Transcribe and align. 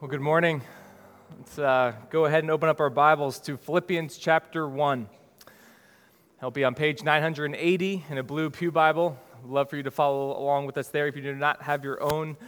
Well, 0.00 0.08
good 0.08 0.22
morning. 0.22 0.62
Let's 1.36 1.58
uh, 1.58 1.92
go 2.08 2.24
ahead 2.24 2.42
and 2.42 2.50
open 2.50 2.70
up 2.70 2.80
our 2.80 2.88
Bibles 2.88 3.38
to 3.40 3.58
Philippians 3.58 4.16
chapter 4.16 4.66
1. 4.66 5.06
It'll 6.38 6.50
be 6.50 6.64
on 6.64 6.74
page 6.74 7.02
980 7.02 8.06
in 8.08 8.16
a 8.16 8.22
blue 8.22 8.48
Pew 8.48 8.72
Bible. 8.72 9.18
I'd 9.44 9.50
love 9.50 9.68
for 9.68 9.76
you 9.76 9.82
to 9.82 9.90
follow 9.90 10.40
along 10.40 10.64
with 10.64 10.78
us 10.78 10.88
there 10.88 11.06
if 11.06 11.16
you 11.16 11.20
do 11.20 11.34
not 11.34 11.60
have 11.60 11.84
your 11.84 12.02
own. 12.02 12.38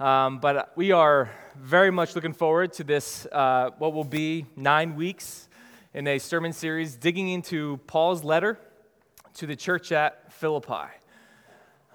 Um, 0.00 0.40
but 0.40 0.72
we 0.74 0.90
are 0.90 1.30
very 1.56 1.92
much 1.92 2.16
looking 2.16 2.32
forward 2.32 2.72
to 2.72 2.82
this, 2.82 3.24
uh, 3.30 3.70
what 3.78 3.92
will 3.92 4.02
be 4.02 4.46
nine 4.56 4.96
weeks 4.96 5.48
in 5.94 6.08
a 6.08 6.18
sermon 6.18 6.52
series 6.52 6.96
digging 6.96 7.28
into 7.28 7.76
Paul's 7.86 8.24
letter 8.24 8.58
to 9.34 9.46
the 9.46 9.54
church 9.54 9.92
at 9.92 10.32
Philippi. 10.32 10.88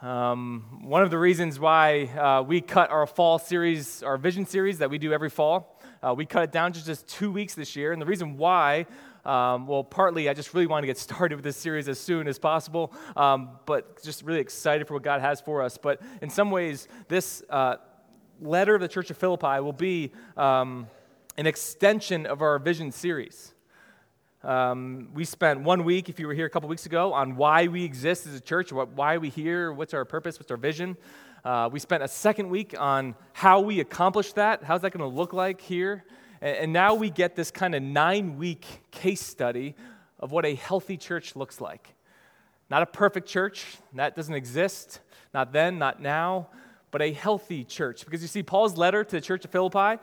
Um, 0.02 0.80
one 0.82 1.04
of 1.04 1.12
the 1.12 1.18
reasons 1.20 1.60
why 1.60 2.06
uh, 2.06 2.42
we 2.42 2.60
cut 2.60 2.90
our 2.90 3.06
fall 3.06 3.38
series, 3.38 4.02
our 4.02 4.18
vision 4.18 4.48
series 4.48 4.80
that 4.80 4.90
we 4.90 4.98
do 4.98 5.14
every 5.14 5.30
fall, 5.30 5.80
uh, 6.02 6.16
we 6.18 6.26
cut 6.26 6.42
it 6.42 6.52
down 6.52 6.74
to 6.74 6.84
just 6.84 7.08
two 7.08 7.32
weeks 7.32 7.54
this 7.54 7.76
year. 7.76 7.92
And 7.92 8.02
the 8.02 8.08
reason 8.08 8.36
why, 8.36 8.88
um, 9.26 9.68
well, 9.68 9.84
partly 9.84 10.28
I 10.28 10.34
just 10.34 10.56
really 10.56 10.66
want 10.66 10.82
to 10.82 10.88
get 10.88 10.98
started 11.10 11.36
with 11.36 11.44
this 11.44 11.56
series 11.56 11.88
as 11.88 12.00
soon 12.00 12.28
as 12.28 12.40
possible, 12.40 12.92
um, 13.16 13.52
but 13.68 14.02
just 14.02 14.24
really 14.24 14.40
excited 14.40 14.88
for 14.88 14.96
what 14.96 15.04
God 15.04 15.22
has 15.22 15.40
for 15.40 15.62
us. 15.62 15.78
But 15.78 16.02
in 16.24 16.32
some 16.32 16.50
ways, 16.50 16.88
this 17.08 17.44
uh, 17.48 17.76
letter 18.42 18.74
of 18.74 18.82
the 18.82 18.88
Church 18.88 19.12
of 19.12 19.18
Philippi 19.18 19.60
will 19.60 19.72
be 19.72 20.14
um, 20.36 20.88
an 21.38 21.46
extension 21.46 22.26
of 22.26 22.42
our 22.42 22.58
vision 22.58 22.92
series. 22.92 23.51
Um, 24.44 25.10
we 25.14 25.24
spent 25.24 25.62
one 25.62 25.84
week, 25.84 26.10
if 26.10 26.20
you 26.20 26.26
were 26.26 26.34
here 26.34 26.48
a 26.48 26.50
couple 26.50 26.68
weeks 26.68 26.88
ago, 26.88 27.14
on 27.14 27.36
why 27.36 27.68
we 27.68 27.84
exist 27.84 28.26
as 28.26 28.34
a 28.34 28.40
church, 28.40 28.74
what, 28.74 28.90
why 28.90 29.14
are 29.14 29.20
we 29.20 29.30
here, 29.30 29.72
what's 29.72 29.94
our 29.94 30.04
purpose, 30.04 30.40
what's 30.40 30.50
our 30.50 30.58
vision. 30.58 30.98
Uh, 31.46 31.70
we 31.72 31.80
spent 31.80 32.02
a 32.02 32.08
second 32.08 32.50
week 32.50 32.74
on 32.80 33.14
how 33.34 33.60
we 33.60 33.82
accomplish 33.82 34.34
that, 34.34 34.64
how's 34.64 34.82
that 34.82 34.94
going 34.94 35.08
to 35.08 35.16
look 35.16 35.32
like 35.32 35.62
here. 35.62 36.04
And, 36.42 36.58
and 36.58 36.74
now 36.74 36.96
we 36.96 37.12
get 37.12 37.36
this 37.36 37.52
kind 37.52 37.76
of 37.76 37.84
nine 37.84 38.40
week 38.40 38.66
case 38.90 39.22
study 39.22 39.76
of 40.20 40.32
what 40.32 40.44
a 40.44 40.56
healthy 40.56 40.98
church 40.98 41.36
looks 41.36 41.62
like. 41.62 41.94
Not 42.68 42.82
a 42.82 42.88
perfect 42.88 43.28
church, 43.28 43.66
that 43.94 44.16
doesn't 44.16 44.34
exist, 44.34 45.02
not 45.36 45.54
then, 45.54 45.78
not 45.78 46.02
now, 46.02 46.50
but 46.90 47.04
a 47.04 47.14
healthy 47.14 47.64
church. 47.64 48.06
Because 48.06 48.24
you 48.24 48.28
see, 48.28 48.42
Paul's 48.42 48.76
letter 48.76 49.04
to 49.04 49.12
the 49.12 49.22
church 49.22 49.46
of 49.46 49.52
Philippi 49.52 50.02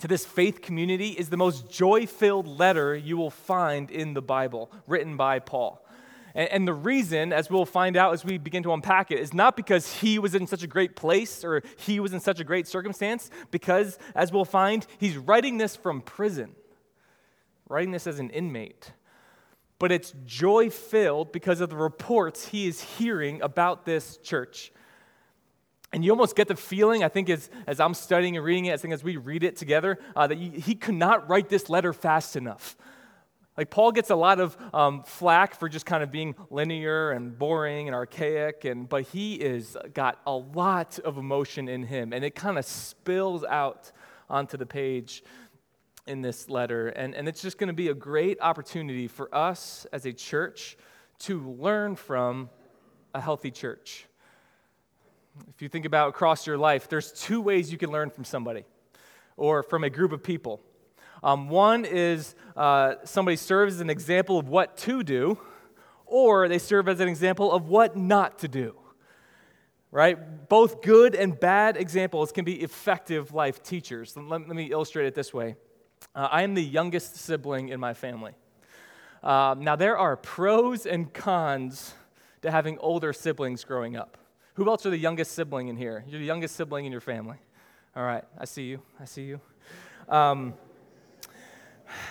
to 0.00 0.08
this 0.08 0.24
faith 0.24 0.60
community 0.60 1.10
is 1.10 1.28
the 1.28 1.36
most 1.36 1.70
joy 1.70 2.06
filled 2.06 2.46
letter 2.46 2.94
you 2.94 3.16
will 3.16 3.30
find 3.30 3.90
in 3.90 4.14
the 4.14 4.22
Bible, 4.22 4.70
written 4.86 5.16
by 5.16 5.38
Paul. 5.38 5.80
And, 6.36 6.66
the 6.66 6.74
reason, 6.74 7.32
as 7.32 7.48
we'll 7.48 7.64
find 7.64 7.96
out 7.96 8.12
as 8.12 8.24
we 8.24 8.38
begin 8.38 8.64
to 8.64 8.72
unpack 8.72 9.12
it, 9.12 9.20
is 9.20 9.32
not 9.32 9.56
because 9.56 10.00
he 10.00 10.18
was 10.18 10.34
in 10.34 10.48
such 10.48 10.64
a 10.64 10.66
great 10.66 10.96
place 10.96 11.44
or 11.44 11.62
he 11.76 12.00
was 12.00 12.12
in 12.12 12.18
such 12.18 12.40
a 12.40 12.44
great 12.44 12.66
circumstance, 12.66 13.30
because, 13.52 14.00
as 14.16 14.32
we'll 14.32 14.44
find, 14.44 14.84
he's 14.98 15.16
writing 15.16 15.58
this 15.58 15.76
from 15.76 16.00
prison, 16.00 16.56
writing 17.68 17.92
this 17.92 18.08
as 18.08 18.18
an 18.18 18.30
inmate. 18.30 18.90
But 19.78 19.92
it's 19.92 20.12
joy 20.26 20.70
filled 20.70 21.30
because 21.30 21.60
of 21.60 21.70
the 21.70 21.76
reports 21.76 22.48
he 22.48 22.66
is 22.66 22.80
hearing 22.80 23.40
about 23.40 23.84
this 23.84 24.16
church. 24.16 24.72
And 25.94 26.04
you 26.04 26.10
almost 26.10 26.34
get 26.34 26.48
the 26.48 26.56
feeling, 26.56 27.04
I 27.04 27.08
think, 27.08 27.30
as, 27.30 27.48
as 27.68 27.78
I'm 27.78 27.94
studying 27.94 28.36
and 28.36 28.44
reading 28.44 28.64
it, 28.64 28.74
I 28.74 28.76
think 28.78 28.92
as 28.92 29.04
we 29.04 29.16
read 29.16 29.44
it 29.44 29.54
together, 29.54 30.00
uh, 30.16 30.26
that 30.26 30.36
he 30.36 30.74
could 30.74 30.96
not 30.96 31.28
write 31.30 31.48
this 31.48 31.70
letter 31.70 31.92
fast 31.92 32.34
enough. 32.34 32.76
Like, 33.56 33.70
Paul 33.70 33.92
gets 33.92 34.10
a 34.10 34.16
lot 34.16 34.40
of 34.40 34.56
um, 34.74 35.04
flack 35.04 35.54
for 35.54 35.68
just 35.68 35.86
kind 35.86 36.02
of 36.02 36.10
being 36.10 36.34
linear 36.50 37.12
and 37.12 37.38
boring 37.38 37.86
and 37.86 37.94
archaic, 37.94 38.64
and, 38.64 38.88
but 38.88 39.04
he 39.04 39.34
is 39.36 39.76
got 39.94 40.20
a 40.26 40.32
lot 40.32 40.98
of 40.98 41.16
emotion 41.16 41.68
in 41.68 41.84
him, 41.84 42.12
and 42.12 42.24
it 42.24 42.34
kind 42.34 42.58
of 42.58 42.64
spills 42.64 43.44
out 43.44 43.92
onto 44.28 44.56
the 44.56 44.66
page 44.66 45.22
in 46.08 46.22
this 46.22 46.50
letter. 46.50 46.88
And, 46.88 47.14
and 47.14 47.28
it's 47.28 47.40
just 47.40 47.56
going 47.56 47.68
to 47.68 47.72
be 47.72 47.86
a 47.86 47.94
great 47.94 48.38
opportunity 48.40 49.06
for 49.06 49.32
us 49.32 49.86
as 49.92 50.06
a 50.06 50.12
church 50.12 50.76
to 51.20 51.52
learn 51.52 51.94
from 51.94 52.50
a 53.14 53.20
healthy 53.20 53.52
church. 53.52 54.08
If 55.48 55.62
you 55.62 55.68
think 55.68 55.84
about 55.84 56.08
across 56.08 56.46
your 56.46 56.58
life, 56.58 56.88
there's 56.88 57.12
two 57.12 57.40
ways 57.40 57.72
you 57.72 57.78
can 57.78 57.90
learn 57.90 58.10
from 58.10 58.24
somebody 58.24 58.64
or 59.36 59.62
from 59.62 59.84
a 59.84 59.90
group 59.90 60.12
of 60.12 60.22
people. 60.22 60.60
Um, 61.22 61.48
one 61.48 61.84
is 61.84 62.34
uh, 62.56 62.96
somebody 63.04 63.36
serves 63.36 63.74
as 63.74 63.80
an 63.80 63.90
example 63.90 64.38
of 64.38 64.48
what 64.48 64.76
to 64.78 65.02
do, 65.02 65.38
or 66.06 66.48
they 66.48 66.58
serve 66.58 66.88
as 66.88 67.00
an 67.00 67.08
example 67.08 67.50
of 67.50 67.68
what 67.68 67.96
not 67.96 68.38
to 68.40 68.48
do. 68.48 68.76
Right? 69.90 70.48
Both 70.48 70.82
good 70.82 71.14
and 71.14 71.38
bad 71.38 71.76
examples 71.76 72.32
can 72.32 72.44
be 72.44 72.60
effective 72.62 73.32
life 73.32 73.62
teachers. 73.62 74.16
Let, 74.16 74.28
let 74.28 74.48
me 74.48 74.70
illustrate 74.70 75.06
it 75.06 75.14
this 75.14 75.32
way 75.32 75.56
uh, 76.14 76.28
I 76.30 76.42
am 76.42 76.54
the 76.54 76.62
youngest 76.62 77.16
sibling 77.16 77.68
in 77.68 77.80
my 77.80 77.94
family. 77.94 78.32
Uh, 79.22 79.54
now, 79.58 79.74
there 79.74 79.96
are 79.96 80.16
pros 80.16 80.84
and 80.84 81.12
cons 81.12 81.94
to 82.42 82.50
having 82.50 82.76
older 82.78 83.12
siblings 83.12 83.64
growing 83.64 83.96
up. 83.96 84.18
Who 84.54 84.68
else 84.68 84.86
are 84.86 84.90
the 84.90 84.96
youngest 84.96 85.32
sibling 85.32 85.68
in 85.68 85.76
here? 85.76 86.04
You're 86.06 86.20
the 86.20 86.26
youngest 86.26 86.54
sibling 86.54 86.86
in 86.86 86.92
your 86.92 87.00
family. 87.00 87.38
All 87.96 88.04
right, 88.04 88.24
I 88.38 88.44
see 88.44 88.64
you. 88.64 88.82
I 89.00 89.04
see 89.04 89.22
you. 89.22 89.40
Um, 90.08 90.54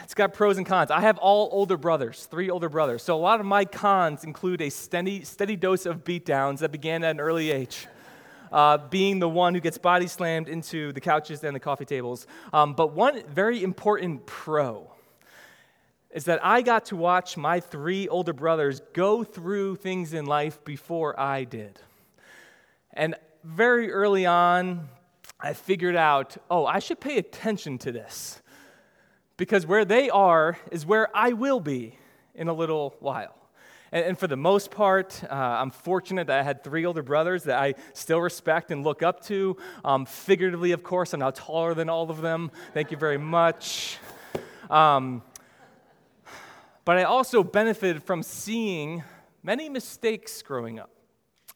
it's 0.03 0.13
got 0.13 0.33
pros 0.33 0.57
and 0.57 0.65
cons. 0.65 0.91
I 0.91 0.99
have 0.99 1.17
all 1.17 1.49
older 1.53 1.77
brothers, 1.77 2.25
three 2.25 2.49
older 2.49 2.67
brothers. 2.67 3.01
So 3.01 3.15
a 3.15 3.19
lot 3.19 3.39
of 3.39 3.45
my 3.45 3.63
cons 3.63 4.25
include 4.25 4.61
a 4.61 4.69
steady, 4.69 5.23
steady 5.23 5.55
dose 5.55 5.85
of 5.85 6.03
beatdowns 6.03 6.59
that 6.59 6.71
began 6.71 7.03
at 7.03 7.11
an 7.11 7.21
early 7.21 7.51
age. 7.51 7.87
Uh, 8.51 8.77
being 8.77 9.19
the 9.19 9.29
one 9.29 9.55
who 9.55 9.59
gets 9.59 9.77
body 9.77 10.05
slammed 10.05 10.47
into 10.47 10.91
the 10.93 11.01
couches 11.01 11.43
and 11.43 11.55
the 11.55 11.59
coffee 11.59 11.85
tables. 11.85 12.27
Um, 12.51 12.73
but 12.73 12.93
one 12.93 13.23
very 13.27 13.63
important 13.63 14.25
pro 14.25 14.91
is 16.11 16.25
that 16.25 16.45
I 16.45 16.61
got 16.61 16.85
to 16.85 16.95
watch 16.95 17.35
my 17.35 17.59
three 17.59 18.07
older 18.09 18.33
brothers 18.33 18.81
go 18.93 19.23
through 19.23 19.77
things 19.77 20.13
in 20.13 20.25
life 20.25 20.63
before 20.63 21.19
I 21.19 21.45
did. 21.45 21.79
And 22.93 23.15
very 23.43 23.91
early 23.91 24.25
on, 24.25 24.87
I 25.39 25.53
figured 25.53 25.95
out 25.95 26.37
oh, 26.49 26.65
I 26.65 26.79
should 26.79 26.99
pay 26.99 27.17
attention 27.17 27.77
to 27.79 27.91
this. 27.91 28.41
Because 29.35 29.65
where 29.65 29.83
they 29.83 30.09
are 30.09 30.57
is 30.71 30.85
where 30.85 31.09
I 31.15 31.33
will 31.33 31.59
be 31.59 31.97
in 32.35 32.47
a 32.47 32.53
little 32.53 32.95
while. 32.99 33.35
And, 33.91 34.05
and 34.05 34.17
for 34.17 34.27
the 34.27 34.37
most 34.37 34.71
part, 34.71 35.23
uh, 35.23 35.33
I'm 35.33 35.71
fortunate 35.71 36.27
that 36.27 36.39
I 36.39 36.43
had 36.43 36.63
three 36.63 36.85
older 36.85 37.01
brothers 37.01 37.43
that 37.43 37.59
I 37.59 37.75
still 37.93 38.21
respect 38.21 38.71
and 38.71 38.83
look 38.83 39.01
up 39.01 39.23
to. 39.25 39.57
Um, 39.83 40.05
figuratively, 40.05 40.71
of 40.71 40.83
course, 40.83 41.13
I'm 41.13 41.19
now 41.19 41.31
taller 41.31 41.73
than 41.73 41.89
all 41.89 42.09
of 42.09 42.21
them. 42.21 42.51
Thank 42.73 42.91
you 42.91 42.97
very 42.97 43.17
much. 43.17 43.97
Um, 44.69 45.23
but 46.85 46.97
I 46.97 47.03
also 47.03 47.43
benefited 47.43 48.03
from 48.03 48.23
seeing 48.23 49.03
many 49.41 49.69
mistakes 49.69 50.41
growing 50.41 50.79
up 50.79 50.91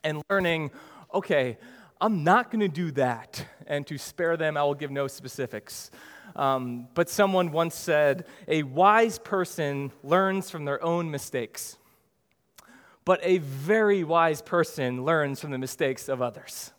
and 0.03 0.21
learning 0.29 0.71
okay, 1.13 1.57
I'm 1.99 2.23
not 2.23 2.51
going 2.51 2.59
to 2.59 2.67
do 2.67 2.91
that. 2.91 3.45
And 3.65 3.85
to 3.87 3.97
spare 3.97 4.37
them, 4.37 4.57
I 4.57 4.63
will 4.63 4.75
give 4.75 4.91
no 4.91 5.07
specifics. 5.07 5.91
Um, 6.35 6.87
but 6.93 7.09
someone 7.09 7.51
once 7.51 7.75
said, 7.75 8.25
a 8.47 8.63
wise 8.63 9.17
person 9.17 9.91
learns 10.03 10.49
from 10.49 10.65
their 10.65 10.83
own 10.83 11.09
mistakes, 11.09 11.77
but 13.05 13.19
a 13.23 13.39
very 13.39 14.03
wise 14.03 14.41
person 14.41 15.03
learns 15.03 15.39
from 15.39 15.51
the 15.51 15.57
mistakes 15.57 16.07
of 16.07 16.21
others. 16.21 16.71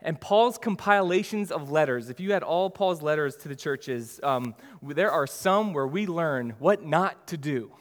And 0.00 0.20
Paul's 0.20 0.56
compilations 0.56 1.50
of 1.50 1.70
letters, 1.70 2.10
if 2.10 2.20
you 2.20 2.32
had 2.32 2.42
all 2.42 2.70
Paul's 2.70 3.02
letters 3.02 3.36
to 3.38 3.48
the 3.48 3.56
churches, 3.56 4.20
um, 4.22 4.54
there 4.80 5.10
are 5.10 5.26
some 5.26 5.74
where 5.74 5.86
we 5.86 6.06
learn 6.06 6.54
what 6.58 6.84
not 6.84 7.26
to 7.28 7.36
do. 7.36 7.72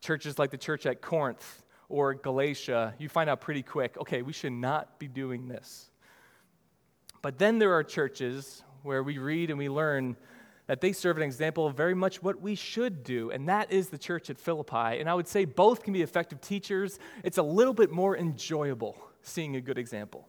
Churches 0.00 0.38
like 0.38 0.50
the 0.50 0.58
church 0.58 0.86
at 0.86 1.02
Corinth, 1.02 1.62
or 1.88 2.14
Galatia, 2.14 2.94
you 2.98 3.08
find 3.08 3.30
out 3.30 3.40
pretty 3.40 3.62
quick 3.62 3.96
okay, 3.98 4.22
we 4.22 4.32
should 4.32 4.52
not 4.52 4.98
be 4.98 5.08
doing 5.08 5.48
this. 5.48 5.90
But 7.22 7.38
then 7.38 7.58
there 7.58 7.72
are 7.72 7.82
churches 7.82 8.62
where 8.82 9.02
we 9.02 9.18
read 9.18 9.50
and 9.50 9.58
we 9.58 9.68
learn 9.68 10.16
that 10.68 10.80
they 10.82 10.92
serve 10.92 11.16
an 11.16 11.22
example 11.22 11.66
of 11.66 11.74
very 11.74 11.94
much 11.94 12.22
what 12.22 12.40
we 12.40 12.54
should 12.54 13.02
do, 13.02 13.30
and 13.30 13.48
that 13.48 13.72
is 13.72 13.88
the 13.88 13.98
church 13.98 14.28
at 14.28 14.38
Philippi. 14.38 15.00
And 15.00 15.08
I 15.08 15.14
would 15.14 15.26
say 15.26 15.46
both 15.46 15.82
can 15.82 15.94
be 15.94 16.02
effective 16.02 16.40
teachers. 16.40 16.98
It's 17.24 17.38
a 17.38 17.42
little 17.42 17.72
bit 17.72 17.90
more 17.90 18.16
enjoyable 18.16 18.96
seeing 19.22 19.56
a 19.56 19.60
good 19.60 19.78
example. 19.78 20.28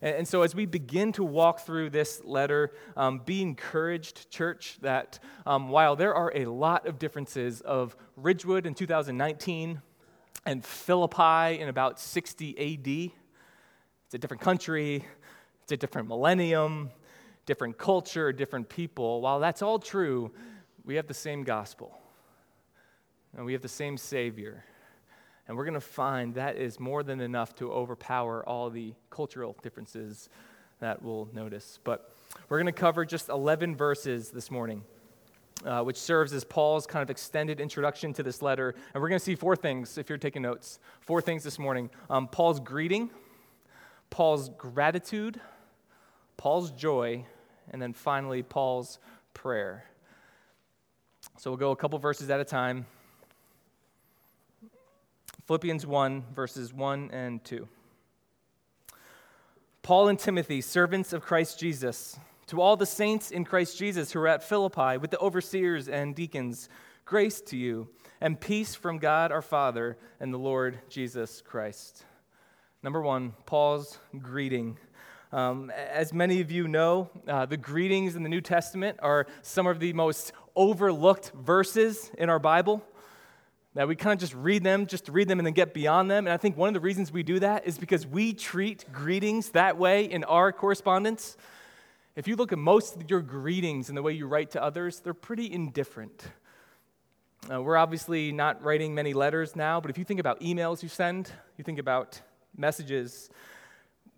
And, 0.00 0.26
so, 0.26 0.42
as 0.42 0.52
we 0.52 0.66
begin 0.66 1.12
to 1.12 1.22
walk 1.22 1.60
through 1.60 1.90
this 1.90 2.24
letter, 2.24 2.72
um, 2.96 3.20
be 3.20 3.40
encouraged, 3.40 4.30
church, 4.30 4.78
that 4.80 5.20
um, 5.46 5.68
while 5.68 5.94
there 5.94 6.12
are 6.12 6.32
a 6.34 6.46
lot 6.46 6.88
of 6.88 6.98
differences 6.98 7.60
of 7.60 7.94
Ridgewood 8.16 8.66
in 8.66 8.74
2019 8.74 9.80
and 10.44 10.64
Philippi 10.64 11.60
in 11.60 11.68
about 11.68 12.00
60 12.00 12.58
AD. 12.58 13.12
It's 14.06 14.14
a 14.14 14.18
different 14.18 14.42
country, 14.42 15.04
it's 15.62 15.72
a 15.72 15.76
different 15.76 16.08
millennium, 16.08 16.90
different 17.46 17.78
culture, 17.78 18.32
different 18.32 18.68
people. 18.68 19.20
While 19.20 19.40
that's 19.40 19.62
all 19.62 19.78
true, 19.78 20.32
we 20.84 20.96
have 20.96 21.06
the 21.06 21.14
same 21.14 21.44
gospel, 21.44 21.96
and 23.36 23.46
we 23.46 23.52
have 23.52 23.62
the 23.62 23.68
same 23.68 23.96
Savior. 23.96 24.64
And 25.48 25.56
we're 25.56 25.64
going 25.64 25.74
to 25.74 25.80
find 25.80 26.34
that 26.34 26.56
is 26.56 26.78
more 26.78 27.02
than 27.02 27.20
enough 27.20 27.54
to 27.56 27.72
overpower 27.72 28.48
all 28.48 28.70
the 28.70 28.94
cultural 29.10 29.56
differences 29.62 30.28
that 30.80 31.02
we'll 31.02 31.28
notice. 31.32 31.78
But 31.82 32.14
We're 32.48 32.58
going 32.58 32.72
to 32.72 32.72
cover 32.72 33.04
just 33.04 33.28
11 33.28 33.76
verses 33.76 34.30
this 34.30 34.50
morning. 34.50 34.84
Uh, 35.64 35.80
which 35.80 35.96
serves 35.96 36.32
as 36.32 36.42
Paul's 36.42 36.88
kind 36.88 37.04
of 37.04 37.10
extended 37.10 37.60
introduction 37.60 38.12
to 38.14 38.24
this 38.24 38.42
letter. 38.42 38.74
And 38.92 39.00
we're 39.00 39.08
going 39.08 39.20
to 39.20 39.24
see 39.24 39.36
four 39.36 39.54
things 39.54 39.96
if 39.96 40.08
you're 40.08 40.18
taking 40.18 40.42
notes. 40.42 40.80
Four 41.02 41.22
things 41.22 41.44
this 41.44 41.56
morning 41.56 41.88
um, 42.10 42.26
Paul's 42.26 42.58
greeting, 42.58 43.10
Paul's 44.10 44.48
gratitude, 44.58 45.40
Paul's 46.36 46.72
joy, 46.72 47.24
and 47.70 47.80
then 47.80 47.92
finally, 47.92 48.42
Paul's 48.42 48.98
prayer. 49.34 49.84
So 51.38 51.50
we'll 51.50 51.58
go 51.58 51.70
a 51.70 51.76
couple 51.76 51.98
verses 52.00 52.28
at 52.28 52.40
a 52.40 52.44
time. 52.44 52.86
Philippians 55.46 55.86
1, 55.86 56.24
verses 56.34 56.72
1 56.72 57.10
and 57.12 57.44
2. 57.44 57.68
Paul 59.82 60.08
and 60.08 60.18
Timothy, 60.18 60.60
servants 60.60 61.12
of 61.12 61.22
Christ 61.22 61.58
Jesus, 61.58 62.18
to 62.52 62.60
all 62.60 62.76
the 62.76 62.84
saints 62.84 63.30
in 63.30 63.46
Christ 63.46 63.78
Jesus 63.78 64.12
who 64.12 64.20
are 64.20 64.28
at 64.28 64.44
Philippi, 64.44 64.98
with 64.98 65.10
the 65.10 65.18
overseers 65.20 65.88
and 65.88 66.14
deacons, 66.14 66.68
grace 67.06 67.40
to 67.40 67.56
you, 67.56 67.88
and 68.20 68.38
peace 68.38 68.74
from 68.74 68.98
God 68.98 69.32
our 69.32 69.40
Father 69.40 69.96
and 70.20 70.34
the 70.34 70.38
Lord 70.38 70.78
Jesus 70.90 71.40
Christ. 71.40 72.04
Number 72.82 73.00
one, 73.00 73.32
Paul's 73.46 73.98
greeting. 74.18 74.76
Um, 75.32 75.70
as 75.70 76.12
many 76.12 76.42
of 76.42 76.50
you 76.50 76.68
know, 76.68 77.08
uh, 77.26 77.46
the 77.46 77.56
greetings 77.56 78.16
in 78.16 78.22
the 78.22 78.28
New 78.28 78.42
Testament 78.42 78.98
are 79.00 79.26
some 79.40 79.66
of 79.66 79.80
the 79.80 79.94
most 79.94 80.32
overlooked 80.54 81.32
verses 81.34 82.10
in 82.18 82.28
our 82.28 82.38
Bible. 82.38 82.84
That 83.76 83.88
we 83.88 83.96
kind 83.96 84.12
of 84.12 84.20
just 84.20 84.34
read 84.34 84.62
them, 84.62 84.86
just 84.86 85.08
read 85.08 85.26
them 85.26 85.38
and 85.38 85.46
then 85.46 85.54
get 85.54 85.72
beyond 85.72 86.10
them. 86.10 86.26
And 86.26 86.34
I 86.34 86.36
think 86.36 86.58
one 86.58 86.68
of 86.68 86.74
the 86.74 86.80
reasons 86.80 87.10
we 87.10 87.22
do 87.22 87.38
that 87.38 87.66
is 87.66 87.78
because 87.78 88.06
we 88.06 88.34
treat 88.34 88.84
greetings 88.92 89.48
that 89.52 89.78
way 89.78 90.04
in 90.04 90.22
our 90.24 90.52
correspondence. 90.52 91.38
If 92.14 92.28
you 92.28 92.36
look 92.36 92.52
at 92.52 92.58
most 92.58 92.96
of 92.96 93.08
your 93.08 93.22
greetings 93.22 93.88
and 93.88 93.96
the 93.96 94.02
way 94.02 94.12
you 94.12 94.26
write 94.26 94.50
to 94.50 94.62
others, 94.62 95.00
they're 95.00 95.14
pretty 95.14 95.50
indifferent. 95.50 96.22
Uh, 97.50 97.62
we're 97.62 97.78
obviously 97.78 98.32
not 98.32 98.62
writing 98.62 98.94
many 98.94 99.14
letters 99.14 99.56
now, 99.56 99.80
but 99.80 99.90
if 99.90 99.96
you 99.96 100.04
think 100.04 100.20
about 100.20 100.38
emails 100.40 100.82
you 100.82 100.90
send, 100.90 101.32
you 101.56 101.64
think 101.64 101.78
about 101.78 102.20
messages, 102.54 103.30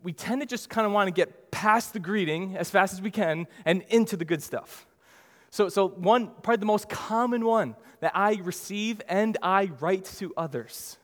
we 0.03 0.11
tend 0.11 0.41
to 0.41 0.45
just 0.45 0.69
kind 0.69 0.85
of 0.85 0.91
want 0.91 1.07
to 1.07 1.11
get 1.11 1.51
past 1.51 1.93
the 1.93 1.99
greeting 1.99 2.57
as 2.57 2.69
fast 2.69 2.91
as 2.91 3.01
we 3.01 3.09
can 3.09 3.47
and 3.63 3.81
into 3.87 4.17
the 4.17 4.25
good 4.25 4.43
stuff. 4.43 4.85
So, 5.49 5.69
so 5.69 5.87
one, 5.87 6.31
probably 6.43 6.57
the 6.57 6.65
most 6.65 6.89
common 6.89 7.45
one 7.45 7.77
that 8.01 8.11
I 8.13 8.41
receive 8.43 9.01
and 9.07 9.37
I 9.41 9.71
write 9.79 10.03
to 10.17 10.33
others. 10.35 10.97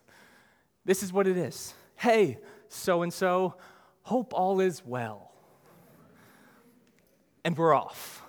This 0.84 1.04
is 1.04 1.14
what 1.14 1.26
it 1.26 1.38
is. 1.38 1.74
Hey, 1.96 2.38
so 2.68 3.02
and 3.02 3.14
so, 3.14 3.56
hope 4.02 4.34
all 4.34 4.60
is 4.60 4.84
well. 4.86 5.31
And 7.44 7.58
we're 7.58 7.74
off. 7.74 8.24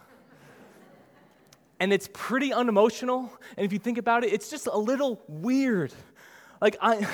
and 1.80 1.92
it's 1.92 2.08
pretty 2.12 2.52
unemotional. 2.52 3.32
And 3.56 3.64
if 3.66 3.72
you 3.72 3.78
think 3.78 3.98
about 3.98 4.24
it, 4.24 4.32
it's 4.32 4.48
just 4.48 4.66
a 4.66 4.78
little 4.78 5.20
weird. 5.28 5.92
Like 6.62 6.76
I, 6.80 7.04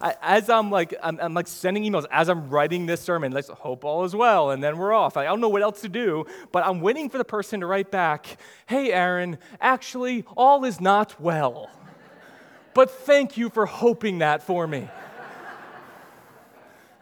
I 0.00 0.14
as 0.20 0.50
I'm 0.50 0.70
like 0.70 0.94
I'm, 1.02 1.18
I'm, 1.20 1.32
like 1.32 1.48
sending 1.48 1.84
emails 1.84 2.04
as 2.10 2.28
I'm 2.28 2.50
writing 2.50 2.84
this 2.84 3.00
sermon. 3.00 3.32
Let's 3.32 3.48
hope 3.48 3.82
all 3.82 4.04
is 4.04 4.14
well, 4.14 4.50
and 4.50 4.62
then 4.62 4.76
we're 4.76 4.92
off. 4.92 5.16
I 5.16 5.24
don't 5.24 5.40
know 5.40 5.48
what 5.48 5.62
else 5.62 5.80
to 5.80 5.88
do, 5.88 6.26
but 6.52 6.66
I'm 6.66 6.82
waiting 6.82 7.08
for 7.08 7.16
the 7.16 7.24
person 7.24 7.60
to 7.60 7.66
write 7.66 7.90
back. 7.90 8.36
Hey, 8.66 8.92
Aaron, 8.92 9.38
actually, 9.58 10.24
all 10.36 10.66
is 10.66 10.82
not 10.82 11.18
well. 11.18 11.70
but 12.74 12.90
thank 12.90 13.38
you 13.38 13.48
for 13.48 13.64
hoping 13.64 14.18
that 14.18 14.42
for 14.42 14.66
me, 14.66 14.88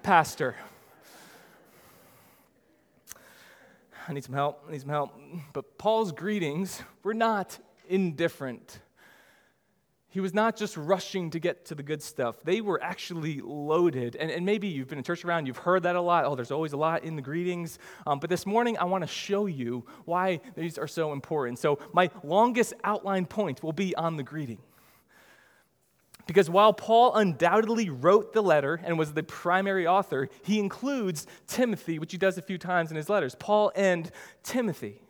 Pastor. 0.05 0.55
I 4.09 4.13
need 4.13 4.25
some 4.25 4.35
help. 4.35 4.65
I 4.69 4.73
need 4.73 4.81
some 4.81 4.91
help. 4.91 5.19
But 5.53 5.79
Paul's 5.79 6.13
greetings 6.13 6.83
were 7.03 7.15
not 7.15 7.59
indifferent. 7.89 8.81
He 10.09 10.21
was 10.21 10.35
not 10.35 10.57
just 10.57 10.77
rushing 10.77 11.31
to 11.31 11.39
get 11.39 11.65
to 11.67 11.75
the 11.75 11.83
good 11.83 12.03
stuff. 12.03 12.37
They 12.45 12.61
were 12.61 12.83
actually 12.83 13.41
loaded. 13.43 14.15
And, 14.17 14.31
and 14.31 14.45
maybe 14.45 14.69
you've 14.69 14.89
been 14.89 14.99
in 14.99 15.05
church 15.05 15.25
around, 15.25 15.47
you've 15.47 15.57
heard 15.57 15.85
that 15.85 15.97
a 15.97 16.01
lot. 16.03 16.27
Oh, 16.27 16.35
there's 16.35 16.51
always 16.51 16.75
a 16.75 16.77
lot 16.77 17.05
in 17.05 17.17
the 17.17 17.23
greetings. 17.23 17.79
Um, 18.07 18.19
but 18.19 18.29
this 18.29 18.45
morning, 18.45 18.77
I 18.77 18.85
want 18.85 19.03
to 19.05 19.09
show 19.09 19.47
you 19.47 19.87
why 20.05 20.41
these 20.55 20.77
are 20.77 20.87
so 20.87 21.15
important. 21.15 21.59
So, 21.59 21.79
my 21.95 22.11
longest 22.23 22.75
outline 22.85 23.25
point 23.25 23.63
will 23.63 23.73
be 23.73 23.95
on 23.95 24.19
the 24.19 24.23
greeting. 24.23 24.59
Because 26.33 26.49
while 26.49 26.73
Paul 26.73 27.15
undoubtedly 27.15 27.91
wrote 27.91 28.33
the 28.33 28.43
letter 28.43 28.81
and 28.83 28.99
was 28.99 29.13
the 29.13 29.23
primary 29.23 29.87
author, 29.87 30.31
he 30.43 30.59
includes 30.59 31.27
Timothy, 31.47 31.99
which 31.99 32.11
he 32.11 32.17
does 32.17 32.39
a 32.39 32.41
few 32.41 32.57
times 32.57 32.91
in 32.91 32.97
his 32.97 33.11
letters. 33.11 33.35
Paul 33.35 33.71
and 33.77 34.11
Timothy. 34.43 35.03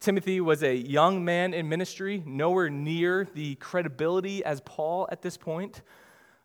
Timothy 0.00 0.40
was 0.40 0.62
a 0.62 0.74
young 0.74 1.22
man 1.22 1.52
in 1.52 1.68
ministry, 1.68 2.22
nowhere 2.24 2.70
near 2.70 3.28
the 3.34 3.56
credibility 3.56 4.42
as 4.42 4.62
Paul 4.62 5.06
at 5.12 5.20
this 5.20 5.36
point. 5.36 5.82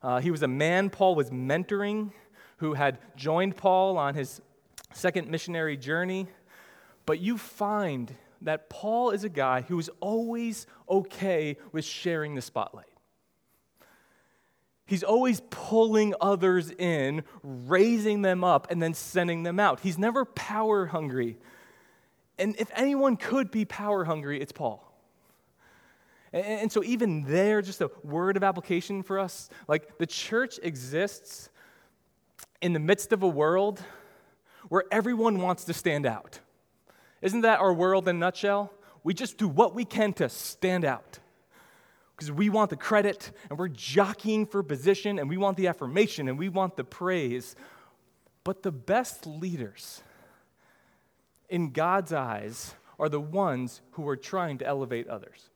Uh, 0.01 0.19
he 0.19 0.31
was 0.31 0.43
a 0.43 0.49
man 0.49 0.89
Paul 0.89 1.15
was 1.15 1.29
mentoring 1.29 2.11
who 2.57 2.73
had 2.73 2.99
joined 3.15 3.55
Paul 3.55 3.97
on 3.97 4.15
his 4.15 4.41
second 4.91 5.29
missionary 5.29 5.77
journey. 5.77 6.27
But 7.05 7.21
you 7.21 7.37
find 7.37 8.13
that 8.41 8.69
Paul 8.69 9.11
is 9.11 9.23
a 9.23 9.29
guy 9.29 9.61
who 9.61 9.79
is 9.79 9.89
always 10.01 10.67
okay 10.89 11.55
with 11.71 11.85
sharing 11.85 12.35
the 12.35 12.41
spotlight. 12.41 12.87
He's 14.85 15.03
always 15.03 15.41
pulling 15.49 16.13
others 16.19 16.69
in, 16.71 17.23
raising 17.41 18.21
them 18.21 18.43
up, 18.43 18.67
and 18.69 18.81
then 18.81 18.93
sending 18.93 19.43
them 19.43 19.59
out. 19.59 19.79
He's 19.79 19.97
never 19.97 20.25
power 20.25 20.87
hungry. 20.87 21.37
And 22.37 22.55
if 22.57 22.69
anyone 22.75 23.15
could 23.15 23.49
be 23.49 23.63
power 23.63 24.03
hungry, 24.03 24.41
it's 24.41 24.51
Paul. 24.51 24.89
And, 26.33 26.71
so, 26.71 26.83
even 26.83 27.23
there, 27.25 27.61
just 27.61 27.79
a 27.79 27.91
word 28.03 28.37
of 28.37 28.43
application 28.43 29.03
for 29.03 29.19
us 29.19 29.49
like 29.67 29.99
the 29.99 30.07
church 30.07 30.59
exists 30.63 31.49
in 32.59 32.73
the 32.73 32.79
midst 32.79 33.13
of 33.13 33.21
a 33.21 33.27
world 33.27 33.81
where 34.67 34.83
everyone 34.91 35.41
wants 35.41 35.63
to 35.65 35.73
stand 35.73 36.07
out. 36.07 36.39
Isn't 37.21 37.41
that 37.41 37.59
our 37.59 37.71
world 37.71 38.07
in 38.07 38.15
a 38.15 38.19
nutshell? 38.19 38.73
We 39.03 39.13
just 39.13 39.37
do 39.37 39.47
what 39.47 39.75
we 39.75 39.85
can 39.85 40.11
to 40.13 40.27
stand 40.27 40.85
out 40.85 41.19
because 42.23 42.37
we 42.37 42.49
want 42.49 42.69
the 42.69 42.77
credit 42.77 43.31
and 43.49 43.59
we're 43.59 43.67
jockeying 43.67 44.45
for 44.45 44.63
position 44.63 45.19
and 45.19 45.29
we 45.29 45.35
want 45.35 45.57
the 45.57 45.67
affirmation 45.67 46.29
and 46.29 46.37
we 46.37 46.47
want 46.47 46.77
the 46.77 46.83
praise. 46.83 47.55
But 48.45 48.63
the 48.63 48.71
best 48.71 49.27
leaders, 49.27 50.01
in 51.49 51.71
God's 51.71 52.13
eyes, 52.13 52.75
are 52.97 53.09
the 53.09 53.19
ones 53.19 53.81
who 53.91 54.07
are 54.07 54.15
trying 54.15 54.57
to 54.59 54.65
elevate 54.65 55.07
others, 55.07 55.49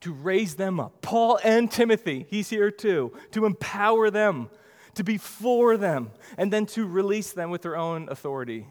to 0.00 0.12
raise 0.12 0.54
them 0.54 0.78
up. 0.78 1.02
Paul 1.02 1.40
and 1.42 1.70
Timothy, 1.70 2.26
he's 2.30 2.48
here 2.48 2.70
too, 2.70 3.12
to 3.32 3.44
empower 3.44 4.10
them, 4.10 4.50
to 4.94 5.02
be 5.02 5.18
for 5.18 5.76
them, 5.76 6.12
and 6.38 6.52
then 6.52 6.66
to 6.66 6.86
release 6.86 7.32
them 7.32 7.50
with 7.50 7.62
their 7.62 7.76
own 7.76 8.08
authority. 8.08 8.68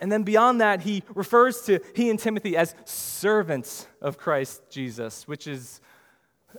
And 0.00 0.10
then 0.10 0.22
beyond 0.22 0.60
that, 0.60 0.80
he 0.80 1.02
refers 1.14 1.62
to 1.62 1.80
he 1.94 2.10
and 2.10 2.18
Timothy 2.18 2.56
as 2.56 2.74
servants 2.84 3.86
of 4.00 4.16
Christ 4.16 4.62
Jesus, 4.70 5.28
which 5.28 5.46
is 5.46 5.80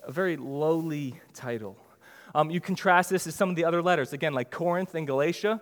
a 0.04 0.12
very 0.12 0.38
lowly 0.38 1.20
title. 1.34 1.78
Um, 2.34 2.50
you 2.50 2.62
contrast 2.62 3.10
this 3.10 3.26
to 3.26 3.32
some 3.32 3.50
of 3.50 3.56
the 3.56 3.66
other 3.66 3.82
letters, 3.82 4.14
again, 4.14 4.34
like 4.34 4.52
Corinth 4.52 4.96
and 4.96 5.06
Galatia. 5.06 5.62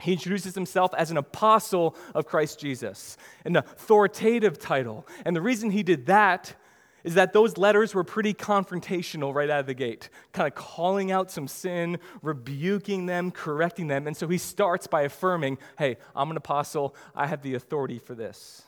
He 0.00 0.12
introduces 0.12 0.54
himself 0.54 0.92
as 0.94 1.10
an 1.10 1.16
apostle 1.16 1.96
of 2.14 2.26
Christ 2.26 2.58
Jesus, 2.58 3.16
an 3.44 3.56
authoritative 3.56 4.58
title. 4.58 5.06
And 5.24 5.36
the 5.36 5.40
reason 5.40 5.70
he 5.70 5.82
did 5.82 6.06
that 6.06 6.54
is 7.04 7.14
that 7.14 7.32
those 7.32 7.56
letters 7.56 7.94
were 7.94 8.04
pretty 8.04 8.34
confrontational 8.34 9.34
right 9.34 9.50
out 9.50 9.60
of 9.60 9.66
the 9.66 9.74
gate, 9.74 10.08
kind 10.32 10.46
of 10.46 10.54
calling 10.54 11.10
out 11.10 11.30
some 11.30 11.48
sin, 11.48 11.98
rebuking 12.22 13.06
them, 13.06 13.30
correcting 13.30 13.88
them. 13.88 14.06
And 14.06 14.16
so 14.16 14.28
he 14.28 14.38
starts 14.38 14.86
by 14.86 15.02
affirming, 15.02 15.58
hey, 15.78 15.96
I'm 16.14 16.30
an 16.30 16.36
apostle, 16.36 16.94
I 17.14 17.26
have 17.26 17.42
the 17.42 17.54
authority 17.54 17.98
for 17.98 18.14
this. 18.14 18.62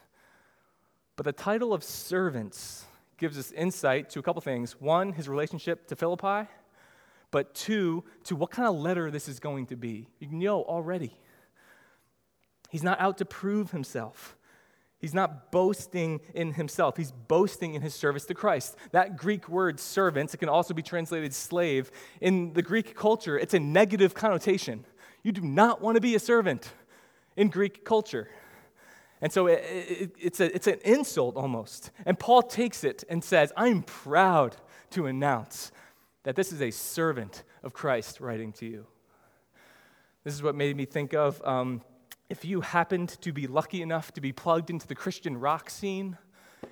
But 1.17 1.25
the 1.25 1.33
title 1.33 1.75
of 1.75 1.85
servants 1.85 2.85
gives 3.19 3.39
us 3.39 3.53
insight 3.53 4.11
to 4.11 4.19
a 4.19 4.23
couple 4.23 4.41
things. 4.41 4.81
One, 4.81 5.13
his 5.13 5.29
relationship 5.29 5.87
to 5.89 5.97
Philippi, 5.97 6.49
but 7.31 7.55
two, 7.55 8.05
to 8.25 8.37
what 8.37 8.51
kind 8.51 8.69
of 8.69 8.75
letter 8.75 9.11
this 9.11 9.29
is 9.29 9.41
going 9.41 9.67
to 9.67 9.77
be. 9.77 10.09
You 10.19 10.29
know 10.31 10.63
already. 10.63 11.19
He's 12.71 12.83
not 12.83 13.01
out 13.01 13.19
to 13.19 13.25
prove 13.25 13.71
himself. 13.71 14.37
He's 15.03 15.13
not 15.13 15.51
boasting 15.51 16.21
in 16.33 16.53
himself. 16.53 16.97
He's 16.97 17.11
boasting 17.11 17.75
in 17.75 17.83
his 17.83 17.93
service 17.93 18.25
to 18.27 18.35
Christ. 18.35 18.77
That 18.93 19.17
Greek 19.17 19.49
word 19.49 19.81
servant, 19.81 20.33
it 20.33 20.37
can 20.37 20.49
also 20.49 20.75
be 20.75 20.83
translated 20.83 21.35
slave. 21.35 21.91
In 22.21 22.53
the 22.53 22.63
Greek 22.63 22.95
culture, 22.95 23.37
it's 23.37 23.53
a 23.53 23.59
negative 23.59 24.15
connotation. 24.15 24.87
You 25.25 25.33
do 25.33 25.41
not 25.41 25.83
want 25.83 25.97
to 25.97 26.01
be 26.01 26.15
a 26.15 26.21
servant 26.21 26.71
in 27.37 27.49
Greek 27.49 27.85
culture. 27.85 28.29
And 29.21 29.33
so 29.33 29.49
it, 29.49 29.65
it, 29.65 30.17
it's, 30.21 30.39
a, 30.39 30.55
it's 30.55 30.69
an 30.69 30.79
insult 30.85 31.37
almost. 31.37 31.91
And 32.07 32.17
Paul 32.17 32.43
takes 32.43 32.85
it 32.85 33.03
and 33.09 33.25
says, 33.25 33.53
I'm 33.57 33.83
proud 33.83 34.57
to 34.91 35.07
announce 35.07 35.73
that 36.23 36.37
this 36.37 36.53
is 36.53 36.63
a 36.63 36.71
servant 36.71 37.43
of 37.65 37.73
Christ 37.73 38.21
writing 38.21 38.53
to 38.53 38.67
you. 38.67 38.87
This 40.23 40.35
is 40.35 40.45
what 40.45 40.55
made 40.55 40.77
me 40.77 40.85
think 40.85 41.13
of. 41.13 41.45
Um, 41.45 41.83
if 42.33 42.47
you 42.47 42.63
happened 42.63 43.11
to 43.21 43.31
be 43.31 43.47
lucky 43.47 43.83
enough 43.83 44.11
to 44.11 44.19
be 44.19 44.33
plugged 44.33 44.71
into 44.71 44.87
the 44.87 44.95
Christian 44.95 45.39
rock 45.39 45.69
scene 45.69 46.17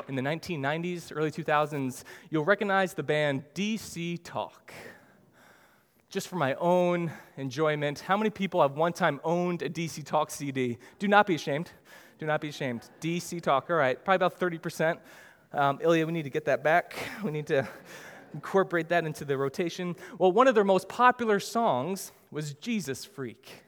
in 0.08 0.14
the 0.14 0.22
1990s, 0.22 1.12
early 1.14 1.30
2000s, 1.30 2.02
you'll 2.30 2.46
recognize 2.46 2.94
the 2.94 3.02
band 3.02 3.44
DC 3.54 4.18
Talk. 4.24 4.72
Just 6.08 6.28
for 6.28 6.36
my 6.36 6.54
own 6.54 7.12
enjoyment, 7.36 8.00
how 8.00 8.16
many 8.16 8.30
people 8.30 8.62
have 8.62 8.78
one 8.78 8.94
time 8.94 9.20
owned 9.22 9.60
a 9.60 9.68
DC 9.68 10.02
Talk 10.02 10.30
CD? 10.30 10.78
Do 10.98 11.06
not 11.08 11.26
be 11.26 11.34
ashamed. 11.34 11.70
Do 12.18 12.24
not 12.24 12.40
be 12.40 12.48
ashamed. 12.48 12.88
DC 13.02 13.42
Talk, 13.42 13.68
all 13.68 13.76
right, 13.76 14.02
probably 14.02 14.16
about 14.16 14.40
30%. 14.40 14.96
Um, 15.52 15.78
Ilya, 15.82 16.06
we 16.06 16.12
need 16.14 16.22
to 16.22 16.30
get 16.30 16.46
that 16.46 16.64
back. 16.64 16.96
We 17.22 17.32
need 17.32 17.48
to 17.48 17.68
incorporate 18.32 18.88
that 18.88 19.04
into 19.04 19.26
the 19.26 19.36
rotation. 19.36 19.94
Well, 20.16 20.32
one 20.32 20.48
of 20.48 20.54
their 20.54 20.64
most 20.64 20.88
popular 20.88 21.38
songs 21.38 22.12
was 22.30 22.54
Jesus 22.54 23.04
Freak. 23.04 23.64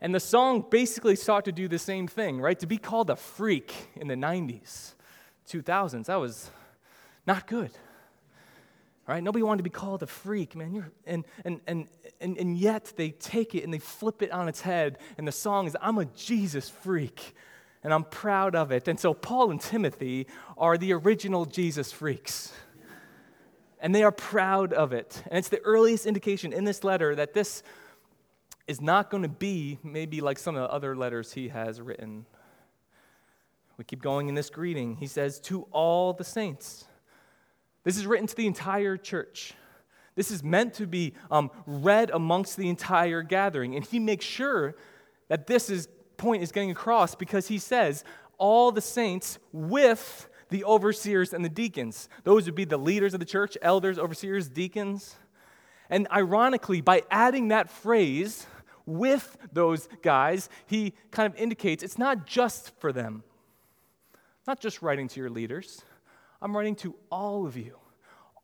And 0.00 0.14
the 0.14 0.20
song 0.20 0.64
basically 0.70 1.16
sought 1.16 1.44
to 1.44 1.52
do 1.52 1.68
the 1.68 1.78
same 1.78 2.08
thing, 2.08 2.40
right? 2.40 2.58
To 2.60 2.66
be 2.66 2.78
called 2.78 3.10
a 3.10 3.16
freak 3.16 3.74
in 3.96 4.08
the 4.08 4.14
90s, 4.14 4.94
2000s, 5.48 6.06
that 6.06 6.16
was 6.16 6.50
not 7.26 7.46
good. 7.46 7.70
Right? 9.06 9.22
Nobody 9.22 9.42
wanted 9.42 9.58
to 9.58 9.64
be 9.64 9.70
called 9.70 10.02
a 10.02 10.06
freak, 10.06 10.54
man. 10.54 10.72
You're, 10.72 10.90
and, 11.04 11.24
and, 11.44 11.60
and, 11.66 11.88
and, 12.20 12.38
and 12.38 12.56
yet 12.56 12.92
they 12.96 13.10
take 13.10 13.54
it 13.54 13.64
and 13.64 13.74
they 13.74 13.78
flip 13.78 14.22
it 14.22 14.30
on 14.30 14.48
its 14.48 14.60
head. 14.60 14.98
And 15.18 15.26
the 15.26 15.32
song 15.32 15.66
is, 15.66 15.76
I'm 15.80 15.98
a 15.98 16.04
Jesus 16.04 16.70
freak. 16.70 17.34
And 17.82 17.92
I'm 17.94 18.04
proud 18.04 18.54
of 18.54 18.72
it. 18.72 18.88
And 18.88 19.00
so 19.00 19.14
Paul 19.14 19.50
and 19.50 19.60
Timothy 19.60 20.26
are 20.56 20.78
the 20.78 20.92
original 20.92 21.46
Jesus 21.46 21.90
freaks 21.90 22.52
and 23.80 23.94
they 23.94 24.02
are 24.02 24.12
proud 24.12 24.72
of 24.72 24.92
it. 24.92 25.22
And 25.26 25.38
it's 25.38 25.48
the 25.48 25.60
earliest 25.60 26.06
indication 26.06 26.52
in 26.52 26.64
this 26.64 26.84
letter 26.84 27.14
that 27.14 27.32
this 27.32 27.62
is 28.70 28.80
not 28.80 29.10
going 29.10 29.24
to 29.24 29.28
be 29.28 29.80
maybe 29.82 30.20
like 30.20 30.38
some 30.38 30.54
of 30.54 30.62
the 30.62 30.72
other 30.72 30.94
letters 30.94 31.32
he 31.32 31.48
has 31.48 31.80
written. 31.80 32.24
We 33.76 33.82
keep 33.82 34.00
going 34.00 34.28
in 34.28 34.36
this 34.36 34.48
greeting. 34.48 34.96
He 34.96 35.08
says, 35.08 35.40
To 35.40 35.62
all 35.72 36.12
the 36.12 36.22
saints. 36.22 36.84
This 37.82 37.96
is 37.96 38.06
written 38.06 38.28
to 38.28 38.36
the 38.36 38.46
entire 38.46 38.96
church. 38.96 39.54
This 40.14 40.30
is 40.30 40.44
meant 40.44 40.74
to 40.74 40.86
be 40.86 41.14
um, 41.32 41.50
read 41.66 42.10
amongst 42.10 42.56
the 42.56 42.68
entire 42.68 43.22
gathering. 43.22 43.74
And 43.74 43.84
he 43.84 43.98
makes 43.98 44.24
sure 44.24 44.76
that 45.26 45.48
this 45.48 45.68
is, 45.68 45.88
point 46.16 46.44
is 46.44 46.52
getting 46.52 46.70
across 46.70 47.16
because 47.16 47.48
he 47.48 47.58
says, 47.58 48.04
All 48.38 48.70
the 48.70 48.80
saints 48.80 49.40
with 49.50 50.28
the 50.50 50.62
overseers 50.62 51.32
and 51.32 51.44
the 51.44 51.48
deacons. 51.48 52.08
Those 52.22 52.46
would 52.46 52.54
be 52.54 52.66
the 52.66 52.78
leaders 52.78 53.14
of 53.14 53.20
the 53.20 53.26
church, 53.26 53.58
elders, 53.62 53.98
overseers, 53.98 54.48
deacons. 54.48 55.16
And 55.88 56.06
ironically, 56.12 56.80
by 56.80 57.02
adding 57.10 57.48
that 57.48 57.68
phrase 57.68 58.46
with 58.90 59.36
those 59.52 59.88
guys, 60.02 60.48
he 60.66 60.94
kind 61.10 61.32
of 61.32 61.38
indicates 61.38 61.82
it's 61.82 61.98
not 61.98 62.26
just 62.26 62.78
for 62.80 62.92
them. 62.92 63.22
Not 64.46 64.60
just 64.60 64.82
writing 64.82 65.08
to 65.08 65.20
your 65.20 65.30
leaders. 65.30 65.82
I'm 66.42 66.56
writing 66.56 66.74
to 66.76 66.94
all 67.10 67.46
of 67.46 67.56
you. 67.56 67.76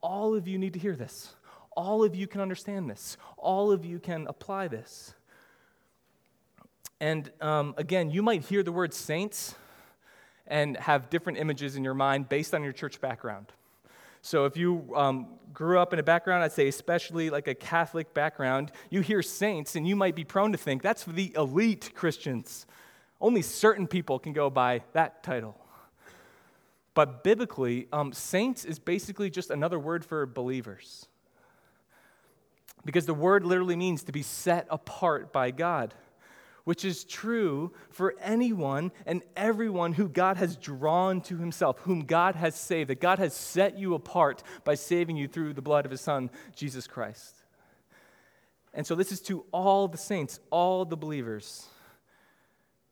All 0.02 0.34
of 0.34 0.46
you 0.46 0.58
need 0.58 0.74
to 0.74 0.78
hear 0.78 0.94
this. 0.94 1.34
All 1.76 2.04
of 2.04 2.14
you 2.14 2.26
can 2.26 2.40
understand 2.40 2.88
this. 2.88 3.16
All 3.36 3.72
of 3.72 3.84
you 3.84 3.98
can 3.98 4.26
apply 4.28 4.68
this. 4.68 5.14
And 7.00 7.30
um, 7.40 7.74
again, 7.76 8.10
you 8.10 8.22
might 8.22 8.44
hear 8.44 8.62
the 8.62 8.72
word 8.72 8.94
saints 8.94 9.54
and 10.46 10.76
have 10.76 11.10
different 11.10 11.38
images 11.38 11.76
in 11.76 11.84
your 11.84 11.94
mind 11.94 12.28
based 12.28 12.54
on 12.54 12.62
your 12.62 12.72
church 12.72 13.00
background. 13.00 13.46
So 14.26 14.44
if 14.44 14.56
you 14.56 14.92
um, 14.96 15.28
grew 15.52 15.78
up 15.78 15.92
in 15.92 16.00
a 16.00 16.02
background, 16.02 16.42
I'd 16.42 16.50
say 16.50 16.66
especially 16.66 17.30
like 17.30 17.46
a 17.46 17.54
Catholic 17.54 18.12
background, 18.12 18.72
you 18.90 19.00
hear 19.00 19.22
saints 19.22 19.76
and 19.76 19.86
you 19.86 19.94
might 19.94 20.16
be 20.16 20.24
prone 20.24 20.50
to 20.50 20.58
think 20.58 20.82
that's 20.82 21.04
for 21.04 21.12
the 21.12 21.32
elite 21.36 21.92
Christians. 21.94 22.66
Only 23.20 23.40
certain 23.40 23.86
people 23.86 24.18
can 24.18 24.32
go 24.32 24.50
by 24.50 24.82
that 24.94 25.22
title. 25.22 25.56
But 26.92 27.22
biblically, 27.22 27.86
um, 27.92 28.12
saints 28.12 28.64
is 28.64 28.80
basically 28.80 29.30
just 29.30 29.50
another 29.50 29.78
word 29.78 30.04
for 30.04 30.26
believers. 30.26 31.06
Because 32.84 33.06
the 33.06 33.14
word 33.14 33.44
literally 33.44 33.76
means 33.76 34.02
to 34.02 34.12
be 34.12 34.22
set 34.22 34.66
apart 34.70 35.32
by 35.32 35.52
God 35.52 35.94
which 36.66 36.84
is 36.84 37.04
true 37.04 37.72
for 37.90 38.16
anyone 38.20 38.90
and 39.06 39.22
everyone 39.36 39.92
who 39.92 40.08
God 40.08 40.36
has 40.36 40.56
drawn 40.56 41.20
to 41.20 41.36
himself, 41.36 41.78
whom 41.82 42.00
God 42.00 42.34
has 42.34 42.56
saved, 42.56 42.90
that 42.90 43.00
God 43.00 43.20
has 43.20 43.34
set 43.34 43.78
you 43.78 43.94
apart 43.94 44.42
by 44.64 44.74
saving 44.74 45.16
you 45.16 45.28
through 45.28 45.54
the 45.54 45.62
blood 45.62 45.84
of 45.84 45.92
his 45.92 46.00
Son, 46.00 46.28
Jesus 46.56 46.88
Christ. 46.88 47.36
And 48.74 48.84
so 48.84 48.96
this 48.96 49.12
is 49.12 49.20
to 49.22 49.44
all 49.52 49.86
the 49.86 49.96
saints, 49.96 50.40
all 50.50 50.84
the 50.84 50.96
believers. 50.96 51.66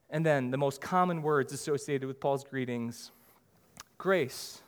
And 0.09 0.25
then 0.25 0.53
the 0.53 0.57
most 0.57 0.81
common 0.81 1.21
words 1.21 1.53
associated 1.53 2.07
with 2.07 2.21
Paul's 2.21 2.45
greetings 2.45 3.11
grace 3.99 4.63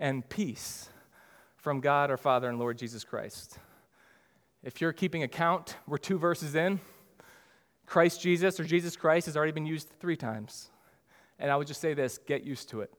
and 0.00 0.28
peace 0.28 0.88
from 1.58 1.80
God 1.80 2.10
our 2.10 2.16
Father 2.16 2.48
and 2.48 2.58
Lord 2.58 2.76
Jesus 2.76 3.04
Christ. 3.04 3.60
If 4.64 4.80
you're 4.80 4.92
keeping 4.92 5.22
account, 5.22 5.76
we're 5.86 5.96
two 5.96 6.18
verses 6.18 6.56
in. 6.56 6.80
Christ 7.86 8.22
Jesus 8.22 8.58
or 8.58 8.64
Jesus 8.64 8.96
Christ 8.96 9.26
has 9.26 9.36
already 9.36 9.52
been 9.52 9.66
used 9.66 9.88
three 10.00 10.16
times. 10.16 10.70
And 11.38 11.50
I 11.50 11.56
would 11.56 11.66
just 11.66 11.80
say 11.80 11.94
this 11.94 12.18
get 12.18 12.44
used 12.44 12.70
to 12.70 12.80
it. 12.80 12.92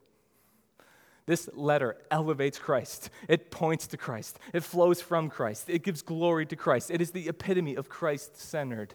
This 1.26 1.50
letter 1.54 1.96
elevates 2.12 2.60
Christ. 2.60 3.10
It 3.30 3.50
points 3.50 3.88
to 3.88 3.98
Christ. 3.98 4.38
It 4.54 4.62
flows 4.62 5.02
from 5.02 5.30
Christ. 5.30 5.70
It 5.70 5.84
gives 5.84 6.02
glory 6.02 6.46
to 6.48 6.56
Christ. 6.56 6.92
It 6.92 7.02
is 7.02 7.12
the 7.12 7.30
epitome 7.30 7.76
of 7.76 7.88
Christ 7.88 8.38
centered. 8.38 8.94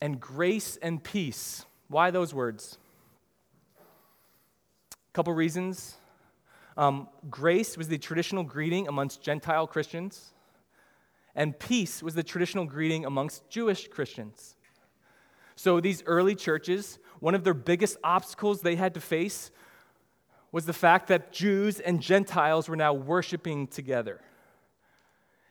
And 0.00 0.20
grace 0.20 0.76
and 0.82 1.02
peace. 1.02 1.64
Why 1.88 2.10
those 2.10 2.34
words? 2.34 2.78
A 3.78 5.12
couple 5.12 5.32
reasons. 5.32 5.96
Um, 6.76 7.08
grace 7.30 7.78
was 7.78 7.86
the 7.86 7.98
traditional 7.98 8.42
greeting 8.42 8.88
amongst 8.88 9.22
Gentile 9.22 9.68
Christians 9.68 10.32
and 11.36 11.56
peace 11.56 12.02
was 12.02 12.14
the 12.14 12.22
traditional 12.24 12.64
greeting 12.64 13.04
amongst 13.04 13.48
Jewish 13.48 13.86
Christians. 13.88 14.56
So, 15.54 15.80
these 15.80 16.02
early 16.06 16.34
churches, 16.34 16.98
one 17.20 17.34
of 17.34 17.44
their 17.44 17.54
biggest 17.54 17.98
obstacles 18.02 18.62
they 18.62 18.76
had 18.76 18.94
to 18.94 19.00
face 19.00 19.50
was 20.50 20.66
the 20.66 20.72
fact 20.72 21.08
that 21.08 21.32
Jews 21.32 21.78
and 21.78 22.00
Gentiles 22.00 22.68
were 22.68 22.76
now 22.76 22.92
worshiping 22.92 23.66
together 23.66 24.20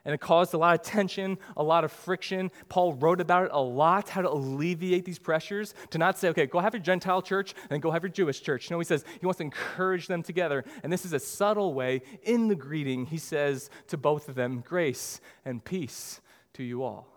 and 0.05 0.13
it 0.13 0.21
caused 0.21 0.53
a 0.53 0.57
lot 0.57 0.75
of 0.75 0.85
tension, 0.85 1.37
a 1.57 1.63
lot 1.63 1.83
of 1.83 1.91
friction. 1.91 2.51
Paul 2.69 2.93
wrote 2.93 3.19
about 3.19 3.45
it 3.45 3.51
a 3.51 3.61
lot, 3.61 4.07
how 4.09 4.21
to 4.21 4.29
alleviate 4.29 5.03
these 5.03 5.19
pressures, 5.19 5.73
to 5.89 5.97
not 5.97 6.17
say, 6.17 6.29
okay, 6.29 6.45
go 6.45 6.59
have 6.59 6.73
your 6.73 6.81
Gentile 6.81 7.23
church 7.23 7.55
and 7.71 7.81
go 7.81 7.91
have 7.91 8.03
your 8.03 8.11
Jewish 8.11 8.41
church. 8.41 8.69
No, 8.69 8.77
he 8.77 8.85
says 8.85 9.03
he 9.19 9.25
wants 9.25 9.37
to 9.37 9.43
encourage 9.43 10.07
them 10.07 10.21
together. 10.21 10.63
And 10.83 10.93
this 10.93 11.05
is 11.05 11.13
a 11.13 11.19
subtle 11.19 11.73
way 11.73 12.03
in 12.23 12.47
the 12.47 12.55
greeting. 12.55 13.07
He 13.07 13.17
says 13.17 13.69
to 13.87 13.97
both 13.97 14.29
of 14.29 14.35
them, 14.35 14.63
grace 14.65 15.19
and 15.43 15.63
peace 15.63 16.21
to 16.53 16.63
you 16.63 16.83
all. 16.83 17.07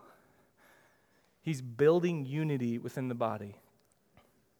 He's 1.42 1.60
building 1.60 2.26
unity 2.26 2.78
within 2.78 3.08
the 3.08 3.14
body 3.14 3.56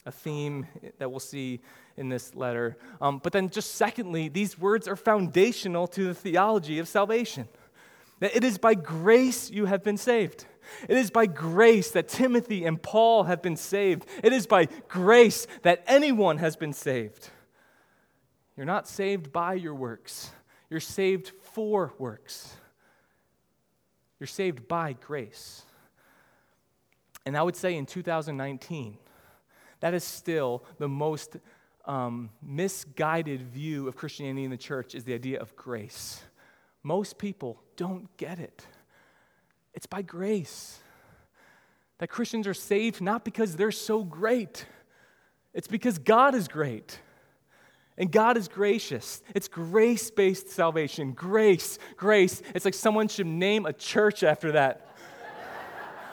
a 0.06 0.12
theme 0.12 0.66
that 0.98 1.10
we'll 1.10 1.20
see 1.20 1.60
in 1.96 2.08
this 2.08 2.34
letter. 2.34 2.78
Um, 3.00 3.20
but 3.22 3.32
then, 3.32 3.50
just 3.50 3.74
secondly, 3.74 4.28
these 4.28 4.58
words 4.58 4.88
are 4.88 4.96
foundational 4.96 5.86
to 5.88 6.06
the 6.06 6.14
theology 6.14 6.78
of 6.78 6.88
salvation. 6.88 7.46
That 8.20 8.36
it 8.36 8.44
is 8.44 8.58
by 8.58 8.74
grace 8.74 9.50
you 9.50 9.66
have 9.66 9.82
been 9.82 9.96
saved. 9.96 10.46
It 10.88 10.96
is 10.96 11.10
by 11.10 11.26
grace 11.26 11.90
that 11.92 12.08
Timothy 12.08 12.64
and 12.64 12.82
Paul 12.82 13.24
have 13.24 13.42
been 13.42 13.56
saved. 13.56 14.06
It 14.22 14.32
is 14.32 14.46
by 14.46 14.66
grace 14.88 15.46
that 15.62 15.82
anyone 15.86 16.38
has 16.38 16.56
been 16.56 16.72
saved. 16.72 17.30
You're 18.56 18.66
not 18.66 18.88
saved 18.88 19.32
by 19.32 19.54
your 19.54 19.74
works, 19.74 20.30
you're 20.68 20.80
saved 20.80 21.32
for 21.54 21.94
works. 21.98 22.54
You're 24.20 24.26
saved 24.26 24.66
by 24.66 24.94
grace. 24.94 25.62
And 27.24 27.36
I 27.36 27.42
would 27.42 27.54
say 27.54 27.76
in 27.76 27.86
2019, 27.86 28.98
that 29.78 29.94
is 29.94 30.02
still 30.02 30.64
the 30.78 30.88
most 30.88 31.36
um, 31.84 32.30
misguided 32.42 33.42
view 33.42 33.86
of 33.86 33.94
Christianity 33.96 34.44
in 34.44 34.50
the 34.50 34.56
church 34.56 34.96
is 34.96 35.04
the 35.04 35.14
idea 35.14 35.40
of 35.40 35.54
grace. 35.54 36.20
Most 36.82 37.16
people 37.16 37.62
don't 37.78 38.14
get 38.18 38.38
it. 38.38 38.66
It's 39.72 39.86
by 39.86 40.02
grace 40.02 40.80
that 41.98 42.08
Christians 42.08 42.46
are 42.46 42.54
saved 42.54 43.00
not 43.00 43.24
because 43.24 43.56
they're 43.56 43.72
so 43.72 44.04
great, 44.04 44.66
it's 45.54 45.68
because 45.68 45.98
God 45.98 46.34
is 46.34 46.46
great. 46.46 47.00
And 48.00 48.12
God 48.12 48.36
is 48.36 48.46
gracious. 48.46 49.24
It's 49.34 49.48
grace 49.48 50.08
based 50.08 50.50
salvation. 50.50 51.14
Grace, 51.14 51.80
grace. 51.96 52.40
It's 52.54 52.64
like 52.64 52.74
someone 52.74 53.08
should 53.08 53.26
name 53.26 53.66
a 53.66 53.72
church 53.72 54.22
after 54.22 54.52
that. 54.52 54.86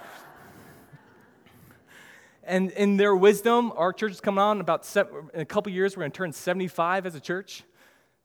and 2.44 2.72
in 2.72 2.98
their 2.98 3.16
wisdom, 3.16 3.72
our 3.76 3.94
church 3.94 4.14
is 4.14 4.20
coming 4.20 4.42
on 4.42 4.62
about 4.62 4.84
seven, 4.84 5.30
in 5.36 5.42
a 5.42 5.46
couple 5.46 5.72
years, 5.72 5.96
we're 5.96 6.02
going 6.02 6.12
to 6.12 6.18
turn 6.18 6.34
75 6.34 7.06
as 7.06 7.14
a 7.14 7.20
church 7.20 7.64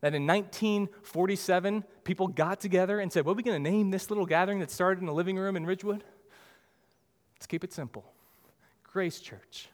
that 0.00 0.14
in 0.14 0.26
1947, 0.26 1.84
people 2.04 2.28
got 2.28 2.60
together 2.60 3.00
and 3.00 3.12
said, 3.12 3.24
What 3.24 3.32
are 3.32 3.36
we 3.36 3.42
going 3.42 3.62
to 3.62 3.70
name 3.70 3.90
this 3.90 4.10
little 4.10 4.26
gathering 4.26 4.60
that 4.60 4.70
started 4.70 5.00
in 5.00 5.06
the 5.06 5.12
living 5.12 5.36
room 5.36 5.56
in 5.56 5.66
Ridgewood? 5.66 6.04
Let's 7.36 7.46
keep 7.46 7.64
it 7.64 7.72
simple. 7.72 8.04
Grace 8.82 9.20
Church. 9.20 9.68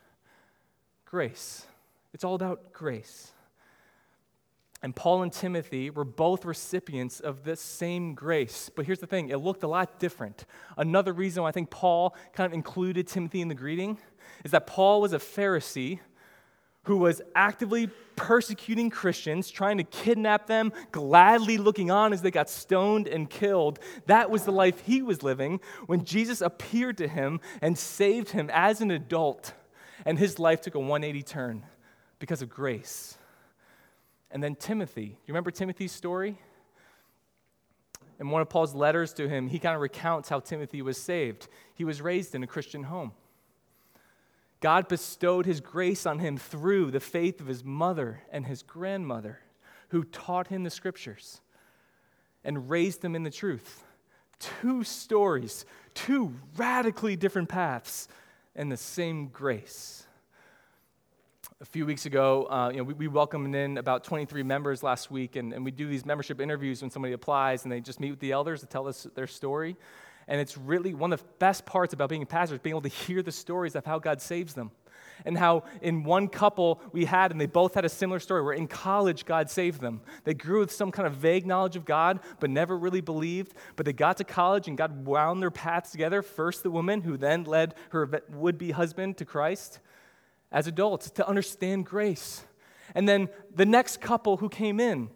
Grace. 1.04 1.66
It's 2.12 2.24
all 2.24 2.34
about 2.34 2.72
grace. 2.72 3.32
And 4.82 4.94
Paul 4.94 5.22
and 5.22 5.32
Timothy 5.32 5.90
were 5.90 6.04
both 6.04 6.44
recipients 6.44 7.20
of 7.20 7.44
this 7.44 7.60
same 7.60 8.14
grace. 8.14 8.70
But 8.74 8.86
here's 8.86 8.98
the 8.98 9.06
thing 9.06 9.30
it 9.30 9.38
looked 9.38 9.62
a 9.62 9.68
lot 9.68 9.98
different. 9.98 10.44
Another 10.76 11.12
reason 11.12 11.42
why 11.42 11.48
I 11.48 11.52
think 11.52 11.70
Paul 11.70 12.14
kind 12.32 12.46
of 12.46 12.52
included 12.52 13.06
Timothy 13.06 13.40
in 13.40 13.48
the 13.48 13.54
greeting 13.54 13.98
is 14.44 14.50
that 14.50 14.66
Paul 14.66 15.00
was 15.00 15.12
a 15.12 15.18
Pharisee 15.18 16.00
who 16.86 16.96
was 16.96 17.20
actively 17.34 17.88
persecuting 18.14 18.90
Christians, 18.90 19.50
trying 19.50 19.78
to 19.78 19.84
kidnap 19.84 20.46
them, 20.46 20.72
gladly 20.92 21.58
looking 21.58 21.90
on 21.90 22.12
as 22.12 22.22
they 22.22 22.30
got 22.30 22.48
stoned 22.48 23.08
and 23.08 23.28
killed. 23.28 23.80
That 24.06 24.30
was 24.30 24.44
the 24.44 24.52
life 24.52 24.80
he 24.80 25.02
was 25.02 25.22
living 25.22 25.60
when 25.86 26.04
Jesus 26.04 26.40
appeared 26.40 26.96
to 26.98 27.08
him 27.08 27.40
and 27.60 27.76
saved 27.76 28.30
him 28.30 28.48
as 28.52 28.80
an 28.80 28.92
adult. 28.92 29.52
And 30.04 30.18
his 30.18 30.38
life 30.38 30.60
took 30.60 30.76
a 30.76 30.78
180 30.78 31.22
turn 31.22 31.64
because 32.20 32.40
of 32.40 32.48
grace. 32.48 33.18
And 34.30 34.42
then 34.42 34.54
Timothy. 34.54 35.18
You 35.26 35.32
remember 35.32 35.50
Timothy's 35.50 35.92
story? 35.92 36.38
In 38.20 38.30
one 38.30 38.42
of 38.42 38.48
Paul's 38.48 38.74
letters 38.74 39.12
to 39.14 39.28
him, 39.28 39.48
he 39.48 39.58
kind 39.58 39.74
of 39.74 39.80
recounts 39.80 40.28
how 40.28 40.38
Timothy 40.38 40.82
was 40.82 40.98
saved. 40.98 41.48
He 41.74 41.84
was 41.84 42.00
raised 42.00 42.34
in 42.34 42.44
a 42.44 42.46
Christian 42.46 42.84
home. 42.84 43.12
God 44.60 44.88
bestowed 44.88 45.46
his 45.46 45.60
grace 45.60 46.06
on 46.06 46.18
him 46.18 46.36
through 46.36 46.90
the 46.90 47.00
faith 47.00 47.40
of 47.40 47.46
his 47.46 47.64
mother 47.64 48.22
and 48.30 48.46
his 48.46 48.62
grandmother, 48.62 49.40
who 49.88 50.04
taught 50.04 50.48
him 50.48 50.64
the 50.64 50.70
scriptures 50.70 51.40
and 52.42 52.70
raised 52.70 53.04
him 53.04 53.14
in 53.14 53.22
the 53.22 53.30
truth. 53.30 53.84
Two 54.38 54.84
stories, 54.84 55.64
two 55.94 56.34
radically 56.56 57.16
different 57.16 57.48
paths, 57.48 58.08
and 58.54 58.70
the 58.70 58.76
same 58.76 59.28
grace 59.28 60.06
a 61.60 61.64
few 61.64 61.86
weeks 61.86 62.04
ago, 62.04 62.46
uh, 62.50 62.68
you 62.70 62.76
know, 62.76 62.84
we, 62.84 62.92
we, 62.92 63.08
welcomed 63.08 63.54
in 63.54 63.78
about 63.78 64.04
23 64.04 64.42
members 64.42 64.82
last 64.82 65.10
week, 65.10 65.36
and, 65.36 65.54
and 65.54 65.64
we 65.64 65.70
do 65.70 65.88
these 65.88 66.04
membership 66.04 66.38
interviews 66.38 66.82
when 66.82 66.90
somebody 66.90 67.14
applies, 67.14 67.62
and 67.62 67.72
they 67.72 67.80
just 67.80 67.98
meet 67.98 68.10
with 68.10 68.20
the 68.20 68.32
elders 68.32 68.60
to 68.60 68.66
tell 68.66 68.86
us 68.86 69.06
their 69.14 69.26
story. 69.26 69.74
And 70.28 70.40
it's 70.40 70.56
really 70.58 70.92
one 70.92 71.12
of 71.12 71.20
the 71.20 71.28
best 71.38 71.64
parts 71.66 71.92
about 71.94 72.08
being 72.08 72.22
a 72.22 72.26
pastor 72.26 72.56
is 72.56 72.60
being 72.60 72.72
able 72.72 72.82
to 72.82 72.88
hear 72.88 73.22
the 73.22 73.32
stories 73.32 73.76
of 73.76 73.84
how 73.84 73.98
God 73.98 74.20
saves 74.20 74.54
them. 74.54 74.70
And 75.24 75.38
how 75.38 75.64
in 75.80 76.04
one 76.04 76.28
couple 76.28 76.80
we 76.92 77.06
had, 77.06 77.30
and 77.30 77.40
they 77.40 77.46
both 77.46 77.74
had 77.74 77.84
a 77.84 77.88
similar 77.88 78.20
story, 78.20 78.42
where 78.42 78.52
in 78.52 78.66
college 78.66 79.24
God 79.24 79.48
saved 79.48 79.80
them. 79.80 80.02
They 80.24 80.34
grew 80.34 80.60
with 80.60 80.70
some 80.70 80.90
kind 80.90 81.06
of 81.06 81.14
vague 81.14 81.46
knowledge 81.46 81.76
of 81.76 81.86
God, 81.86 82.20
but 82.38 82.50
never 82.50 82.76
really 82.76 83.00
believed. 83.00 83.54
But 83.76 83.86
they 83.86 83.94
got 83.94 84.18
to 84.18 84.24
college, 84.24 84.68
and 84.68 84.76
God 84.76 85.06
wound 85.06 85.40
their 85.40 85.50
paths 85.50 85.90
together. 85.90 86.20
First, 86.20 86.62
the 86.62 86.70
woman, 86.70 87.00
who 87.00 87.16
then 87.16 87.44
led 87.44 87.74
her 87.90 88.22
would 88.30 88.58
be 88.58 88.72
husband 88.72 89.16
to 89.18 89.24
Christ 89.24 89.80
as 90.52 90.66
adults 90.66 91.10
to 91.12 91.26
understand 91.26 91.86
grace. 91.86 92.44
And 92.94 93.08
then 93.08 93.28
the 93.54 93.66
next 93.66 94.00
couple 94.00 94.36
who 94.36 94.48
came 94.48 94.80
in, 94.80 95.10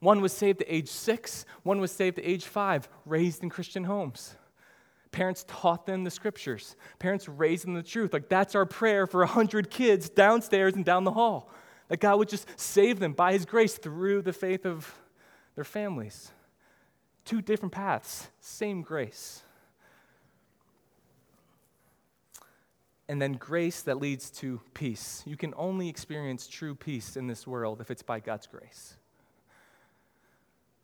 one 0.00 0.20
was 0.20 0.32
saved 0.32 0.62
at 0.62 0.68
age 0.70 0.88
six, 0.88 1.44
one 1.62 1.80
was 1.80 1.90
saved 1.90 2.18
at 2.18 2.24
age 2.24 2.44
five, 2.44 2.88
raised 3.04 3.42
in 3.42 3.50
Christian 3.50 3.84
homes. 3.84 4.36
Parents 5.10 5.44
taught 5.48 5.86
them 5.86 6.04
the 6.04 6.10
scriptures. 6.10 6.76
Parents 6.98 7.28
raised 7.28 7.64
them 7.64 7.74
the 7.74 7.82
truth. 7.82 8.12
Like 8.12 8.28
that's 8.28 8.54
our 8.54 8.66
prayer 8.66 9.06
for 9.06 9.20
100 9.20 9.70
kids 9.70 10.10
downstairs 10.10 10.74
and 10.74 10.84
down 10.84 11.04
the 11.04 11.12
hall. 11.12 11.50
That 11.88 12.00
God 12.00 12.18
would 12.18 12.28
just 12.28 12.48
save 12.58 12.98
them 12.98 13.12
by 13.12 13.32
His 13.32 13.44
grace 13.44 13.78
through 13.78 14.22
the 14.22 14.32
faith 14.32 14.66
of 14.66 14.92
their 15.54 15.64
families. 15.64 16.32
Two 17.24 17.40
different 17.40 17.72
paths, 17.72 18.28
same 18.40 18.82
grace. 18.82 19.42
and 23.08 23.22
then 23.22 23.34
grace 23.34 23.82
that 23.82 24.00
leads 24.00 24.30
to 24.30 24.60
peace. 24.74 25.22
You 25.26 25.36
can 25.36 25.54
only 25.56 25.88
experience 25.88 26.48
true 26.48 26.74
peace 26.74 27.16
in 27.16 27.26
this 27.26 27.46
world 27.46 27.80
if 27.80 27.90
it's 27.90 28.02
by 28.02 28.20
God's 28.20 28.46
grace. 28.46 28.96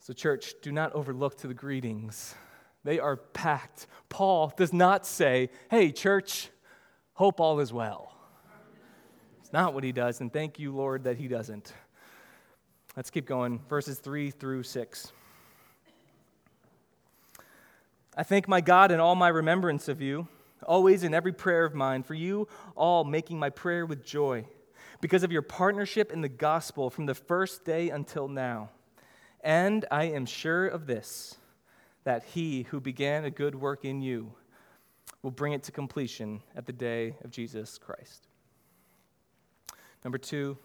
So, 0.03 0.13
church, 0.13 0.55
do 0.63 0.73
not 0.73 0.93
overlook 0.95 1.39
to 1.39 1.47
the 1.47 1.55
greetings. 1.55 2.35
They 2.83 2.99
are 2.99 3.17
packed. 3.17 3.87
Paul 4.09 4.53
does 4.57 4.73
not 4.73 5.07
say, 5.07 5.51
Hey, 5.71 5.93
church, 5.93 6.51
hope 7.15 7.41
all 7.41 7.61
is 7.61 7.73
well. 7.73 8.13
It's 9.41 9.53
not 9.53 9.75
what 9.75 9.85
he 9.85 9.93
does, 9.93 10.21
and 10.21 10.33
thank 10.33 10.59
you, 10.59 10.75
Lord, 10.75 11.05
that 11.05 11.19
he 11.19 11.29
doesn't. 11.29 11.73
Let's 12.97 13.11
keep 13.11 13.27
going. 13.27 13.61
Verses 13.69 14.01
3 14.01 14.33
through 14.33 14.65
6. 14.65 15.13
I 18.17 18.25
thank 18.25 18.49
my 18.49 18.61
God 18.61 18.91
in 18.91 18.99
all 18.99 19.15
my 19.15 19.29
remembrance 19.29 19.87
of 19.87 20.03
you 20.03 20.27
always 20.65 21.05
in 21.05 21.15
every 21.15 21.33
prayer 21.33 21.65
of 21.65 21.75
mine, 21.75 22.03
for 22.03 22.15
you 22.15 22.49
all 22.75 23.05
making 23.05 23.39
my 23.39 23.51
prayer 23.51 23.87
with 23.87 24.05
joy, 24.05 24.47
because 25.01 25.23
of 25.23 25.31
your 25.31 25.43
partnership 25.43 26.13
in 26.13 26.23
the 26.23 26.29
gospel 26.29 26.91
from 26.91 27.07
the 27.07 27.15
first 27.15 27.65
day 27.65 27.91
until 27.91 28.27
now. 28.27 28.69
And 29.43 29.85
I 29.91 30.05
am 30.05 30.27
sure 30.27 30.67
of 30.67 30.87
this, 30.87 31.37
that 32.05 32.25
he 32.25 32.63
who 32.65 32.81
began 32.81 33.25
a 33.25 33.31
good 33.31 33.55
work 33.55 33.85
in 33.85 34.01
you 34.01 34.33
will 35.23 35.31
bring 35.31 35.53
it 35.53 35.63
to 35.65 35.73
completion 35.73 36.43
at 36.57 36.67
the 36.67 36.73
day 36.73 37.17
of 37.25 37.31
Jesus 37.31 37.79
Christ. 37.79 38.29
Number 40.05 40.19
two, 40.19 40.59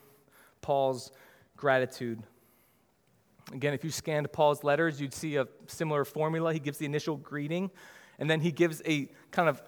Paul's 0.61 1.11
gratitude. 1.55 2.21
Again, 3.53 3.73
if 3.73 3.83
you 3.83 3.91
scanned 3.91 4.31
Paul's 4.31 4.63
letters, 4.63 4.99
you'd 4.99 5.13
see 5.13 5.37
a 5.37 5.47
similar 5.67 6.03
formula. 6.05 6.53
He 6.53 6.59
gives 6.59 6.77
the 6.77 6.85
initial 6.85 7.17
greeting, 7.17 7.71
and 8.19 8.29
then 8.29 8.41
he 8.41 8.51
gives 8.51 8.81
a 8.85 9.09
kind 9.31 9.47
of 9.47 9.61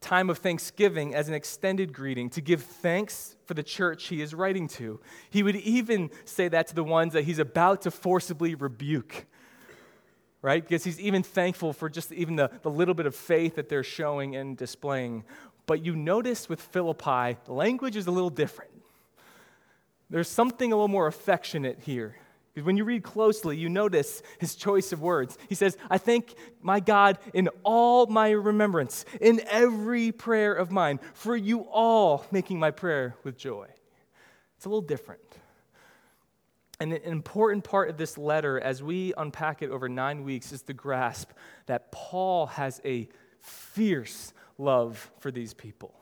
time 0.00 0.30
of 0.30 0.38
thanksgiving 0.38 1.14
as 1.14 1.28
an 1.28 1.34
extended 1.34 1.92
greeting 1.92 2.30
to 2.30 2.40
give 2.40 2.62
thanks 2.62 3.36
for 3.44 3.54
the 3.54 3.62
church 3.62 4.08
he 4.08 4.22
is 4.22 4.34
writing 4.34 4.66
to. 4.68 5.00
He 5.28 5.42
would 5.42 5.56
even 5.56 6.10
say 6.24 6.48
that 6.48 6.68
to 6.68 6.74
the 6.74 6.84
ones 6.84 7.12
that 7.12 7.24
he's 7.24 7.38
about 7.38 7.82
to 7.82 7.90
forcibly 7.90 8.54
rebuke, 8.54 9.26
right? 10.42 10.62
Because 10.62 10.84
he's 10.84 11.00
even 11.00 11.22
thankful 11.22 11.72
for 11.72 11.88
just 11.88 12.12
even 12.12 12.36
the, 12.36 12.50
the 12.62 12.70
little 12.70 12.94
bit 12.94 13.06
of 13.06 13.14
faith 13.14 13.56
that 13.56 13.68
they're 13.68 13.84
showing 13.84 14.36
and 14.36 14.56
displaying. 14.56 15.24
But 15.66 15.84
you 15.84 15.94
notice 15.94 16.48
with 16.48 16.60
Philippi, 16.60 17.36
the 17.44 17.52
language 17.52 17.96
is 17.96 18.06
a 18.06 18.10
little 18.10 18.30
different. 18.30 18.70
There's 20.08 20.28
something 20.28 20.72
a 20.72 20.74
little 20.74 20.88
more 20.88 21.06
affectionate 21.06 21.80
here. 21.82 22.16
Because 22.52 22.66
when 22.66 22.76
you 22.76 22.84
read 22.84 23.02
closely, 23.02 23.56
you 23.56 23.68
notice 23.68 24.22
his 24.38 24.56
choice 24.56 24.92
of 24.92 25.00
words. 25.00 25.38
He 25.48 25.54
says, 25.54 25.76
I 25.88 25.98
thank 25.98 26.34
my 26.60 26.80
God 26.80 27.18
in 27.32 27.48
all 27.62 28.06
my 28.06 28.30
remembrance, 28.30 29.04
in 29.20 29.40
every 29.48 30.10
prayer 30.10 30.52
of 30.52 30.72
mine, 30.72 30.98
for 31.14 31.36
you 31.36 31.60
all 31.60 32.26
making 32.32 32.58
my 32.58 32.72
prayer 32.72 33.14
with 33.22 33.38
joy. 33.38 33.68
It's 34.56 34.66
a 34.66 34.68
little 34.68 34.80
different. 34.80 35.20
And 36.80 36.92
an 36.92 37.12
important 37.12 37.62
part 37.62 37.90
of 37.90 37.98
this 37.98 38.18
letter, 38.18 38.58
as 38.58 38.82
we 38.82 39.12
unpack 39.16 39.62
it 39.62 39.70
over 39.70 39.88
nine 39.88 40.24
weeks, 40.24 40.50
is 40.50 40.62
to 40.62 40.72
grasp 40.72 41.30
that 41.66 41.92
Paul 41.92 42.46
has 42.46 42.80
a 42.84 43.08
fierce 43.38 44.32
love 44.58 45.10
for 45.18 45.30
these 45.30 45.54
people. 45.54 45.94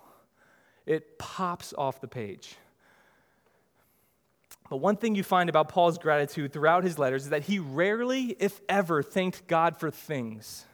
It 0.86 1.18
pops 1.18 1.74
off 1.76 2.00
the 2.00 2.08
page. 2.08 2.56
But 4.70 4.78
one 4.78 4.96
thing 4.96 5.14
you 5.14 5.22
find 5.22 5.48
about 5.48 5.68
Paul's 5.68 5.98
gratitude 5.98 6.52
throughout 6.52 6.84
his 6.84 6.98
letters 6.98 7.24
is 7.24 7.30
that 7.30 7.44
he 7.44 7.58
rarely, 7.58 8.36
if 8.38 8.60
ever, 8.68 9.02
thanked 9.02 9.46
God 9.46 9.78
for 9.78 9.90
things. 9.90 10.66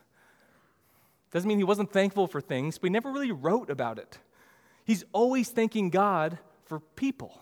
Doesn't 1.31 1.49
mean 1.49 1.59
he 1.59 1.65
wasn't 1.65 1.93
thankful 1.93 2.27
for 2.27 2.41
things, 2.41 2.79
but 2.79 2.89
he 2.89 2.93
never 2.93 3.13
really 3.13 3.33
wrote 3.33 3.71
about 3.71 3.99
it. 3.99 4.19
He's 4.85 5.05
always 5.13 5.49
thanking 5.49 5.91
God 5.91 6.39
for 6.65 6.81
people. 6.81 7.41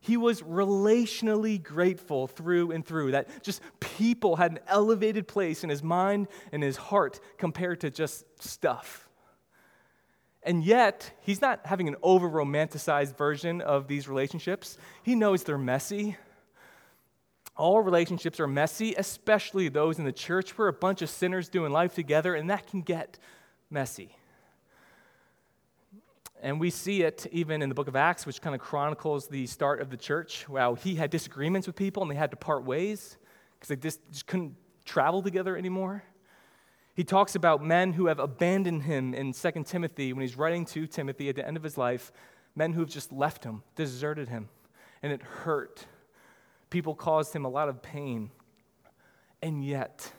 He 0.00 0.18
was 0.18 0.42
relationally 0.42 1.62
grateful 1.62 2.26
through 2.26 2.72
and 2.72 2.84
through, 2.84 3.12
that 3.12 3.42
just 3.42 3.62
people 3.80 4.36
had 4.36 4.52
an 4.52 4.58
elevated 4.66 5.26
place 5.26 5.64
in 5.64 5.70
his 5.70 5.82
mind 5.82 6.28
and 6.52 6.62
his 6.62 6.76
heart 6.76 7.20
compared 7.38 7.80
to 7.80 7.90
just 7.90 8.24
stuff. 8.42 9.03
And 10.44 10.62
yet, 10.62 11.10
he's 11.22 11.40
not 11.40 11.64
having 11.64 11.88
an 11.88 11.96
over 12.02 12.28
romanticized 12.28 13.16
version 13.16 13.62
of 13.62 13.88
these 13.88 14.08
relationships. 14.08 14.76
He 15.02 15.14
knows 15.14 15.42
they're 15.42 15.56
messy. 15.56 16.16
All 17.56 17.80
relationships 17.80 18.38
are 18.40 18.46
messy, 18.46 18.94
especially 18.98 19.68
those 19.68 19.98
in 19.98 20.04
the 20.04 20.12
church. 20.12 20.58
We're 20.58 20.68
a 20.68 20.72
bunch 20.72 21.00
of 21.00 21.08
sinners 21.08 21.48
doing 21.48 21.72
life 21.72 21.94
together, 21.94 22.34
and 22.34 22.50
that 22.50 22.66
can 22.66 22.82
get 22.82 23.18
messy. 23.70 24.16
And 26.42 26.60
we 26.60 26.68
see 26.68 27.02
it 27.02 27.26
even 27.32 27.62
in 27.62 27.70
the 27.70 27.74
book 27.74 27.88
of 27.88 27.96
Acts, 27.96 28.26
which 28.26 28.42
kind 28.42 28.54
of 28.54 28.60
chronicles 28.60 29.28
the 29.28 29.46
start 29.46 29.80
of 29.80 29.88
the 29.88 29.96
church. 29.96 30.46
Wow, 30.46 30.74
he 30.74 30.94
had 30.94 31.08
disagreements 31.08 31.66
with 31.66 31.74
people 31.74 32.02
and 32.02 32.10
they 32.10 32.16
had 32.16 32.30
to 32.32 32.36
part 32.36 32.64
ways 32.64 33.16
because 33.54 33.68
they 33.68 33.76
just, 33.76 34.00
just 34.12 34.26
couldn't 34.26 34.54
travel 34.84 35.22
together 35.22 35.56
anymore. 35.56 36.04
He 36.94 37.04
talks 37.04 37.34
about 37.34 37.62
men 37.62 37.92
who 37.94 38.06
have 38.06 38.18
abandoned 38.18 38.84
him 38.84 39.14
in 39.14 39.32
2 39.32 39.64
Timothy 39.64 40.12
when 40.12 40.22
he's 40.22 40.36
writing 40.36 40.64
to 40.66 40.86
Timothy 40.86 41.28
at 41.28 41.36
the 41.36 41.46
end 41.46 41.56
of 41.56 41.62
his 41.62 41.76
life, 41.76 42.12
men 42.54 42.72
who 42.72 42.80
have 42.80 42.88
just 42.88 43.12
left 43.12 43.44
him, 43.44 43.62
deserted 43.74 44.28
him, 44.28 44.48
and 45.02 45.12
it 45.12 45.20
hurt. 45.22 45.86
People 46.70 46.94
caused 46.94 47.34
him 47.34 47.44
a 47.44 47.48
lot 47.48 47.68
of 47.68 47.82
pain. 47.82 48.30
And 49.42 49.64
yet, 49.64 50.12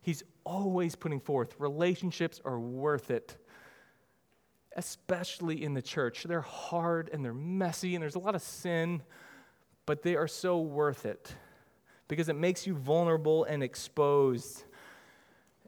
he's 0.00 0.22
always 0.44 0.94
putting 0.96 1.20
forth 1.20 1.54
relationships 1.58 2.40
are 2.44 2.58
worth 2.58 3.10
it. 3.10 3.36
especially 4.76 5.62
in 5.62 5.74
the 5.74 5.82
church. 5.82 6.24
They're 6.24 6.40
hard 6.40 7.08
and 7.12 7.24
they're 7.24 7.32
messy 7.32 7.94
and 7.94 8.02
there's 8.02 8.16
a 8.16 8.20
lot 8.20 8.34
of 8.34 8.42
sin, 8.42 9.02
but 9.86 10.02
they 10.02 10.16
are 10.16 10.28
so 10.28 10.60
worth 10.60 11.06
it 11.06 11.34
because 12.08 12.28
it 12.28 12.36
makes 12.36 12.66
you 12.66 12.74
vulnerable 12.74 13.44
and 13.44 13.62
exposed. 13.62 14.64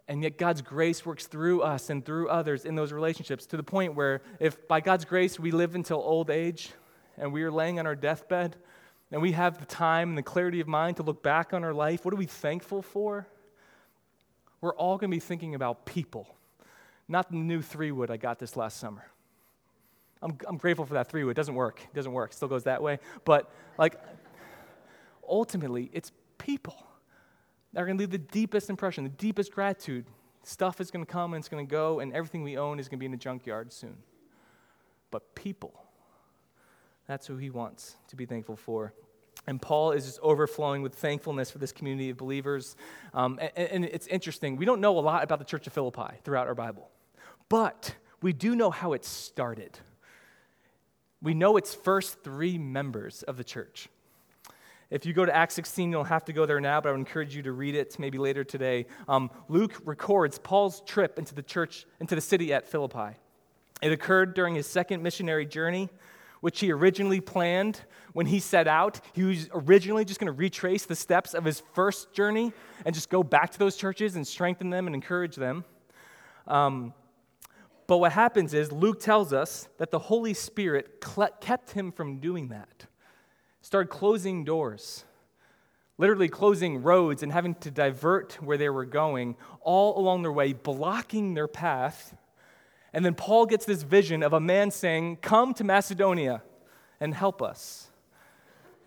And 0.09 0.23
yet, 0.23 0.39
God's 0.39 0.63
grace 0.63 1.05
works 1.05 1.27
through 1.27 1.63
us 1.63 1.91
and 1.91 2.05
through 2.05 2.29
others 2.29 2.65
in 2.65 2.77
those 2.77 2.93
relationships 2.93 3.45
to 3.47 3.57
the 3.57 3.65
point 3.65 3.97
where, 3.97 4.23
if 4.39 4.69
by 4.69 4.81
God's 4.81 5.05
grace 5.05 5.39
we 5.39 5.51
live 5.51 5.75
until 5.75 5.99
old 5.99 6.31
age 6.31 6.71
and 7.19 7.33
we 7.33 7.43
are 7.43 7.51
laying 7.51 7.81
on 7.81 7.87
our 7.87 7.97
deathbed 7.97 8.57
and 9.11 9.21
we 9.21 9.33
have 9.33 9.59
the 9.59 9.67
time 9.67 10.11
and 10.11 10.19
the 10.19 10.23
clarity 10.23 10.61
of 10.61 10.69
mind 10.69 10.99
to 10.99 11.03
look 11.03 11.25
back 11.25 11.53
on 11.53 11.65
our 11.65 11.75
life, 11.75 12.05
what 12.05 12.15
are 12.15 12.17
we 12.17 12.27
thankful 12.27 12.83
for? 12.83 13.27
We're 14.61 14.75
all 14.75 14.97
going 14.97 15.11
to 15.11 15.17
be 15.17 15.21
thinking 15.21 15.55
about 15.57 15.87
people, 15.87 16.29
not 17.09 17.31
the 17.31 17.37
new 17.37 17.61
three 17.61 17.91
wood 17.91 18.11
I 18.11 18.17
got 18.17 18.39
this 18.39 18.57
last 18.57 18.79
summer. 18.79 19.11
I'm, 20.23 20.39
I'm 20.47 20.57
grateful 20.57 20.87
for 20.87 20.95
that 20.95 21.09
three 21.09 21.25
wood. 21.25 21.33
It 21.33 21.35
doesn't 21.35 21.55
work. 21.55 21.81
It 21.83 21.95
doesn't 21.95 22.13
work. 22.13 22.31
It 22.31 22.37
still 22.37 22.49
goes 22.49 22.65
that 22.65 22.83
way. 22.83 23.01
But, 23.25 23.53
like, 23.77 24.01
ultimately, 25.29 25.91
it's 25.93 26.11
people 26.39 26.77
that 27.77 27.83
are 27.83 27.85
going 27.85 27.99
to 27.99 28.01
leave 28.01 28.11
the 28.11 28.17
deepest 28.17 28.71
impression, 28.71 29.05
the 29.05 29.11
deepest 29.11 29.53
gratitude. 29.53 30.07
Stuff 30.43 30.81
is 30.81 30.91
going 30.91 31.05
to 31.05 31.13
come 31.13 31.35
and 31.35 31.43
it's 31.43 31.49
going 31.51 31.67
to 31.67 31.71
go, 31.71 32.01
and 32.01 32.11
everything 32.15 32.43
we 32.43 32.57
own 32.57 32.81
is 32.81 32.89
going 32.89 32.97
to 32.97 33.01
be 33.01 33.05
in 33.05 33.13
the 33.13 33.19
junkyard 33.19 33.71
soon. 33.71 33.99
But 35.11 35.35
people, 35.35 35.75
that's 37.07 37.27
who 37.27 37.37
he 37.37 37.51
wants 37.51 37.97
to 38.09 38.17
be 38.17 38.25
thankful 38.25 38.57
for. 38.57 38.95
And 39.47 39.61
Paul 39.61 39.93
is 39.93 40.07
just 40.07 40.19
overflowing 40.23 40.81
with 40.81 40.95
thankfulness 40.95 41.51
for 41.51 41.59
this 41.59 41.71
community 41.71 42.09
of 42.09 42.17
believers. 42.17 42.77
Um, 43.13 43.39
and, 43.55 43.69
and 43.69 43.85
it's 43.85 44.07
interesting. 44.07 44.57
We 44.57 44.65
don't 44.65 44.81
know 44.81 44.99
a 44.99 45.01
lot 45.01 45.23
about 45.23 45.39
the 45.39 45.45
church 45.45 45.67
of 45.67 45.75
Philippi 45.75 46.17
throughout 46.25 46.47
our 46.47 46.55
Bible, 46.55 46.89
but 47.51 47.95
we 48.23 48.33
do 48.33 48.57
know 48.57 48.71
how 48.71 48.95
it 48.95 49.05
started. 49.05 49.79
We 51.21 51.35
know 51.35 51.59
its 51.59 51.75
first 51.75 52.25
three 52.25 52.57
members 52.57 53.23
of 53.25 53.37
the 53.37 53.45
church. 53.45 53.91
If 54.89 55.05
you 55.05 55.13
go 55.13 55.25
to 55.25 55.35
Acts 55.35 55.55
16, 55.55 55.91
you'll 55.91 56.05
have 56.05 56.25
to 56.27 56.33
go 56.33 56.47
there 56.47 56.61
now, 56.61 56.81
but 56.81 56.91
I 56.91 56.93
would 56.93 57.01
encourage 57.01 57.35
you 57.35 57.43
to 57.43 57.53
read 57.53 57.75
it 57.75 57.99
maybe 57.99 58.19
later 58.19 58.45
today. 58.45 58.87
Um, 59.09 59.31
Luke 59.49 59.83
records 59.85 60.39
Paul's 60.39 60.81
trip 60.83 61.19
into 61.19 61.35
the 61.35 61.43
church, 61.43 61.87
into 61.99 62.15
the 62.15 62.21
city 62.21 62.53
at 62.53 62.69
Philippi. 62.69 63.17
It 63.83 63.91
occurred 63.91 64.35
during 64.35 64.55
his 64.55 64.67
second 64.67 65.03
missionary 65.03 65.45
journey, 65.45 65.89
which 66.41 66.61
he 66.61 66.71
originally 66.71 67.21
planned 67.21 67.81
when 68.13 68.27
he 68.27 68.39
set 68.39 68.69
out. 68.69 69.01
He 69.13 69.25
was 69.25 69.49
originally 69.53 70.05
just 70.05 70.21
going 70.21 70.33
to 70.33 70.39
retrace 70.39 70.87
the 70.87 70.95
steps 70.95 71.35
of 71.35 71.45
his 71.45 71.63
first 71.75 72.13
journey 72.13 72.53
and 72.85 72.95
just 72.95 73.11
go 73.11 73.25
back 73.25 73.51
to 73.51 73.59
those 73.59 73.77
churches 73.77 74.15
and 74.15 74.27
strengthen 74.27 74.71
them 74.71 74.87
and 74.87 74.95
encourage 74.95 75.35
them. 75.35 75.65
Um, 76.47 76.95
but 77.89 77.99
what 77.99 78.13
happens 78.13 78.55
is 78.55 78.71
Luke 78.71 79.01
tells 79.01 79.33
us 79.33 79.69
that 79.79 79.91
the 79.91 79.99
Holy 79.99 80.33
Spirit 80.33 81.05
kept 81.41 81.73
him 81.73 81.91
from 81.91 82.19
doing 82.19 82.49
that 82.49 82.87
started 83.67 83.89
closing 83.89 84.45
doors, 84.45 85.05
literally 85.99 86.29
closing 86.29 86.85
roads 86.85 87.25
and 87.25 87.33
having 87.33 87.53
to 87.53 87.69
divert 87.69 88.39
where 88.41 88.57
they 88.57 88.69
were 88.69 88.85
going 88.85 89.35
all 89.61 89.99
along 89.99 90.23
their 90.23 90.31
way, 90.31 90.53
blocking 90.53 91.35
their 91.35 91.49
path. 91.49 92.17
And 92.93 93.05
then 93.05 93.17
Paul 93.17 93.45
gets 93.45 93.65
this 93.65 93.83
vision 93.83 94.23
of 94.23 94.33
a 94.33 94.39
man 94.39 94.71
saying, 94.71 95.17
Come 95.17 95.53
to 95.55 95.65
Macedonia 95.65 96.45
and 97.01 97.13
help 97.13 97.43
us. 97.43 97.91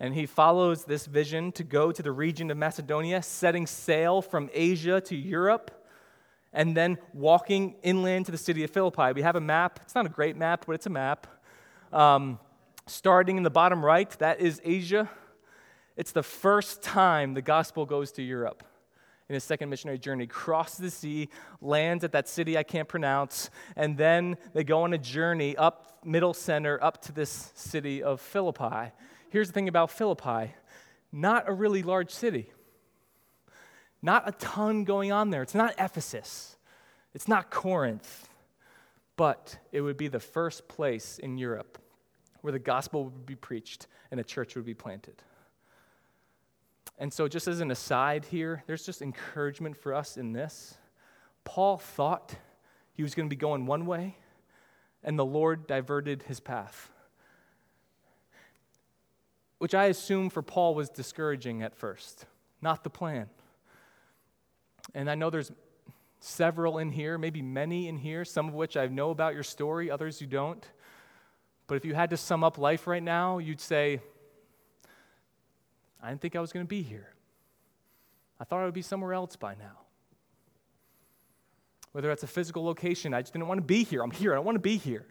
And 0.00 0.14
he 0.14 0.24
follows 0.24 0.86
this 0.86 1.04
vision 1.04 1.52
to 1.52 1.62
go 1.62 1.92
to 1.92 2.02
the 2.02 2.10
region 2.10 2.50
of 2.50 2.56
Macedonia, 2.56 3.22
setting 3.22 3.66
sail 3.66 4.22
from 4.22 4.48
Asia 4.54 4.98
to 5.02 5.14
Europe, 5.14 5.86
and 6.54 6.74
then 6.74 6.96
walking 7.12 7.74
inland 7.82 8.24
to 8.26 8.32
the 8.32 8.38
city 8.38 8.64
of 8.64 8.70
Philippi. 8.70 9.12
We 9.12 9.20
have 9.20 9.36
a 9.36 9.42
map. 9.42 9.80
It's 9.82 9.94
not 9.94 10.06
a 10.06 10.08
great 10.08 10.38
map, 10.38 10.64
but 10.66 10.72
it's 10.72 10.86
a 10.86 10.90
map. 10.90 11.26
Um, 11.92 12.38
starting 12.90 13.36
in 13.36 13.42
the 13.42 13.50
bottom 13.50 13.84
right, 13.84 14.10
that 14.18 14.40
is 14.40 14.60
Asia. 14.64 15.08
It's 15.96 16.12
the 16.12 16.22
first 16.22 16.82
time 16.82 17.34
the 17.34 17.42
gospel 17.42 17.86
goes 17.86 18.12
to 18.12 18.22
Europe 18.22 18.64
in 19.28 19.34
his 19.34 19.44
second 19.44 19.70
missionary 19.70 19.98
journey. 19.98 20.26
Crosses 20.26 20.78
the 20.78 20.90
sea, 20.90 21.28
lands 21.60 22.02
at 22.04 22.12
that 22.12 22.28
city 22.28 22.58
I 22.58 22.64
can't 22.64 22.88
pronounce, 22.88 23.50
and 23.76 23.96
then 23.96 24.36
they 24.54 24.64
go 24.64 24.82
on 24.82 24.92
a 24.92 24.98
journey 24.98 25.56
up 25.56 25.98
middle 26.04 26.34
center 26.34 26.82
up 26.82 27.00
to 27.02 27.12
this 27.12 27.52
city 27.54 28.02
of 28.02 28.20
Philippi. 28.20 28.92
Here's 29.30 29.48
the 29.48 29.52
thing 29.52 29.68
about 29.68 29.90
Philippi 29.90 30.54
not 31.12 31.48
a 31.48 31.52
really 31.52 31.82
large 31.82 32.10
city, 32.10 32.52
not 34.02 34.28
a 34.28 34.32
ton 34.32 34.84
going 34.84 35.10
on 35.12 35.30
there. 35.30 35.42
It's 35.42 35.54
not 35.54 35.74
Ephesus, 35.78 36.56
it's 37.14 37.28
not 37.28 37.50
Corinth, 37.50 38.28
but 39.16 39.58
it 39.70 39.80
would 39.80 39.96
be 39.96 40.08
the 40.08 40.20
first 40.20 40.66
place 40.66 41.18
in 41.18 41.38
Europe 41.38 41.79
where 42.42 42.52
the 42.52 42.58
gospel 42.58 43.04
would 43.04 43.26
be 43.26 43.34
preached 43.36 43.86
and 44.10 44.20
a 44.20 44.24
church 44.24 44.54
would 44.56 44.64
be 44.64 44.74
planted. 44.74 45.22
And 46.98 47.12
so, 47.12 47.28
just 47.28 47.48
as 47.48 47.60
an 47.60 47.70
aside 47.70 48.26
here, 48.26 48.62
there's 48.66 48.84
just 48.84 49.00
encouragement 49.00 49.76
for 49.76 49.94
us 49.94 50.16
in 50.16 50.32
this. 50.32 50.76
Paul 51.44 51.78
thought 51.78 52.34
he 52.92 53.02
was 53.02 53.14
going 53.14 53.26
to 53.28 53.34
be 53.34 53.40
going 53.40 53.64
one 53.64 53.86
way, 53.86 54.16
and 55.02 55.18
the 55.18 55.24
Lord 55.24 55.66
diverted 55.66 56.24
his 56.24 56.40
path. 56.40 56.90
Which 59.58 59.74
I 59.74 59.86
assume 59.86 60.28
for 60.28 60.42
Paul 60.42 60.74
was 60.74 60.90
discouraging 60.90 61.62
at 61.62 61.74
first, 61.74 62.26
not 62.60 62.84
the 62.84 62.90
plan. 62.90 63.28
And 64.94 65.10
I 65.10 65.14
know 65.14 65.30
there's 65.30 65.52
several 66.20 66.78
in 66.78 66.90
here, 66.90 67.16
maybe 67.16 67.40
many 67.40 67.88
in 67.88 67.96
here, 67.96 68.24
some 68.24 68.48
of 68.48 68.54
which 68.54 68.76
I 68.76 68.86
know 68.86 69.10
about 69.10 69.34
your 69.34 69.42
story, 69.42 69.90
others 69.90 70.20
you 70.20 70.26
don't. 70.26 70.66
But 71.70 71.76
if 71.76 71.84
you 71.84 71.94
had 71.94 72.10
to 72.10 72.16
sum 72.16 72.42
up 72.42 72.58
life 72.58 72.88
right 72.88 73.02
now, 73.02 73.38
you'd 73.38 73.60
say, 73.60 74.00
I 76.02 76.08
didn't 76.08 76.20
think 76.20 76.34
I 76.34 76.40
was 76.40 76.52
going 76.52 76.66
to 76.66 76.68
be 76.68 76.82
here. 76.82 77.14
I 78.40 78.44
thought 78.44 78.62
I 78.62 78.64
would 78.64 78.74
be 78.74 78.82
somewhere 78.82 79.12
else 79.12 79.36
by 79.36 79.54
now. 79.54 79.78
Whether 81.92 82.08
that's 82.08 82.24
a 82.24 82.26
physical 82.26 82.64
location, 82.64 83.14
I 83.14 83.20
just 83.20 83.32
didn't 83.34 83.46
want 83.46 83.58
to 83.58 83.64
be 83.64 83.84
here. 83.84 84.02
I'm 84.02 84.10
here. 84.10 84.32
I 84.32 84.34
don't 84.34 84.44
want 84.44 84.56
to 84.56 84.60
be 84.60 84.78
here. 84.78 85.06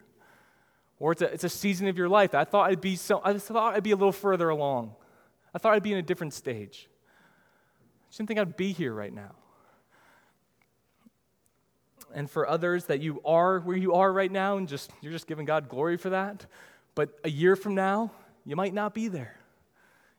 Or 0.98 1.12
it's 1.12 1.22
a, 1.22 1.32
it's 1.32 1.44
a 1.44 1.48
season 1.48 1.88
of 1.88 1.96
your 1.96 2.10
life. 2.10 2.34
I 2.34 2.44
thought 2.44 2.68
I'd 2.68 2.82
be 2.82 2.94
so 2.94 3.22
I 3.24 3.38
thought 3.38 3.74
I'd 3.74 3.82
be 3.82 3.92
a 3.92 3.96
little 3.96 4.12
further 4.12 4.50
along. 4.50 4.94
I 5.54 5.58
thought 5.58 5.72
I'd 5.72 5.82
be 5.82 5.92
in 5.92 5.98
a 5.98 6.02
different 6.02 6.34
stage. 6.34 6.90
I 6.90 8.06
just 8.10 8.18
didn't 8.18 8.28
think 8.28 8.38
I'd 8.38 8.58
be 8.58 8.72
here 8.72 8.92
right 8.92 9.14
now 9.14 9.32
and 12.14 12.30
for 12.30 12.48
others 12.48 12.86
that 12.86 13.00
you 13.00 13.20
are 13.24 13.60
where 13.60 13.76
you 13.76 13.94
are 13.94 14.12
right 14.12 14.30
now 14.30 14.56
and 14.56 14.68
just 14.68 14.90
you're 15.00 15.12
just 15.12 15.26
giving 15.26 15.44
God 15.44 15.68
glory 15.68 15.96
for 15.96 16.10
that. 16.10 16.46
But 16.94 17.18
a 17.24 17.30
year 17.30 17.56
from 17.56 17.74
now, 17.74 18.12
you 18.44 18.56
might 18.56 18.74
not 18.74 18.94
be 18.94 19.08
there. 19.08 19.36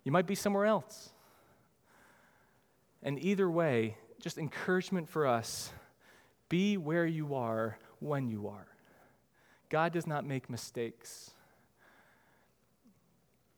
You 0.03 0.11
might 0.11 0.27
be 0.27 0.35
somewhere 0.35 0.65
else. 0.65 1.09
And 3.03 3.23
either 3.23 3.49
way, 3.49 3.97
just 4.19 4.37
encouragement 4.37 5.09
for 5.09 5.27
us 5.27 5.71
be 6.49 6.77
where 6.77 7.05
you 7.05 7.35
are 7.35 7.77
when 7.99 8.27
you 8.29 8.47
are. 8.47 8.67
God 9.69 9.93
does 9.93 10.05
not 10.05 10.25
make 10.25 10.49
mistakes. 10.49 11.31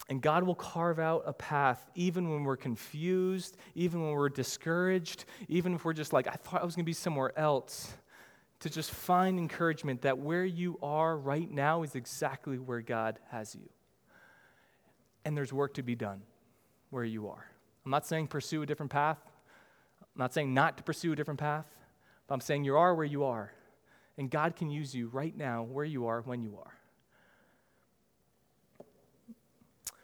And 0.09 0.21
God 0.21 0.43
will 0.43 0.55
carve 0.55 0.99
out 0.99 1.23
a 1.25 1.33
path 1.33 1.89
even 1.95 2.29
when 2.29 2.43
we're 2.43 2.57
confused, 2.57 3.57
even 3.73 4.03
when 4.03 4.11
we're 4.11 4.29
discouraged, 4.29 5.25
even 5.47 5.73
if 5.73 5.85
we're 5.85 5.93
just 5.93 6.13
like, 6.13 6.27
I 6.27 6.33
thought 6.33 6.61
I 6.61 6.65
was 6.65 6.75
going 6.75 6.83
to 6.83 6.89
be 6.89 6.93
somewhere 6.93 7.37
else 7.37 7.93
to 8.63 8.69
just 8.69 8.91
find 8.91 9.37
encouragement 9.37 10.03
that 10.03 10.19
where 10.19 10.45
you 10.45 10.79
are 10.81 11.17
right 11.17 11.51
now 11.51 11.83
is 11.83 11.95
exactly 11.95 12.57
where 12.57 12.79
God 12.79 13.19
has 13.29 13.53
you. 13.53 13.69
And 15.25 15.35
there's 15.35 15.51
work 15.51 15.73
to 15.73 15.83
be 15.83 15.95
done 15.95 16.21
where 16.89 17.03
you 17.03 17.27
are. 17.27 17.45
I'm 17.83 17.91
not 17.91 18.05
saying 18.05 18.27
pursue 18.27 18.61
a 18.61 18.65
different 18.65 18.89
path. 18.89 19.17
I'm 20.01 20.19
not 20.19 20.33
saying 20.33 20.53
not 20.53 20.77
to 20.77 20.83
pursue 20.83 21.11
a 21.11 21.15
different 21.17 21.41
path, 21.41 21.65
but 22.25 22.35
I'm 22.35 22.39
saying 22.39 22.63
you 22.63 22.77
are 22.77 22.95
where 22.95 23.05
you 23.05 23.25
are. 23.25 23.51
And 24.17 24.31
God 24.31 24.55
can 24.55 24.69
use 24.69 24.95
you 24.95 25.09
right 25.09 25.35
now 25.35 25.63
where 25.63 25.83
you 25.83 26.07
are 26.07 26.21
when 26.21 26.41
you 26.41 26.57
are. 26.63 26.77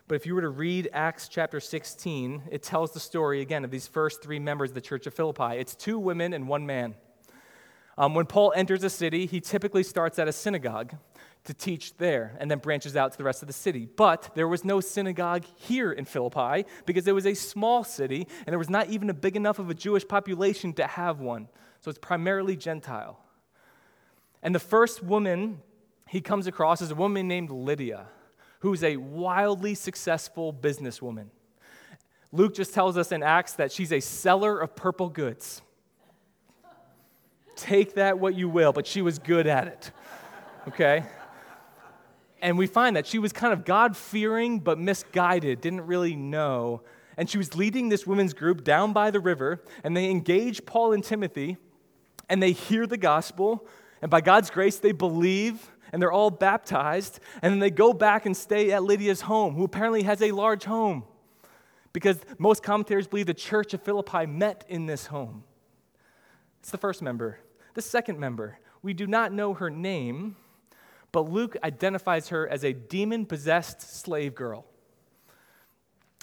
But 0.09 0.15
if 0.15 0.25
you 0.25 0.35
were 0.35 0.41
to 0.41 0.49
read 0.49 0.89
Acts 0.91 1.29
chapter 1.29 1.61
16, 1.61 2.43
it 2.51 2.61
tells 2.61 2.91
the 2.91 2.99
story 2.99 3.39
again 3.39 3.63
of 3.63 3.71
these 3.71 3.87
first 3.87 4.21
three 4.21 4.39
members 4.39 4.71
of 4.71 4.75
the 4.75 4.81
church 4.81 5.07
of 5.07 5.13
Philippi. 5.13 5.55
It's 5.57 5.75
two 5.75 5.97
women 5.97 6.33
and 6.33 6.45
one 6.45 6.65
man. 6.65 6.95
Um, 7.99 8.13
when 8.13 8.25
Paul 8.25 8.53
enters 8.55 8.81
a 8.85 8.89
city, 8.89 9.25
he 9.25 9.41
typically 9.41 9.83
starts 9.83 10.17
at 10.19 10.29
a 10.29 10.31
synagogue 10.31 10.95
to 11.43 11.53
teach 11.53 11.97
there 11.97 12.37
and 12.39 12.49
then 12.49 12.59
branches 12.59 12.95
out 12.95 13.11
to 13.11 13.17
the 13.17 13.25
rest 13.25 13.43
of 13.43 13.47
the 13.47 13.53
city. 13.53 13.89
But 13.93 14.31
there 14.35 14.47
was 14.47 14.63
no 14.63 14.79
synagogue 14.79 15.43
here 15.57 15.91
in 15.91 16.05
Philippi 16.05 16.65
because 16.85 17.09
it 17.09 17.11
was 17.13 17.25
a 17.25 17.33
small 17.33 17.83
city 17.83 18.25
and 18.45 18.53
there 18.53 18.57
was 18.57 18.69
not 18.69 18.89
even 18.89 19.09
a 19.09 19.13
big 19.13 19.35
enough 19.35 19.59
of 19.59 19.69
a 19.69 19.73
Jewish 19.73 20.07
population 20.07 20.71
to 20.73 20.87
have 20.87 21.19
one. 21.19 21.49
So 21.81 21.89
it's 21.89 21.99
primarily 21.99 22.55
Gentile. 22.55 23.19
And 24.41 24.55
the 24.55 24.59
first 24.59 25.03
woman 25.03 25.61
he 26.07 26.21
comes 26.21 26.47
across 26.47 26.81
is 26.81 26.91
a 26.91 26.95
woman 26.95 27.27
named 27.27 27.51
Lydia, 27.51 28.05
who's 28.59 28.81
a 28.81 28.95
wildly 28.95 29.75
successful 29.75 30.53
businesswoman. 30.53 31.27
Luke 32.31 32.55
just 32.55 32.73
tells 32.73 32.97
us 32.97 33.11
in 33.11 33.23
Acts 33.23 33.53
that 33.53 33.73
she's 33.73 33.91
a 33.91 33.99
seller 33.99 34.57
of 34.57 34.73
purple 34.77 35.09
goods. 35.09 35.61
Take 37.59 37.95
that 37.95 38.19
what 38.19 38.35
you 38.35 38.47
will, 38.47 38.71
but 38.71 38.87
she 38.87 39.01
was 39.01 39.19
good 39.19 39.45
at 39.45 39.67
it. 39.67 39.91
Okay? 40.69 41.03
And 42.41 42.57
we 42.57 42.67
find 42.67 42.95
that 42.95 43.05
she 43.05 43.19
was 43.19 43.33
kind 43.33 43.51
of 43.51 43.65
God 43.65 43.97
fearing 43.97 44.59
but 44.59 44.79
misguided, 44.79 45.59
didn't 45.59 45.85
really 45.85 46.15
know. 46.15 46.81
And 47.17 47.29
she 47.29 47.37
was 47.37 47.55
leading 47.55 47.89
this 47.89 48.07
women's 48.07 48.33
group 48.33 48.63
down 48.63 48.93
by 48.93 49.11
the 49.11 49.19
river, 49.19 49.61
and 49.83 49.95
they 49.95 50.09
engage 50.09 50.65
Paul 50.65 50.93
and 50.93 51.03
Timothy, 51.03 51.57
and 52.29 52.41
they 52.41 52.53
hear 52.53 52.87
the 52.87 52.97
gospel, 52.97 53.67
and 54.01 54.09
by 54.09 54.21
God's 54.21 54.49
grace, 54.49 54.79
they 54.79 54.93
believe, 54.93 55.69
and 55.91 56.01
they're 56.01 56.13
all 56.13 56.31
baptized, 56.31 57.19
and 57.41 57.51
then 57.51 57.59
they 57.59 57.71
go 57.71 57.91
back 57.91 58.25
and 58.25 58.37
stay 58.37 58.71
at 58.71 58.83
Lydia's 58.83 59.21
home, 59.21 59.55
who 59.55 59.65
apparently 59.65 60.03
has 60.03 60.21
a 60.21 60.31
large 60.31 60.63
home, 60.63 61.03
because 61.91 62.19
most 62.37 62.63
commentators 62.63 63.05
believe 63.05 63.25
the 63.25 63.33
church 63.33 63.73
of 63.73 63.81
Philippi 63.81 64.25
met 64.25 64.63
in 64.69 64.85
this 64.85 65.07
home. 65.07 65.43
It's 66.61 66.71
the 66.71 66.77
first 66.77 67.01
member. 67.01 67.39
The 67.79 67.83
second 67.83 68.19
member, 68.19 68.59
we 68.81 68.93
do 68.93 69.07
not 69.07 69.31
know 69.31 69.53
her 69.53 69.69
name 69.69 70.35
but 71.13 71.29
Luke 71.29 71.55
identifies 71.63 72.27
her 72.27 72.45
as 72.45 72.65
a 72.65 72.73
demon 72.73 73.25
possessed 73.25 73.81
slave 73.81 74.35
girl 74.35 74.65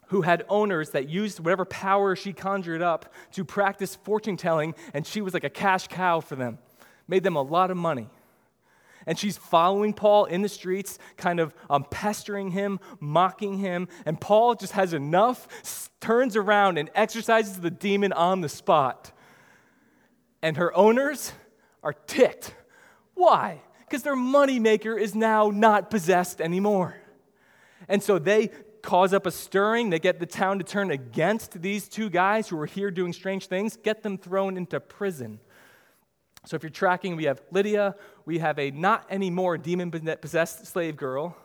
who 0.08 0.20
had 0.20 0.44
owners 0.50 0.90
that 0.90 1.08
used 1.08 1.40
whatever 1.40 1.64
power 1.64 2.14
she 2.14 2.34
conjured 2.34 2.82
up 2.82 3.10
to 3.32 3.42
practice 3.42 3.96
fortune 3.96 4.36
telling, 4.36 4.74
and 4.92 5.06
she 5.06 5.22
was 5.22 5.32
like 5.32 5.44
a 5.44 5.50
cash 5.50 5.88
cow 5.88 6.20
for 6.20 6.36
them, 6.36 6.58
made 7.08 7.22
them 7.22 7.36
a 7.36 7.42
lot 7.42 7.70
of 7.70 7.78
money. 7.78 8.10
And 9.06 9.18
she's 9.18 9.38
following 9.38 9.94
Paul 9.94 10.26
in 10.26 10.42
the 10.42 10.48
streets, 10.50 10.98
kind 11.16 11.40
of 11.40 11.54
um, 11.70 11.86
pestering 11.90 12.50
him, 12.50 12.80
mocking 13.00 13.56
him. 13.56 13.88
And 14.04 14.20
Paul 14.20 14.56
just 14.56 14.74
has 14.74 14.92
enough, 14.92 15.90
turns 16.00 16.36
around 16.36 16.76
and 16.76 16.90
exorcises 16.94 17.60
the 17.60 17.70
demon 17.70 18.12
on 18.12 18.42
the 18.42 18.48
spot. 18.50 19.12
And 20.42 20.56
her 20.58 20.76
owners 20.76 21.32
are 21.86 21.94
ticked. 21.94 22.54
Why? 23.14 23.62
because 23.86 24.02
their 24.02 24.16
moneymaker 24.16 25.00
is 25.00 25.14
now 25.14 25.50
not 25.50 25.90
possessed 25.90 26.40
anymore. 26.40 26.96
And 27.88 28.02
so 28.02 28.18
they 28.18 28.50
cause 28.82 29.12
up 29.12 29.26
a 29.26 29.30
stirring. 29.30 29.90
They 29.90 29.98
get 29.98 30.18
the 30.18 30.26
town 30.26 30.58
to 30.58 30.64
turn 30.64 30.90
against 30.90 31.62
these 31.62 31.88
two 31.88 32.10
guys 32.10 32.48
who 32.48 32.58
are 32.58 32.66
here 32.66 32.90
doing 32.90 33.12
strange 33.12 33.46
things, 33.46 33.76
get 33.76 34.02
them 34.02 34.18
thrown 34.18 34.56
into 34.56 34.80
prison. 34.80 35.40
So 36.46 36.56
if 36.56 36.62
you're 36.62 36.70
tracking, 36.70 37.16
we 37.16 37.24
have 37.24 37.42
Lydia, 37.50 37.96
we 38.24 38.38
have 38.38 38.58
a 38.58 38.70
not 38.70 39.06
anymore 39.10 39.58
demon 39.58 39.90
possessed 39.90 40.66
slave 40.66 40.96
girl, 40.96 41.36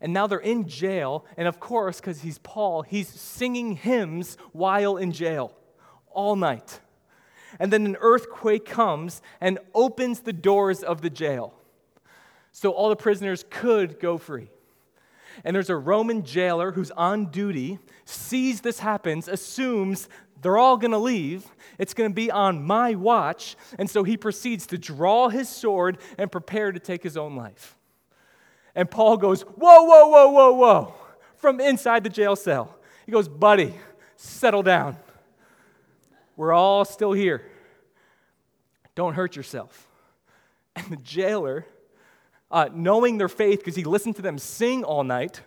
and 0.00 0.12
now 0.12 0.26
they're 0.26 0.38
in 0.38 0.68
jail. 0.68 1.24
And 1.36 1.48
of 1.48 1.60
course, 1.60 2.00
because 2.00 2.20
he's 2.22 2.38
Paul, 2.38 2.82
he's 2.82 3.08
singing 3.08 3.76
hymns 3.76 4.36
while 4.52 4.96
in 4.96 5.12
jail 5.12 5.54
all 6.10 6.36
night. 6.36 6.80
And 7.58 7.72
then 7.72 7.86
an 7.86 7.96
earthquake 8.00 8.64
comes 8.64 9.22
and 9.40 9.58
opens 9.74 10.20
the 10.20 10.32
doors 10.32 10.82
of 10.82 11.00
the 11.00 11.10
jail 11.10 11.54
so 12.54 12.70
all 12.70 12.88
the 12.88 12.96
prisoners 12.96 13.44
could 13.50 13.98
go 13.98 14.16
free. 14.16 14.48
And 15.44 15.56
there's 15.56 15.70
a 15.70 15.76
Roman 15.76 16.22
jailer 16.22 16.70
who's 16.70 16.92
on 16.92 17.26
duty, 17.26 17.80
sees 18.04 18.60
this 18.60 18.78
happens, 18.78 19.26
assumes 19.26 20.08
they're 20.40 20.56
all 20.56 20.76
going 20.76 20.92
to 20.92 20.98
leave. 20.98 21.46
It's 21.78 21.94
going 21.94 22.10
to 22.10 22.14
be 22.14 22.30
on 22.30 22.62
my 22.62 22.94
watch. 22.94 23.56
And 23.76 23.90
so 23.90 24.04
he 24.04 24.16
proceeds 24.16 24.66
to 24.68 24.78
draw 24.78 25.30
his 25.30 25.48
sword 25.48 25.98
and 26.16 26.30
prepare 26.30 26.70
to 26.70 26.78
take 26.78 27.02
his 27.02 27.16
own 27.16 27.34
life. 27.34 27.76
And 28.76 28.88
Paul 28.88 29.16
goes, 29.16 29.42
Whoa, 29.42 29.82
whoa, 29.82 30.06
whoa, 30.06 30.28
whoa, 30.28 30.52
whoa, 30.52 30.94
from 31.36 31.60
inside 31.60 32.04
the 32.04 32.10
jail 32.10 32.36
cell. 32.36 32.78
He 33.04 33.10
goes, 33.10 33.28
Buddy, 33.28 33.74
settle 34.16 34.62
down. 34.62 34.96
We're 36.36 36.52
all 36.52 36.84
still 36.84 37.12
here. 37.12 37.50
Don't 38.94 39.14
hurt 39.14 39.36
yourself. 39.36 39.88
And 40.76 40.86
the 40.90 40.96
jailer 40.96 41.66
uh, 42.50 42.68
knowing 42.72 43.18
their 43.18 43.28
faith 43.28 43.58
because 43.58 43.76
he 43.76 43.84
listened 43.84 44.16
to 44.16 44.22
them 44.22 44.38
sing 44.38 44.84
all 44.84 45.04
night, 45.04 45.42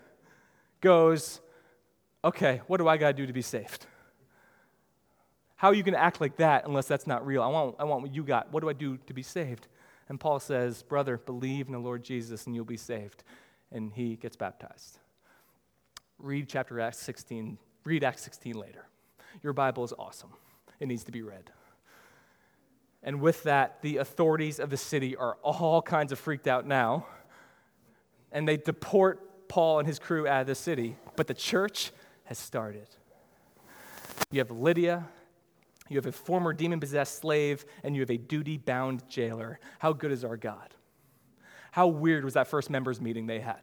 goes, 0.82 1.42
Okay, 2.24 2.62
what 2.68 2.78
do 2.78 2.88
I 2.88 2.98
got 2.98 3.08
to 3.08 3.14
do 3.14 3.26
to 3.26 3.34
be 3.34 3.42
saved? 3.42 3.86
How 5.56 5.70
are 5.70 5.74
you 5.74 5.84
going 5.84 5.94
to 5.94 6.04
act 6.04 6.20
like 6.20 6.38
that 6.38 6.66
unless 6.66 6.88
that's 6.88 7.08
not 7.08 7.26
real? 7.26 7.42
I 7.42 7.48
want, 7.48 7.76
I 7.80 7.84
want 7.86 8.02
what 8.02 8.14
you 8.14 8.24
got. 8.24 8.52
What 8.52 8.62
do 8.62 8.70
I 8.70 8.74
do 8.74 8.98
to 9.08 9.14
be 9.14 9.24
saved? 9.24 9.68
And 10.10 10.20
Paul 10.20 10.40
says, 10.40 10.84
Brother, 10.84 11.18
believe 11.18 11.68
in 11.68 11.74
the 11.74 11.80
Lord 11.80 12.04
Jesus 12.04 12.46
and 12.46 12.56
you'll 12.56 12.66
be 12.66 12.78
saved. 12.78 13.24
And 13.72 13.92
he 13.94 14.16
gets 14.16 14.36
baptized. 14.36 15.00
Read 16.20 16.48
chapter 16.50 16.80
Acts 16.80 17.00
16. 17.00 17.58
Read 17.84 18.04
Acts 18.04 18.22
16 18.24 18.56
later. 18.56 18.88
Your 19.42 19.54
Bible 19.54 19.84
is 19.84 19.94
awesome. 19.98 20.32
It 20.80 20.88
needs 20.88 21.04
to 21.06 21.12
be 21.12 21.22
read. 21.22 21.52
And 23.04 23.22
with 23.22 23.44
that, 23.44 23.82
the 23.82 23.98
authorities 23.98 24.60
of 24.60 24.70
the 24.70 24.78
city 24.78 25.16
are 25.16 25.38
all 25.44 25.82
kinds 25.82 26.12
of 26.12 26.20
freaked 26.20 26.48
out 26.48 26.66
now. 26.66 27.06
And 28.32 28.48
they 28.48 28.58
deport 28.58 29.48
Paul 29.48 29.80
and 29.80 29.88
his 29.88 30.00
crew 30.00 30.28
out 30.28 30.42
of 30.42 30.48
the 30.48 30.56
city. 30.56 30.98
But 31.16 31.28
the 31.28 31.34
church 31.34 31.92
has 32.26 32.38
started. 32.38 32.88
You 34.32 34.40
have 34.40 34.52
Lydia, 34.52 35.08
you 35.90 35.96
have 35.96 36.06
a 36.06 36.12
former 36.12 36.52
demon 36.52 36.80
possessed 36.80 37.20
slave, 37.20 37.66
and 37.84 37.96
you 37.96 38.02
have 38.02 38.10
a 38.10 38.18
duty 38.18 38.58
bound 38.58 39.08
jailer. 39.08 39.60
How 39.80 39.94
good 39.94 40.12
is 40.12 40.26
our 40.26 40.36
God? 40.36 40.74
How 41.72 41.88
weird 41.88 42.26
was 42.26 42.34
that 42.34 42.48
first 42.48 42.70
members 42.70 43.00
meeting 43.00 43.28
they 43.28 43.40
had? 43.40 43.62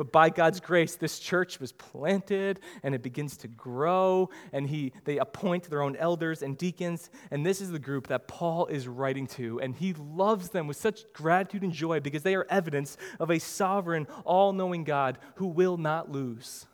But 0.00 0.12
by 0.12 0.30
God's 0.30 0.60
grace, 0.60 0.96
this 0.96 1.18
church 1.18 1.60
was 1.60 1.72
planted 1.72 2.60
and 2.82 2.94
it 2.94 3.02
begins 3.02 3.36
to 3.36 3.48
grow, 3.48 4.30
and 4.50 4.66
he, 4.66 4.94
they 5.04 5.18
appoint 5.18 5.68
their 5.68 5.82
own 5.82 5.94
elders 5.96 6.40
and 6.40 6.56
deacons. 6.56 7.10
And 7.30 7.44
this 7.44 7.60
is 7.60 7.70
the 7.70 7.78
group 7.78 8.06
that 8.06 8.26
Paul 8.26 8.64
is 8.64 8.88
writing 8.88 9.26
to, 9.26 9.60
and 9.60 9.74
he 9.74 9.92
loves 9.92 10.48
them 10.48 10.66
with 10.66 10.78
such 10.78 11.02
gratitude 11.12 11.62
and 11.62 11.70
joy 11.70 12.00
because 12.00 12.22
they 12.22 12.34
are 12.34 12.46
evidence 12.48 12.96
of 13.18 13.30
a 13.30 13.38
sovereign, 13.38 14.06
all 14.24 14.54
knowing 14.54 14.84
God 14.84 15.18
who 15.34 15.48
will 15.48 15.76
not 15.76 16.10
lose. 16.10 16.66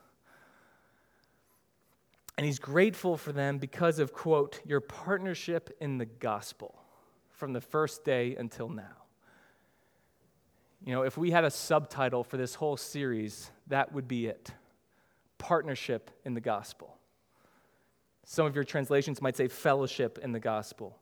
And 2.39 2.47
he's 2.47 2.61
grateful 2.61 3.17
for 3.17 3.33
them 3.33 3.59
because 3.59 3.99
of, 3.99 4.13
quote, 4.13 4.61
your 4.65 4.81
partnership 4.81 5.77
in 5.81 5.99
the 5.99 6.07
gospel 6.07 6.81
from 7.33 7.55
the 7.55 7.61
first 7.61 8.05
day 8.05 8.37
until 8.37 8.69
now. 8.69 9.06
You 10.87 10.93
know, 10.93 11.03
if 11.03 11.19
we 11.19 11.33
had 11.33 11.45
a 11.45 11.51
subtitle 11.51 12.23
for 12.23 12.37
this 12.37 12.55
whole 12.55 12.77
series, 12.77 13.51
that 13.67 13.93
would 13.93 14.09
be 14.09 14.27
it 14.27 14.53
Partnership 15.37 16.11
in 16.25 16.33
the 16.33 16.41
Gospel. 16.41 16.97
Some 18.25 18.47
of 18.47 18.55
your 18.55 18.65
translations 18.65 19.21
might 19.21 19.37
say 19.37 19.49
fellowship 19.49 20.19
in 20.23 20.33
the 20.33 20.41
gospel. 20.41 20.99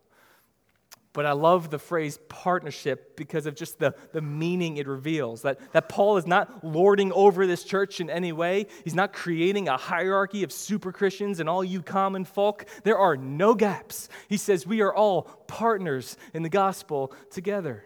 But 1.14 1.27
I 1.27 1.33
love 1.33 1.70
the 1.70 1.79
phrase 1.79 2.18
partnership 2.29 3.16
because 3.16 3.47
of 3.47 3.55
just 3.55 3.79
the, 3.79 3.94
the 4.12 4.20
meaning 4.20 4.79
it 4.79 4.88
reveals. 4.88 5.42
That, 5.42 5.61
that 5.73 5.88
Paul 5.88 6.16
is 6.16 6.27
not 6.27 6.64
lording 6.64 7.12
over 7.12 7.47
this 7.47 7.62
church 7.62 8.01
in 8.01 8.11
any 8.11 8.33
way. 8.33 8.66
He's 8.83 8.97
not 8.97 9.12
creating 9.12 9.68
a 9.68 9.77
hierarchy 9.77 10.42
of 10.42 10.51
super 10.51 10.92
Christians 10.92 11.40
and 11.40 11.49
all 11.49 11.62
you 11.62 11.83
common 11.83 12.25
folk. 12.25 12.66
There 12.83 12.99
are 12.99 13.16
no 13.16 13.55
gaps. 13.55 14.09
He 14.29 14.37
says 14.37 14.66
we 14.66 14.81
are 14.81 14.92
all 14.92 15.23
partners 15.47 16.16
in 16.35 16.42
the 16.42 16.49
gospel 16.49 17.12
together. 17.31 17.85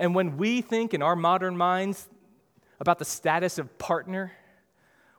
And 0.00 0.14
when 0.14 0.38
we 0.38 0.62
think 0.62 0.94
in 0.94 1.02
our 1.02 1.14
modern 1.14 1.58
minds 1.58 2.08
about 2.80 2.98
the 2.98 3.04
status 3.04 3.58
of 3.58 3.76
partner, 3.76 4.32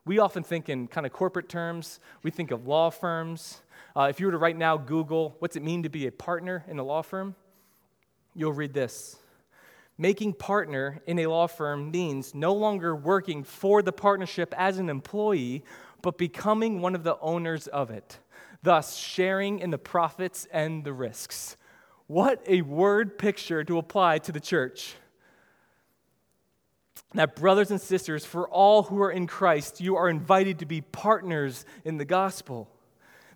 we 0.05 0.17
often 0.17 0.41
think 0.41 0.69
in 0.69 0.87
kind 0.87 1.05
of 1.05 1.13
corporate 1.13 1.47
terms. 1.47 1.99
We 2.23 2.31
think 2.31 2.49
of 2.49 2.65
law 2.65 2.89
firms. 2.89 3.61
Uh, 3.95 4.07
if 4.09 4.19
you 4.19 4.25
were 4.25 4.31
to 4.31 4.39
right 4.39 4.57
now 4.57 4.77
Google, 4.77 5.35
what's 5.37 5.55
it 5.55 5.61
mean 5.61 5.83
to 5.83 5.89
be 5.89 6.07
a 6.07 6.11
partner 6.11 6.65
in 6.67 6.79
a 6.79 6.83
law 6.83 7.03
firm? 7.03 7.35
You'll 8.33 8.53
read 8.53 8.73
this. 8.73 9.17
Making 9.99 10.33
partner 10.33 10.99
in 11.05 11.19
a 11.19 11.27
law 11.27 11.45
firm 11.45 11.91
means 11.91 12.33
no 12.33 12.51
longer 12.55 12.95
working 12.95 13.43
for 13.43 13.83
the 13.83 13.91
partnership 13.91 14.51
as 14.57 14.79
an 14.79 14.89
employee, 14.89 15.63
but 16.01 16.17
becoming 16.17 16.81
one 16.81 16.95
of 16.95 17.03
the 17.03 17.19
owners 17.19 17.67
of 17.67 17.91
it, 17.91 18.17
thus 18.63 18.97
sharing 18.97 19.59
in 19.59 19.69
the 19.69 19.77
profits 19.77 20.47
and 20.51 20.83
the 20.83 20.91
risks. 20.91 21.55
What 22.11 22.43
a 22.45 22.61
word 22.61 23.17
picture 23.17 23.63
to 23.63 23.77
apply 23.77 24.17
to 24.17 24.33
the 24.33 24.41
church. 24.41 24.95
Now, 27.13 27.25
brothers 27.25 27.71
and 27.71 27.79
sisters, 27.79 28.25
for 28.25 28.49
all 28.49 28.83
who 28.83 29.01
are 29.01 29.11
in 29.11 29.27
Christ, 29.27 29.79
you 29.79 29.95
are 29.95 30.09
invited 30.09 30.59
to 30.59 30.65
be 30.65 30.81
partners 30.81 31.63
in 31.85 31.95
the 31.95 32.03
gospel. 32.03 32.69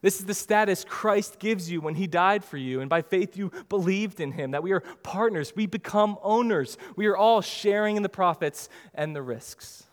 This 0.02 0.20
is 0.20 0.26
the 0.26 0.34
status 0.34 0.84
Christ 0.86 1.40
gives 1.40 1.72
you 1.72 1.80
when 1.80 1.96
he 1.96 2.06
died 2.06 2.44
for 2.44 2.58
you, 2.58 2.82
and 2.82 2.90
by 2.90 3.02
faith 3.02 3.38
you 3.38 3.50
believed 3.70 4.20
in 4.20 4.34
him, 4.34 4.52
that 4.52 4.62
we 4.62 4.74
are 4.74 4.82
partners. 5.04 5.54
We 5.56 5.68
become 5.68 6.18
owners. 6.22 6.78
We 6.98 7.06
are 7.06 7.16
all 7.16 7.40
sharing 7.40 7.96
in 7.96 8.04
the 8.04 8.10
profits 8.10 8.68
and 8.94 9.16
the 9.16 9.22
risks. 9.22 9.86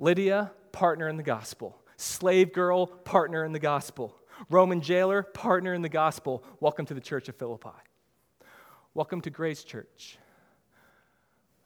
Lydia, 0.00 0.50
partner 0.72 1.08
in 1.08 1.18
the 1.18 1.22
gospel. 1.22 1.80
Slave 1.98 2.52
girl, 2.52 2.88
partner 2.88 3.44
in 3.44 3.52
the 3.52 3.60
gospel. 3.60 4.16
Roman 4.50 4.80
jailer, 4.80 5.22
partner 5.22 5.72
in 5.72 5.82
the 5.82 5.88
gospel. 5.88 6.44
Welcome 6.60 6.86
to 6.86 6.94
the 6.94 7.00
Church 7.00 7.28
of 7.28 7.36
Philippi. 7.36 7.68
Welcome 8.92 9.20
to 9.22 9.30
Grace 9.30 9.64
Church. 9.64 10.18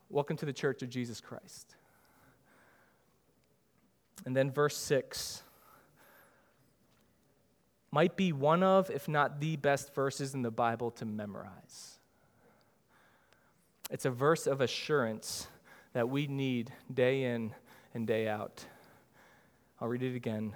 Welcome 0.08 0.36
to 0.36 0.46
the 0.46 0.52
Church 0.52 0.82
of 0.82 0.88
Jesus 0.88 1.20
Christ. 1.20 1.74
And 4.24 4.36
then 4.36 4.50
verse 4.50 4.76
6 4.76 5.42
might 7.90 8.16
be 8.16 8.32
one 8.32 8.62
of, 8.62 8.90
if 8.90 9.08
not 9.08 9.40
the 9.40 9.56
best 9.56 9.94
verses 9.94 10.34
in 10.34 10.42
the 10.42 10.50
Bible 10.50 10.90
to 10.92 11.04
memorize. 11.04 11.98
It's 13.90 14.04
a 14.04 14.10
verse 14.10 14.46
of 14.46 14.60
assurance 14.60 15.48
that 15.94 16.08
we 16.08 16.26
need 16.26 16.72
day 16.92 17.24
in 17.24 17.54
and 17.94 18.06
day 18.06 18.28
out. 18.28 18.64
I'll 19.80 19.88
read 19.88 20.02
it 20.02 20.14
again. 20.14 20.54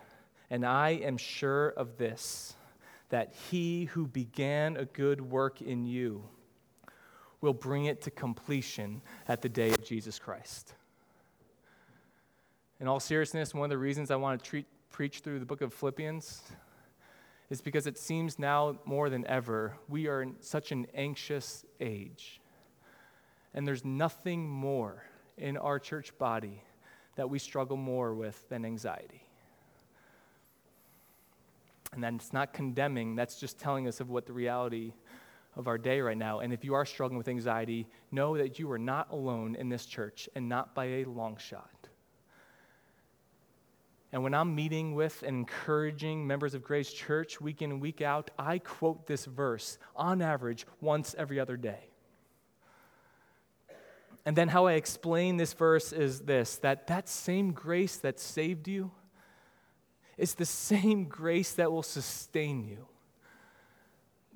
And 0.53 0.67
I 0.67 0.91
am 0.91 1.17
sure 1.17 1.69
of 1.71 1.97
this, 1.97 2.53
that 3.09 3.33
he 3.51 3.87
who 3.87 4.07
began 4.07 4.77
a 4.77 4.85
good 4.85 5.23
work 5.23 5.63
in 5.63 5.87
you 5.87 6.25
will 7.41 7.55
bring 7.55 7.87
it 7.87 8.03
to 8.03 8.11
completion 8.11 9.01
at 9.29 9.41
the 9.41 9.49
day 9.49 9.71
of 9.71 9.83
Jesus 9.83 10.19
Christ. 10.19 10.75
In 12.81 12.87
all 12.87 13.01
seriousness, 13.01 13.55
one 13.55 13.65
of 13.65 13.71
the 13.71 13.79
reasons 13.79 14.11
I 14.11 14.17
want 14.17 14.45
to 14.45 14.47
treat, 14.47 14.67
preach 14.91 15.21
through 15.21 15.39
the 15.39 15.47
book 15.47 15.63
of 15.63 15.73
Philippians 15.73 16.43
is 17.49 17.63
because 17.63 17.87
it 17.87 17.97
seems 17.97 18.39
now 18.39 18.79
more 18.85 19.09
than 19.09 19.27
ever 19.27 19.79
we 19.89 20.07
are 20.07 20.21
in 20.21 20.35
such 20.41 20.71
an 20.71 20.87
anxious 20.93 21.65
age. 21.81 22.43
And 23.55 23.67
there's 23.67 23.87
nothing 23.87 24.51
more 24.51 25.03
in 25.39 25.57
our 25.57 25.79
church 25.79 26.13
body 26.19 26.63
that 27.17 27.31
we 27.31 27.39
struggle 27.39 27.79
more 27.79 28.13
with 28.13 28.47
than 28.51 28.67
anxiety. 28.67 29.22
And 31.93 32.03
that's 32.03 32.33
not 32.33 32.53
condemning, 32.53 33.17
that's 33.17 33.39
just 33.39 33.59
telling 33.59 33.87
us 33.87 34.01
of 34.01 34.09
what 34.09 34.27
the 34.27 34.33
reality 34.33 34.93
of 35.57 35.69
our 35.69 35.77
day 35.77 36.01
right 36.01 36.17
now. 36.17 36.41
And 36.41 36.53
if 36.53 36.65
you 36.65 36.75
are 36.75 36.87
struggling 36.87 37.19
with 37.19 37.29
anxiety, 37.29 37.87
know 38.11 38.39
that 38.39 38.59
you 38.59 38.71
are 38.71 38.79
not 38.79 39.11
alone 39.11 39.55
in 39.55 39.69
this 39.69 39.85
church 39.85 40.29
and 40.35 40.49
not 40.49 40.75
by 40.75 40.87
a 40.87 41.05
long 41.05 41.37
shot. 41.37 41.89
And 44.13 44.23
when 44.23 44.35
I'm 44.35 44.55
meeting 44.55 44.95
with 44.95 45.23
and 45.23 45.37
encouraging 45.39 46.27
members 46.27 46.53
of 46.55 46.63
Grace 46.63 46.93
Church 46.93 47.41
week 47.41 47.63
in 47.63 47.73
and 47.73 47.81
week 47.81 48.03
out, 48.03 48.31
I 48.39 48.59
quote 48.59 49.07
this 49.07 49.25
verse 49.25 49.79
on 49.97 50.21
average 50.21 50.67
once 50.81 51.15
every 51.17 51.41
other 51.41 51.57
day. 51.57 51.89
And 54.25 54.37
then 54.37 54.49
how 54.49 54.67
I 54.67 54.75
explain 54.75 55.39
this 55.39 55.55
verse 55.55 55.93
is 55.93 56.21
this 56.21 56.57
that 56.59 56.87
that 56.87 57.09
same 57.09 57.53
grace 57.53 57.97
that 57.99 58.21
saved 58.21 58.69
you 58.69 58.93
is 60.17 60.35
the 60.35 60.47
same 60.47 61.05
grace 61.05 61.53
that 61.55 61.73
will 61.73 61.83
sustain 61.83 62.65
you. 62.65 62.87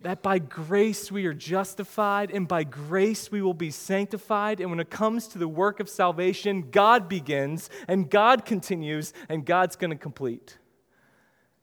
That 0.02 0.22
by 0.22 0.38
grace 0.38 1.10
we 1.10 1.26
are 1.26 1.34
justified, 1.34 2.30
and 2.30 2.46
by 2.46 2.64
grace 2.64 3.30
we 3.30 3.40
will 3.40 3.54
be 3.54 3.70
sanctified. 3.70 4.60
And 4.60 4.70
when 4.70 4.80
it 4.80 4.90
comes 4.90 5.26
to 5.28 5.38
the 5.38 5.48
work 5.48 5.80
of 5.80 5.88
salvation, 5.88 6.70
God 6.70 7.08
begins, 7.08 7.70
and 7.88 8.10
God 8.10 8.44
continues, 8.44 9.12
and 9.28 9.44
God's 9.44 9.76
going 9.76 9.90
to 9.90 9.96
complete. 9.96 10.58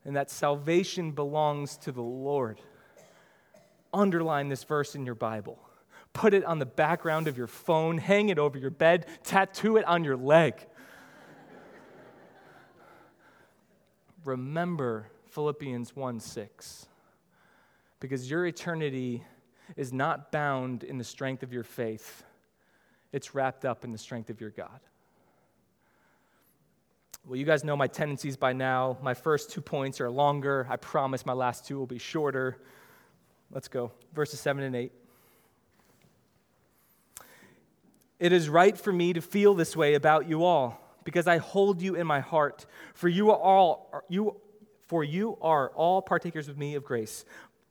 And 0.03 0.15
that 0.15 0.31
salvation 0.31 1.11
belongs 1.11 1.77
to 1.77 1.91
the 1.91 2.01
Lord. 2.01 2.59
Underline 3.93 4.49
this 4.49 4.63
verse 4.63 4.95
in 4.95 5.05
your 5.05 5.15
Bible 5.15 5.59
put 6.13 6.33
it 6.33 6.45
on 6.45 6.59
the 6.59 6.65
background 6.65 7.27
of 7.27 7.37
your 7.37 7.47
phone, 7.47 7.97
hang 7.97 8.29
it 8.29 8.39
over 8.39 8.57
your 8.57 8.69
bed, 8.69 9.05
tattoo 9.23 9.77
it 9.77 9.85
on 9.85 10.03
your 10.03 10.15
leg. 10.15 10.53
Remember 14.25 15.07
Philippians 15.29 15.95
1 15.95 16.19
6. 16.19 16.87
Because 17.99 18.29
your 18.29 18.45
eternity 18.45 19.23
is 19.77 19.93
not 19.93 20.31
bound 20.31 20.83
in 20.83 20.97
the 20.97 21.03
strength 21.03 21.41
of 21.41 21.53
your 21.53 21.63
faith, 21.63 22.23
it's 23.11 23.33
wrapped 23.33 23.63
up 23.63 23.83
in 23.83 23.91
the 23.91 23.97
strength 23.97 24.29
of 24.29 24.41
your 24.41 24.49
God. 24.49 24.79
Well, 27.25 27.37
you 27.37 27.45
guys 27.45 27.63
know 27.63 27.77
my 27.77 27.87
tendencies 27.87 28.35
by 28.35 28.51
now. 28.51 28.97
My 29.01 29.13
first 29.13 29.51
two 29.51 29.61
points 29.61 30.01
are 30.01 30.09
longer. 30.09 30.67
I 30.69 30.75
promise 30.75 31.25
my 31.25 31.31
last 31.31 31.65
two 31.65 31.77
will 31.77 31.87
be 31.87 31.97
shorter. 31.97 32.57
Let's 33.49 33.69
go. 33.69 33.93
Verses 34.13 34.41
7 34.41 34.61
and 34.61 34.75
8. 34.75 34.91
It 38.19 38.33
is 38.33 38.49
right 38.49 38.77
for 38.77 38.91
me 38.91 39.13
to 39.13 39.21
feel 39.21 39.53
this 39.53 39.75
way 39.75 39.93
about 39.93 40.27
you 40.27 40.43
all, 40.43 40.79
because 41.03 41.27
I 41.27 41.37
hold 41.37 41.81
you 41.81 41.95
in 41.95 42.07
my 42.07 42.19
heart. 42.19 42.65
For 42.93 43.07
you 43.07 43.31
are 43.31 43.37
all 43.37 44.03
you 44.09 44.37
for 44.87 45.03
you 45.03 45.37
are 45.41 45.69
all 45.69 46.01
partakers 46.01 46.47
with 46.47 46.57
me 46.57 46.75
of 46.75 46.83
grace, 46.83 47.25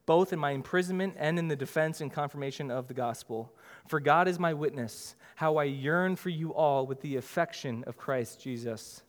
both 0.07 0.33
in 0.33 0.38
my 0.38 0.51
imprisonment 0.51 1.14
and 1.18 1.38
in 1.38 1.49
the 1.49 1.57
defense 1.57 2.01
and 2.01 2.12
confirmation 2.12 2.71
of 2.71 2.88
the 2.88 2.95
gospel. 2.95 3.53
For 3.87 4.01
God 4.01 4.29
is 4.29 4.38
my 4.38 4.55
witness, 4.55 5.14
how 5.37 5.57
I 5.57 5.64
yearn 5.64 6.16
for 6.16 6.31
you 6.31 6.55
all 6.55 6.87
with 6.87 7.01
the 7.01 7.16
affection 7.16 7.85
of 7.87 7.97
Christ 7.97 8.40
Jesus. 8.40 9.03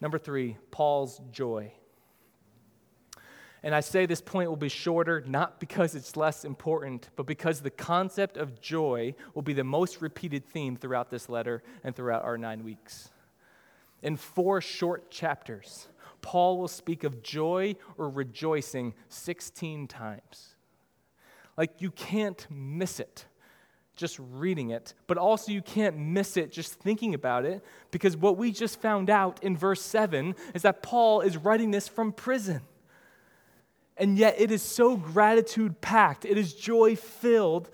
Number 0.00 0.18
three, 0.18 0.56
Paul's 0.70 1.20
joy. 1.32 1.72
And 3.62 3.74
I 3.74 3.80
say 3.80 4.06
this 4.06 4.22
point 4.22 4.48
will 4.48 4.56
be 4.56 4.70
shorter 4.70 5.22
not 5.26 5.60
because 5.60 5.94
it's 5.94 6.16
less 6.16 6.44
important, 6.44 7.10
but 7.14 7.26
because 7.26 7.60
the 7.60 7.70
concept 7.70 8.38
of 8.38 8.60
joy 8.60 9.14
will 9.34 9.42
be 9.42 9.52
the 9.52 9.64
most 9.64 10.00
repeated 10.00 10.46
theme 10.46 10.76
throughout 10.76 11.10
this 11.10 11.28
letter 11.28 11.62
and 11.84 11.94
throughout 11.94 12.24
our 12.24 12.38
nine 12.38 12.64
weeks. 12.64 13.10
In 14.02 14.16
four 14.16 14.60
short 14.60 15.10
chapters, 15.10 15.88
Paul 16.22 16.58
will 16.58 16.68
speak 16.68 17.04
of 17.04 17.22
joy 17.22 17.76
or 17.98 18.08
rejoicing 18.08 18.94
16 19.08 19.88
times. 19.88 20.54
Like 21.56 21.80
you 21.80 21.90
can't 21.90 22.46
miss 22.50 23.00
it 23.00 23.26
just 23.96 24.18
reading 24.18 24.70
it, 24.70 24.94
but 25.06 25.18
also 25.18 25.52
you 25.52 25.60
can't 25.60 25.98
miss 25.98 26.38
it 26.38 26.50
just 26.50 26.72
thinking 26.74 27.12
about 27.12 27.44
it 27.44 27.62
because 27.90 28.16
what 28.16 28.38
we 28.38 28.50
just 28.50 28.80
found 28.80 29.10
out 29.10 29.42
in 29.42 29.54
verse 29.54 29.82
7 29.82 30.34
is 30.54 30.62
that 30.62 30.82
Paul 30.82 31.20
is 31.20 31.36
writing 31.36 31.70
this 31.70 31.86
from 31.86 32.12
prison 32.12 32.62
and 34.00 34.16
yet 34.16 34.34
it 34.38 34.50
is 34.50 34.62
so 34.62 34.96
gratitude 34.96 35.82
packed, 35.82 36.24
it 36.24 36.38
is 36.38 36.54
joy 36.54 36.96
filled, 36.96 37.68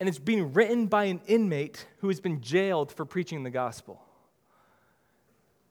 and 0.00 0.08
it's 0.08 0.18
being 0.18 0.54
written 0.54 0.86
by 0.86 1.04
an 1.04 1.20
inmate 1.26 1.86
who 1.98 2.08
has 2.08 2.20
been 2.20 2.40
jailed 2.40 2.90
for 2.90 3.04
preaching 3.04 3.42
the 3.42 3.50
gospel. 3.50 4.02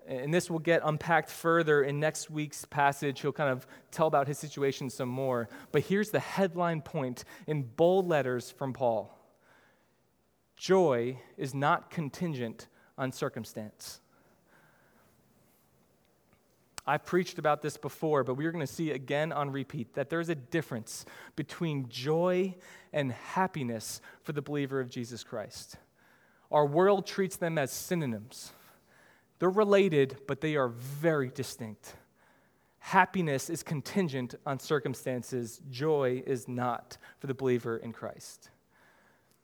And 0.07 0.33
this 0.33 0.49
will 0.49 0.59
get 0.59 0.81
unpacked 0.85 1.29
further 1.29 1.83
in 1.83 1.99
next 1.99 2.29
week's 2.29 2.63
passage. 2.63 3.19
He'll 3.19 3.33
kind 3.33 3.49
of 3.49 3.67
tell 3.91 4.07
about 4.07 4.27
his 4.27 4.39
situation 4.39 4.89
some 4.89 5.09
more. 5.09 5.49
But 5.73 5.83
here's 5.83 6.11
the 6.11 6.19
headline 6.19 6.81
point 6.81 7.25
in 7.45 7.63
bold 7.63 8.07
letters 8.07 8.49
from 8.49 8.73
Paul 8.73 9.13
Joy 10.55 11.19
is 11.37 11.53
not 11.53 11.91
contingent 11.91 12.67
on 12.97 13.11
circumstance. 13.11 14.01
I've 16.87 17.05
preached 17.05 17.37
about 17.37 17.61
this 17.61 17.75
before, 17.75 18.23
but 18.23 18.35
we're 18.35 18.51
going 18.51 18.65
to 18.65 18.73
see 18.73 18.91
again 18.91 19.33
on 19.33 19.51
repeat 19.51 19.93
that 19.95 20.09
there's 20.09 20.29
a 20.29 20.35
difference 20.35 21.05
between 21.35 21.89
joy 21.89 22.55
and 22.93 23.11
happiness 23.11 24.01
for 24.23 24.31
the 24.31 24.41
believer 24.41 24.79
of 24.79 24.89
Jesus 24.89 25.23
Christ. 25.23 25.75
Our 26.49 26.65
world 26.65 27.05
treats 27.05 27.35
them 27.35 27.57
as 27.57 27.71
synonyms. 27.71 28.53
They're 29.39 29.49
related, 29.49 30.17
but 30.27 30.41
they 30.41 30.55
are 30.55 30.69
very 30.69 31.29
distinct. 31.29 31.95
Happiness 32.79 33.49
is 33.49 33.63
contingent 33.63 34.35
on 34.45 34.59
circumstances, 34.59 35.61
joy 35.69 36.23
is 36.25 36.47
not 36.47 36.97
for 37.19 37.27
the 37.27 37.33
believer 37.33 37.77
in 37.77 37.91
Christ. 37.91 38.49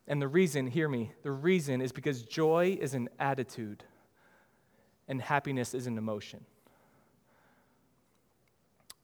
And 0.08 0.22
the 0.22 0.28
reason, 0.28 0.68
hear 0.68 0.90
me, 0.90 1.12
the 1.24 1.32
reason 1.32 1.82
is 1.82 1.92
because 1.92 2.24
joy 2.24 2.78
is 2.80 2.94
an 2.94 3.10
attitude 3.20 3.84
and 5.08 5.22
happiness 5.22 5.74
is 5.74 5.88
an 5.88 5.98
emotion. 5.98 6.46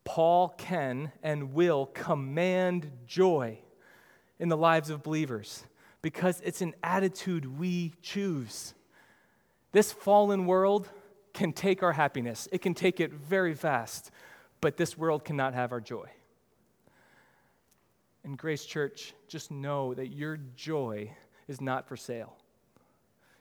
Paul 0.03 0.49
can 0.57 1.11
and 1.21 1.53
will 1.53 1.85
command 1.87 2.91
joy 3.05 3.59
in 4.39 4.49
the 4.49 4.57
lives 4.57 4.89
of 4.89 5.03
believers 5.03 5.65
because 6.01 6.41
it's 6.43 6.61
an 6.61 6.73
attitude 6.81 7.59
we 7.59 7.93
choose. 8.01 8.73
This 9.71 9.91
fallen 9.91 10.45
world 10.45 10.89
can 11.33 11.53
take 11.53 11.83
our 11.83 11.93
happiness, 11.93 12.47
it 12.51 12.61
can 12.61 12.73
take 12.73 12.99
it 12.99 13.13
very 13.13 13.53
fast, 13.53 14.11
but 14.61 14.77
this 14.77 14.97
world 14.97 15.23
cannot 15.23 15.53
have 15.53 15.71
our 15.71 15.79
joy. 15.81 16.09
And 18.23 18.37
Grace 18.37 18.65
Church, 18.65 19.13
just 19.27 19.51
know 19.51 19.93
that 19.93 20.07
your 20.07 20.37
joy 20.55 21.11
is 21.47 21.61
not 21.61 21.87
for 21.87 21.95
sale. 21.95 22.35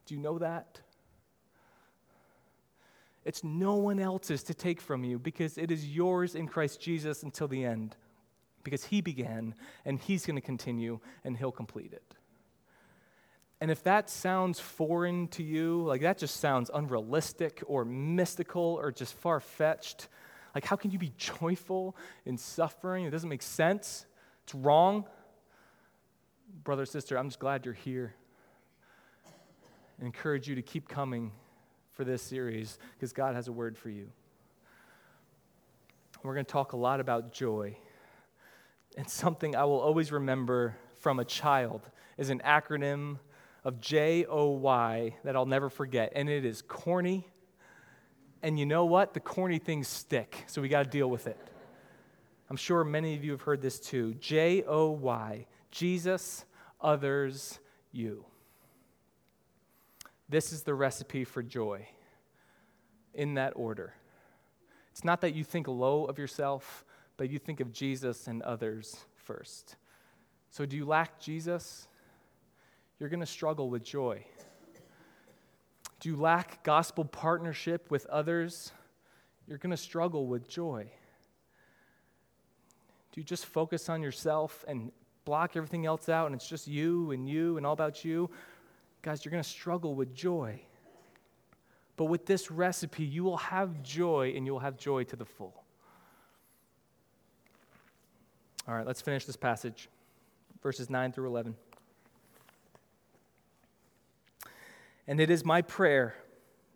Do 0.07 0.15
you 0.15 0.21
know 0.21 0.39
that? 0.39 0.81
It's 3.25 3.45
no 3.45 3.75
one 3.75 4.01
else's 4.01 4.43
to 4.45 4.55
take 4.55 4.81
from 4.81 5.05
you 5.05 5.19
because 5.19 5.59
it 5.59 5.71
is 5.71 5.87
yours 5.87 6.35
in 6.35 6.47
Christ 6.47 6.81
Jesus 6.81 7.23
until 7.23 7.49
the 7.49 7.65
end. 7.65 7.97
Because 8.65 8.85
he 8.85 9.01
began 9.01 9.55
and 9.85 9.99
he's 9.99 10.25
going 10.25 10.37
to 10.37 10.43
continue 10.43 11.01
and 11.25 11.37
he'll 11.37 11.53
complete 11.53 11.93
it. 11.93 12.15
And 13.61 13.71
if 13.71 13.83
that 13.83 14.09
sounds 14.09 14.61
foreign 14.61 15.29
to 15.29 15.43
you, 15.43 15.83
like 15.83 16.03
that 16.03 16.19
just 16.19 16.39
sounds 16.39 16.71
unrealistic 16.73 17.63
or 17.67 17.85
mystical 17.85 18.63
or 18.63 18.93
just 18.93 19.15
far 19.15 19.41
fetched, 19.41 20.09
like 20.55 20.65
how 20.65 20.77
can 20.77 20.91
you 20.91 20.99
be 20.99 21.13
joyful 21.19 21.97
in 22.25 22.39
suffering? 22.39 23.05
It 23.05 23.11
doesn't 23.11 23.29
make 23.29 23.43
sense. 23.43 24.07
It's 24.45 24.55
wrong. 24.55 25.05
Brother, 26.65 26.87
sister, 26.87 27.19
I'm 27.19 27.29
just 27.29 27.41
glad 27.41 27.65
you're 27.65 27.75
here. 27.75 28.15
I 30.01 30.05
encourage 30.05 30.49
you 30.49 30.55
to 30.55 30.63
keep 30.63 30.89
coming 30.89 31.33
for 31.91 32.05
this 32.05 32.23
series 32.23 32.79
because 32.95 33.13
God 33.13 33.35
has 33.35 33.49
a 33.49 33.53
word 33.53 33.77
for 33.77 33.91
you. 33.91 34.09
We're 36.23 36.35
going 36.35 36.47
to 36.47 36.53
talk 36.53 36.73
a 36.73 36.77
lot 36.77 37.01
about 37.01 37.33
joy. 37.33 37.77
And 38.97 39.09
something 39.09 39.57
I 39.57 39.65
will 39.65 39.81
always 39.81 40.13
remember 40.13 40.77
from 41.01 41.19
a 41.19 41.25
child 41.25 41.89
is 42.17 42.31
an 42.31 42.41
acronym 42.45 43.19
of 43.69 43.83
J 43.83 44.25
O 44.25 44.49
Y 44.49 45.15
that 45.25 45.37
I'll 45.37 45.45
never 45.45 45.69
forget. 45.69 46.13
And 46.17 46.27
it 46.27 46.47
is 46.47 46.63
corny. 46.63 47.29
And 48.43 48.59
you 48.59 48.65
know 48.65 48.87
what? 48.87 49.13
The 49.13 49.21
corny 49.21 49.59
things 49.59 49.87
stick, 49.87 50.45
so 50.47 50.63
we 50.63 50.71
got 50.71 50.85
to 50.85 50.89
deal 50.89 51.11
with 51.11 51.27
it. 51.27 51.37
I'm 52.49 52.57
sure 52.57 52.83
many 52.83 53.15
of 53.15 53.23
you 53.23 53.33
have 53.33 53.43
heard 53.43 53.61
this 53.61 53.79
too. 53.79 54.15
J 54.15 54.63
O 54.67 54.89
Y, 54.89 55.47
Jesus, 55.71 56.47
others, 56.81 57.59
you. 57.93 58.25
This 60.31 60.51
is 60.51 60.63
the 60.63 60.75
recipe 60.75 61.25
for 61.25 61.43
joy 61.43 61.87
in 63.13 63.35
that 63.35 63.53
order. 63.55 63.93
It's 64.93 65.05
not 65.05 65.21
that 65.21 65.35
you 65.35 65.45
think 65.45 65.69
low 65.69 66.07
of 66.07 66.19
yourself, 66.19 66.87
but 67.19 67.29
you 67.29 67.39
think 67.39 67.61
of 67.61 67.71
Jesus 67.71 68.29
and 68.29 68.41
others 68.43 69.05
first. 69.15 69.77
So, 70.49 70.65
do 70.65 70.75
you 70.75 70.87
lack 70.87 71.21
Jesus? 71.21 71.87
You're 72.99 73.09
going 73.09 73.21
to 73.21 73.27
struggle 73.27 73.71
with 73.71 73.85
joy. 73.85 74.25
Do 76.01 76.09
you 76.09 76.17
lack 76.17 76.63
gospel 76.65 77.05
partnership 77.05 77.91
with 77.91 78.07
others? 78.07 78.73
You're 79.47 79.59
going 79.59 79.71
to 79.71 79.77
struggle 79.77 80.27
with 80.27 80.49
joy. 80.49 80.91
Do 83.13 83.21
you 83.21 83.25
just 83.25 83.47
focus 83.47 83.89
on 83.89 84.03
yourself 84.03 84.65
and 84.69 84.93
block 85.25 85.57
everything 85.57 85.87
else 85.87 86.09
out 86.09 86.27
and 86.27 86.35
it's 86.35 86.49
just 86.49 86.69
you 86.69 87.11
and 87.11 87.29
you 87.29 87.57
and 87.57 87.67
all 87.67 87.73
about 87.73 88.05
you? 88.05 88.31
Guys, 89.03 89.25
you're 89.25 89.31
going 89.31 89.43
to 89.43 89.49
struggle 89.49 89.95
with 89.95 90.15
joy. 90.15 90.61
But 91.97 92.07
with 92.07 92.27
this 92.27 92.51
recipe, 92.51 93.05
you 93.05 93.25
will 93.25 93.37
have 93.39 93.83
joy 93.83 94.35
and 94.37 94.47
you 94.47 94.53
will 94.53 94.61
have 94.61 94.77
joy 94.77 95.05
to 95.05 95.17
the 95.17 95.25
full. 95.25 95.65
All 98.69 98.75
right, 98.75 98.87
let's 98.87 99.01
finish 99.01 99.25
this 99.25 99.37
passage, 99.37 99.89
verses 100.63 100.91
9 100.91 101.13
through 101.13 101.27
11. 101.27 101.55
And 105.09 105.21
it 105.21 105.31
is 105.31 105.43
my 105.43 105.63
prayer 105.63 106.15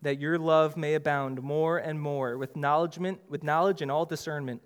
that 0.00 0.18
your 0.18 0.38
love 0.38 0.76
may 0.76 0.94
abound 0.94 1.42
more 1.42 1.76
and 1.76 2.00
more 2.00 2.38
with 2.38 2.56
knowledge, 2.56 2.98
with 3.28 3.44
knowledge 3.44 3.82
and 3.82 3.90
all 3.90 4.06
discernment, 4.06 4.62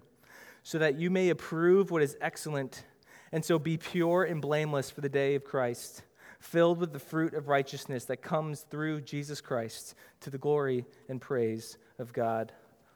so 0.63 0.79
that 0.79 0.95
you 0.99 1.11
may 1.11 1.31
approve 1.31 1.91
what 1.91 2.01
is 2.01 2.17
excellent, 2.21 2.85
and 3.33 3.45
so 3.45 3.59
be 3.59 3.77
pure 3.77 4.23
and 4.23 4.41
blameless 4.41 4.91
for 4.91 5.01
the 5.01 5.09
day 5.09 5.35
of 5.35 5.45
Christ, 5.45 6.05
filled 6.39 6.79
with 6.79 6.93
the 6.93 7.01
fruit 7.01 7.35
of 7.35 7.49
righteousness 7.49 8.05
that 8.05 8.23
comes 8.23 8.61
through 8.71 9.01
Jesus 9.01 9.41
Christ 9.41 9.97
to 10.21 10.31
the 10.31 10.39
glory 10.39 10.87
and 11.09 11.21
praise 11.21 11.77
of 11.99 12.13
God. 12.13 12.53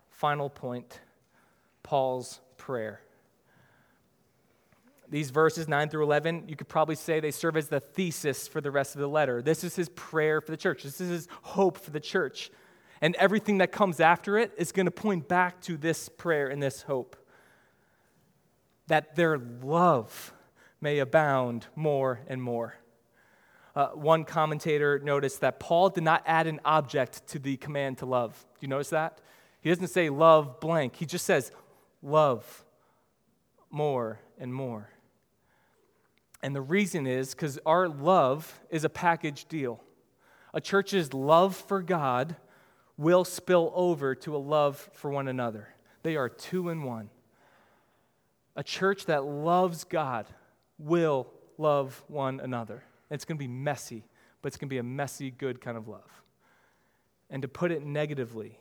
Final 0.08 0.48
point 0.48 1.00
Paul's 1.82 2.40
prayer. 2.56 3.02
These 5.10 5.30
verses, 5.30 5.66
9 5.66 5.88
through 5.88 6.04
11, 6.04 6.44
you 6.46 6.54
could 6.54 6.68
probably 6.68 6.94
say 6.94 7.18
they 7.18 7.32
serve 7.32 7.56
as 7.56 7.68
the 7.68 7.80
thesis 7.80 8.46
for 8.46 8.60
the 8.60 8.70
rest 8.70 8.94
of 8.94 9.00
the 9.00 9.08
letter. 9.08 9.42
This 9.42 9.64
is 9.64 9.74
his 9.74 9.88
prayer 9.90 10.40
for 10.40 10.52
the 10.52 10.56
church, 10.56 10.84
this 10.84 11.00
is 11.00 11.10
his 11.10 11.28
hope 11.42 11.78
for 11.78 11.90
the 11.90 12.00
church. 12.00 12.50
And 13.02 13.16
everything 13.16 13.58
that 13.58 13.72
comes 13.72 13.98
after 13.98 14.38
it 14.38 14.52
is 14.56 14.72
going 14.72 14.86
to 14.86 14.92
point 14.92 15.26
back 15.26 15.60
to 15.62 15.76
this 15.76 16.08
prayer 16.08 16.48
and 16.48 16.62
this 16.62 16.82
hope 16.82 17.16
that 18.86 19.16
their 19.16 19.38
love 19.38 20.32
may 20.80 20.98
abound 20.98 21.66
more 21.74 22.20
and 22.26 22.42
more. 22.42 22.74
Uh, 23.74 23.88
one 23.88 24.24
commentator 24.24 24.98
noticed 24.98 25.40
that 25.40 25.60
Paul 25.60 25.90
did 25.90 26.02
not 26.02 26.22
add 26.26 26.46
an 26.46 26.60
object 26.64 27.26
to 27.28 27.38
the 27.38 27.56
command 27.56 27.98
to 27.98 28.06
love. 28.06 28.44
Do 28.58 28.66
you 28.66 28.68
notice 28.68 28.90
that? 28.90 29.20
He 29.60 29.70
doesn't 29.70 29.88
say 29.88 30.10
love 30.10 30.60
blank, 30.60 30.96
he 30.96 31.06
just 31.06 31.24
says 31.24 31.52
love 32.02 32.64
more 33.70 34.20
and 34.38 34.52
more. 34.52 34.90
And 36.42 36.54
the 36.54 36.62
reason 36.62 37.06
is 37.06 37.34
because 37.34 37.58
our 37.66 37.88
love 37.88 38.60
is 38.70 38.84
a 38.84 38.88
package 38.88 39.46
deal. 39.46 39.82
A 40.54 40.60
church's 40.60 41.12
love 41.12 41.54
for 41.54 41.82
God 41.82 42.36
will 42.96 43.24
spill 43.24 43.72
over 43.74 44.14
to 44.14 44.36
a 44.36 44.38
love 44.38 44.90
for 44.94 45.10
one 45.10 45.28
another. 45.28 45.68
They 46.02 46.16
are 46.16 46.28
two 46.28 46.70
in 46.70 46.82
one. 46.82 47.10
A 48.56 48.62
church 48.62 49.06
that 49.06 49.24
loves 49.24 49.84
God 49.84 50.26
will 50.78 51.28
love 51.56 52.02
one 52.08 52.40
another. 52.40 52.82
It's 53.10 53.24
going 53.24 53.36
to 53.36 53.42
be 53.42 53.48
messy, 53.48 54.04
but 54.40 54.48
it's 54.48 54.56
going 54.56 54.68
to 54.68 54.74
be 54.74 54.78
a 54.78 54.82
messy, 54.82 55.30
good 55.30 55.60
kind 55.60 55.76
of 55.76 55.88
love. 55.88 56.22
And 57.28 57.42
to 57.42 57.48
put 57.48 57.70
it 57.70 57.84
negatively, 57.84 58.58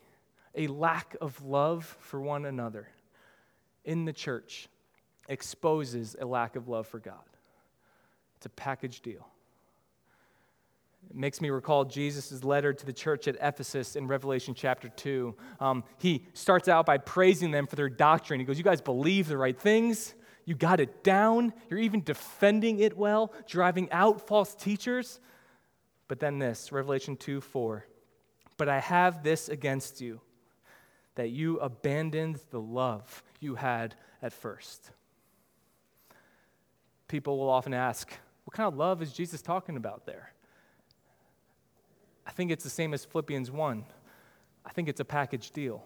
a 0.55 0.67
lack 0.67 1.15
of 1.21 1.43
love 1.43 1.97
for 1.99 2.19
one 2.19 2.45
another 2.45 2.87
in 3.83 4.05
the 4.05 4.13
church 4.13 4.67
exposes 5.27 6.15
a 6.19 6.25
lack 6.25 6.55
of 6.55 6.67
love 6.67 6.87
for 6.87 6.99
God. 6.99 7.15
It's 8.39 8.45
a 8.45 8.49
package 8.49 9.01
deal. 9.01 9.27
It 11.09 11.15
makes 11.15 11.41
me 11.41 11.49
recall 11.49 11.83
Jesus' 11.83 12.41
letter 12.45 12.71
to 12.71 12.85
the 12.85 12.93
church 12.93 13.27
at 13.27 13.35
Ephesus 13.41 13.97
in 13.97 14.07
Revelation 14.07 14.53
chapter 14.53 14.87
2. 14.87 15.35
Um, 15.59 15.83
he 15.97 16.25
starts 16.33 16.69
out 16.69 16.85
by 16.85 16.99
praising 16.99 17.51
them 17.51 17.67
for 17.67 17.75
their 17.75 17.89
doctrine. 17.89 18.39
He 18.39 18.45
goes, 18.45 18.57
You 18.57 18.63
guys 18.63 18.79
believe 18.79 19.27
the 19.27 19.37
right 19.37 19.59
things. 19.59 20.13
You 20.45 20.55
got 20.55 20.79
it 20.79 21.03
down. 21.03 21.51
You're 21.69 21.79
even 21.79 22.01
defending 22.01 22.79
it 22.79 22.95
well, 22.95 23.33
driving 23.45 23.91
out 23.91 24.25
false 24.25 24.55
teachers. 24.55 25.19
But 26.07 26.21
then 26.21 26.39
this, 26.39 26.71
Revelation 26.71 27.17
2 27.17 27.41
4. 27.41 27.85
But 28.55 28.69
I 28.69 28.79
have 28.79 29.21
this 29.21 29.49
against 29.49 29.99
you, 29.99 30.21
that 31.15 31.31
you 31.31 31.57
abandoned 31.57 32.39
the 32.51 32.61
love 32.61 33.21
you 33.41 33.55
had 33.55 33.95
at 34.21 34.31
first. 34.31 34.91
People 37.09 37.37
will 37.37 37.49
often 37.49 37.73
ask, 37.73 38.11
what 38.49 38.55
kind 38.55 38.67
of 38.67 38.79
love 38.79 39.03
is 39.03 39.13
Jesus 39.13 39.43
talking 39.43 39.77
about 39.77 40.07
there? 40.07 40.33
I 42.25 42.31
think 42.31 42.49
it's 42.49 42.63
the 42.63 42.69
same 42.71 42.95
as 42.95 43.05
Philippians 43.05 43.51
1. 43.51 43.85
I 44.65 44.71
think 44.71 44.89
it's 44.89 44.99
a 44.99 45.05
package 45.05 45.51
deal. 45.51 45.85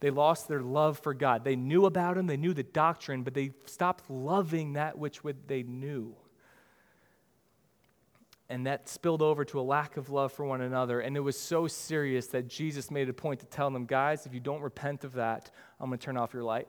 They 0.00 0.10
lost 0.10 0.46
their 0.46 0.60
love 0.60 0.98
for 0.98 1.14
God. 1.14 1.42
They 1.42 1.56
knew 1.56 1.86
about 1.86 2.18
Him, 2.18 2.26
they 2.26 2.36
knew 2.36 2.52
the 2.52 2.64
doctrine, 2.64 3.22
but 3.22 3.32
they 3.32 3.52
stopped 3.64 4.10
loving 4.10 4.74
that 4.74 4.98
which 4.98 5.20
they 5.46 5.62
knew. 5.62 6.14
And 8.50 8.66
that 8.66 8.86
spilled 8.90 9.22
over 9.22 9.42
to 9.46 9.58
a 9.58 9.62
lack 9.62 9.96
of 9.96 10.10
love 10.10 10.32
for 10.32 10.44
one 10.44 10.60
another. 10.60 11.00
And 11.00 11.16
it 11.16 11.20
was 11.20 11.38
so 11.40 11.66
serious 11.66 12.26
that 12.26 12.46
Jesus 12.46 12.90
made 12.90 13.08
a 13.08 13.14
point 13.14 13.40
to 13.40 13.46
tell 13.46 13.70
them, 13.70 13.86
guys, 13.86 14.26
if 14.26 14.34
you 14.34 14.40
don't 14.40 14.60
repent 14.60 15.02
of 15.02 15.14
that, 15.14 15.50
I'm 15.80 15.88
going 15.88 15.98
to 15.98 16.04
turn 16.04 16.18
off 16.18 16.34
your 16.34 16.44
light. 16.44 16.68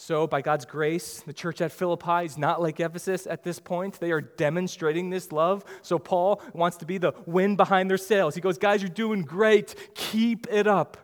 So, 0.00 0.28
by 0.28 0.42
God's 0.42 0.64
grace, 0.64 1.22
the 1.26 1.32
church 1.32 1.60
at 1.60 1.72
Philippi 1.72 2.24
is 2.24 2.38
not 2.38 2.62
like 2.62 2.78
Ephesus 2.78 3.26
at 3.26 3.42
this 3.42 3.58
point. 3.58 3.98
They 3.98 4.12
are 4.12 4.20
demonstrating 4.20 5.10
this 5.10 5.32
love. 5.32 5.64
So, 5.82 5.98
Paul 5.98 6.40
wants 6.52 6.76
to 6.76 6.86
be 6.86 6.98
the 6.98 7.14
wind 7.26 7.56
behind 7.56 7.90
their 7.90 7.98
sails. 7.98 8.36
He 8.36 8.40
goes, 8.40 8.58
Guys, 8.58 8.80
you're 8.80 8.90
doing 8.90 9.22
great. 9.22 9.74
Keep 9.96 10.46
it 10.52 10.68
up. 10.68 10.98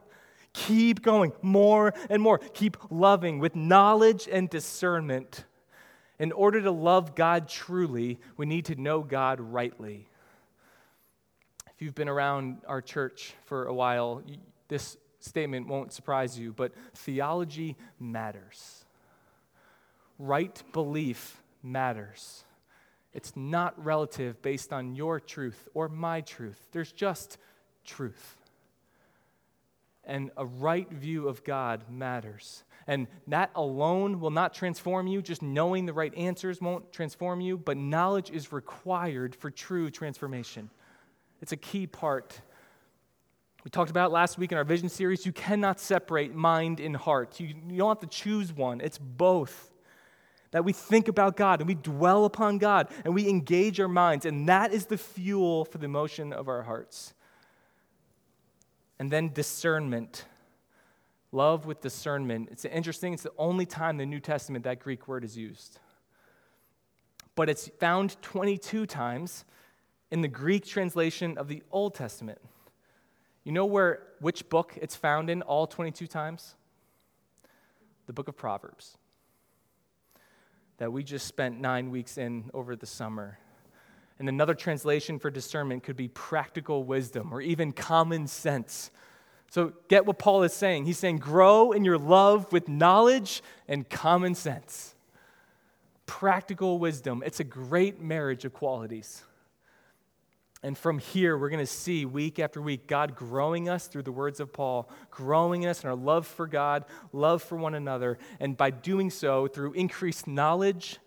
Keep 0.53 1.03
going 1.03 1.33
more 1.43 1.93
and 2.09 2.23
more. 2.23 2.39
Keep 2.39 2.77
loving 2.89 3.41
with 3.41 3.57
knowledge 3.57 4.29
and 4.31 4.49
discernment. 4.49 5.45
In 6.21 6.31
order 6.31 6.63
to 6.63 6.71
love 6.71 7.17
God 7.17 7.49
truly, 7.49 8.21
we 8.37 8.47
need 8.47 8.67
to 8.67 8.81
know 8.81 9.01
God 9.03 9.41
rightly. 9.41 10.09
If 11.75 11.83
you've 11.83 11.97
been 11.97 12.09
around 12.09 12.59
our 12.69 12.81
church 12.81 13.35
for 13.47 13.67
a 13.67 13.75
while, 13.75 14.23
this 14.69 14.97
statement 15.19 15.67
won't 15.67 15.93
surprise 15.93 16.39
you, 16.39 16.53
but 16.53 16.73
theology 16.95 17.77
matters 17.99 18.84
right 20.19 20.63
belief 20.73 21.43
matters. 21.63 22.45
It's 23.13 23.35
not 23.37 23.83
relative 23.83 24.43
based 24.43 24.73
on 24.73 24.95
your 24.95 25.21
truth 25.21 25.69
or 25.73 25.89
my 25.89 26.21
truth. 26.21 26.59
There's 26.73 26.93
just 26.93 27.39
truth. 27.85 28.37
And 30.05 30.31
a 30.37 30.45
right 30.45 30.91
view 30.91 31.29
of 31.29 31.45
God 31.45 31.85
matters. 31.89 32.65
And 32.87 33.07
that 33.29 33.51
alone 33.55 34.21
will 34.21 34.31
not 34.31 34.53
transform 34.53 35.07
you. 35.07 35.23
Just 35.23 35.41
knowing 35.41 35.87
the 35.87 35.93
right 35.93 36.15
answers 36.15 36.61
won't 36.61 36.93
transform 36.93 37.41
you, 37.41 37.57
but 37.57 37.77
knowledge 37.77 38.31
is 38.31 38.53
required 38.53 39.35
for 39.35 39.51
true 39.51 39.91
transformation. 39.91 40.69
It's 41.41 41.53
a 41.53 41.57
key 41.57 41.87
part. 41.87 42.41
We 43.65 43.71
talked 43.71 43.91
about 43.91 44.13
last 44.13 44.37
week 44.37 44.53
in 44.53 44.59
our 44.59 44.65
vision 44.65 44.91
series. 44.91 45.25
You 45.25 45.33
cannot 45.33 45.81
separate 45.81 46.35
mind 46.35 46.81
and 46.81 46.95
heart. 46.95 47.41
You, 47.41 47.55
you 47.69 47.79
don't 47.79 47.89
have 47.89 48.01
to 48.01 48.15
choose 48.15 48.53
one, 48.53 48.81
it's 48.81 48.99
both 48.99 49.71
that 50.55 50.65
we 50.65 50.73
think 50.73 51.09
about 51.09 51.37
God 51.37 51.61
and 51.61 51.67
we 51.67 51.75
dwell 51.75 52.25
upon 52.27 52.59
God 52.59 52.87
and 53.05 53.13
we 53.13 53.29
engage 53.29 53.81
our 53.81 53.89
minds, 53.89 54.25
and 54.25 54.49
that 54.49 54.73
is 54.73 54.87
the 54.87 54.97
fuel 54.97 55.65
for 55.65 55.79
the 55.79 55.89
motion 55.89 56.33
of 56.33 56.47
our 56.47 56.63
hearts. 56.63 57.13
And 59.01 59.11
then 59.11 59.33
discernment. 59.33 60.27
Love 61.33 61.67
with 61.67 61.81
discernment. 61.81 62.51
It's 62.53 62.65
interesting, 62.65 63.13
it's 63.15 63.25
the 63.25 63.33
only 63.37 63.67
time 63.67 63.99
in 63.99 64.09
the 64.09 64.15
New 64.15 64.21
Testament 64.21 64.63
that 64.63 64.79
Greek 64.79 65.09
word 65.09 65.25
is 65.25 65.37
used. 65.37 65.81
But 67.35 67.51
it's 67.51 67.67
found 67.81 68.23
22 68.23 68.87
times 68.87 69.45
in 70.13 70.21
the 70.21 70.29
Greek 70.29 70.65
translation 70.65 71.37
of 71.37 71.49
the 71.49 71.65
Old 71.73 71.97
Testament. 71.97 72.39
You 73.43 73.51
know 73.51 73.67
where 73.67 74.05
which 74.21 74.49
book 74.49 74.79
it's 74.81 74.95
found 74.95 75.31
in 75.31 75.43
all 75.43 75.67
22 75.67 76.07
times? 76.07 76.55
The 78.07 78.13
book 78.13 78.29
of 78.29 78.37
Proverbs. 78.37 78.99
That 80.79 80.93
we 80.93 81.03
just 81.03 81.27
spent 81.27 81.61
nine 81.61 81.91
weeks 81.91 82.19
in 82.19 82.51
over 82.53 82.77
the 82.77 82.87
summer. 82.87 83.39
And 84.19 84.29
another 84.29 84.55
translation 84.55 85.19
for 85.19 85.31
discernment 85.31 85.83
could 85.83 85.97
be 85.97 86.09
practical 86.09 86.85
wisdom 86.85 87.33
or 87.33 87.41
even 87.41 87.73
common 87.73 88.27
sense. 88.27 88.91
So, 89.51 89.73
get 89.89 90.07
what 90.07 90.19
Paul 90.19 90.43
is 90.43 90.53
saying. 90.53 90.87
He's 90.87 90.99
saying, 90.99 91.19
grow 91.19 91.73
in 91.73 91.85
your 91.85 91.99
love 91.99 92.53
with 92.53 92.69
knowledge 92.69 93.43
and 93.69 93.89
common 93.89 94.35
sense. 94.35 94.95
Practical 96.07 96.79
wisdom. 96.79 97.23
It's 97.25 97.41
a 97.41 97.45
great 97.45 98.01
marriage 98.01 98.45
of 98.45 98.53
qualities. 98.53 99.23
And 100.65 100.79
from 100.79 100.99
here, 100.99 101.37
we're 101.37 101.51
going 101.51 101.61
to 101.61 101.67
see 101.67 102.07
week 102.07 102.39
after 102.39 102.63
week 102.63 102.87
God 102.87 103.15
growing 103.15 103.69
us 103.69 103.87
through 103.87 104.05
the 104.05 104.11
words 104.11 104.41
of 104.41 104.51
Paul, 104.51 104.89
growing 105.11 105.67
us 105.67 105.85
in 105.85 105.91
our 105.91 105.95
love 105.95 106.27
for 106.27 106.47
God, 106.47 106.87
love 107.13 107.43
for 107.43 107.57
one 107.57 107.75
another, 107.75 108.17
and 108.41 108.57
by 108.57 108.71
doing 108.71 109.11
so, 109.11 109.47
through 109.47 109.75
increased 109.75 110.27
knowledge 110.27 111.01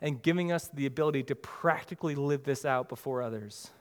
and 0.00 0.22
giving 0.22 0.52
us 0.52 0.70
the 0.72 0.86
ability 0.86 1.24
to 1.24 1.34
practically 1.34 2.14
live 2.14 2.44
this 2.44 2.64
out 2.64 2.88
before 2.88 3.20
others. 3.20 3.72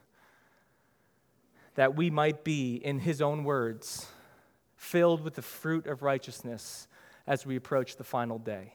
That 1.75 1.95
we 1.95 2.09
might 2.09 2.43
be, 2.43 2.77
in 2.77 2.97
his 2.97 3.21
own 3.21 3.43
words, 3.43 4.07
filled 4.75 5.21
with 5.21 5.35
the 5.35 5.43
fruit 5.43 5.85
of 5.85 6.01
righteousness 6.01 6.87
as 7.27 7.45
we 7.45 7.55
approach 7.55 7.97
the 7.97 8.03
final 8.03 8.39
day. 8.39 8.73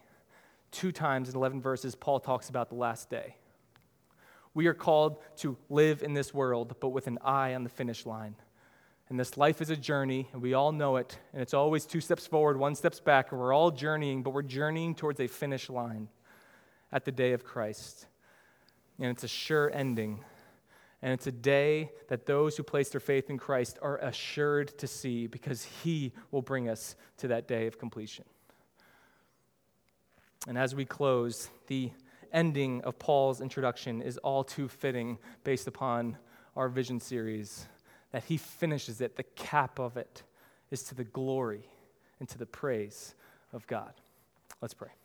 Two 0.70 0.92
times 0.92 1.30
in 1.30 1.34
11 1.34 1.60
verses, 1.60 1.96
Paul 1.96 2.20
talks 2.20 2.48
about 2.48 2.68
the 2.68 2.76
last 2.76 3.10
day. 3.10 3.34
We 4.58 4.66
are 4.66 4.74
called 4.74 5.18
to 5.36 5.56
live 5.70 6.02
in 6.02 6.14
this 6.14 6.34
world, 6.34 6.74
but 6.80 6.88
with 6.88 7.06
an 7.06 7.20
eye 7.22 7.54
on 7.54 7.62
the 7.62 7.68
finish 7.68 8.04
line. 8.04 8.34
And 9.08 9.16
this 9.16 9.36
life 9.36 9.60
is 9.60 9.70
a 9.70 9.76
journey, 9.76 10.28
and 10.32 10.42
we 10.42 10.52
all 10.52 10.72
know 10.72 10.96
it. 10.96 11.16
And 11.32 11.40
it's 11.40 11.54
always 11.54 11.86
two 11.86 12.00
steps 12.00 12.26
forward, 12.26 12.56
one 12.56 12.74
steps 12.74 12.98
back, 12.98 13.30
and 13.30 13.40
we're 13.40 13.54
all 13.54 13.70
journeying, 13.70 14.24
but 14.24 14.30
we're 14.30 14.42
journeying 14.42 14.96
towards 14.96 15.20
a 15.20 15.28
finish 15.28 15.70
line 15.70 16.08
at 16.90 17.04
the 17.04 17.12
day 17.12 17.34
of 17.34 17.44
Christ. 17.44 18.08
And 18.98 19.06
it's 19.06 19.22
a 19.22 19.28
sure 19.28 19.70
ending. 19.72 20.24
And 21.02 21.12
it's 21.12 21.28
a 21.28 21.32
day 21.32 21.92
that 22.08 22.26
those 22.26 22.56
who 22.56 22.64
place 22.64 22.88
their 22.88 23.00
faith 23.00 23.30
in 23.30 23.38
Christ 23.38 23.78
are 23.80 23.98
assured 23.98 24.76
to 24.78 24.88
see 24.88 25.28
because 25.28 25.62
He 25.84 26.12
will 26.32 26.42
bring 26.42 26.68
us 26.68 26.96
to 27.18 27.28
that 27.28 27.46
day 27.46 27.68
of 27.68 27.78
completion. 27.78 28.24
And 30.48 30.58
as 30.58 30.74
we 30.74 30.84
close, 30.84 31.48
the 31.68 31.92
ending 32.32 32.82
of 32.82 32.98
Paul's 32.98 33.40
introduction 33.40 34.02
is 34.02 34.18
all 34.18 34.44
too 34.44 34.68
fitting 34.68 35.18
based 35.44 35.66
upon 35.66 36.16
our 36.56 36.68
vision 36.68 37.00
series. 37.00 37.66
That 38.12 38.24
he 38.24 38.36
finishes 38.36 39.00
it, 39.00 39.16
the 39.16 39.22
cap 39.22 39.78
of 39.78 39.96
it 39.96 40.22
is 40.70 40.82
to 40.84 40.94
the 40.94 41.04
glory 41.04 41.68
and 42.20 42.28
to 42.28 42.38
the 42.38 42.46
praise 42.46 43.14
of 43.52 43.66
God. 43.66 43.92
Let's 44.60 44.74
pray. 44.74 44.97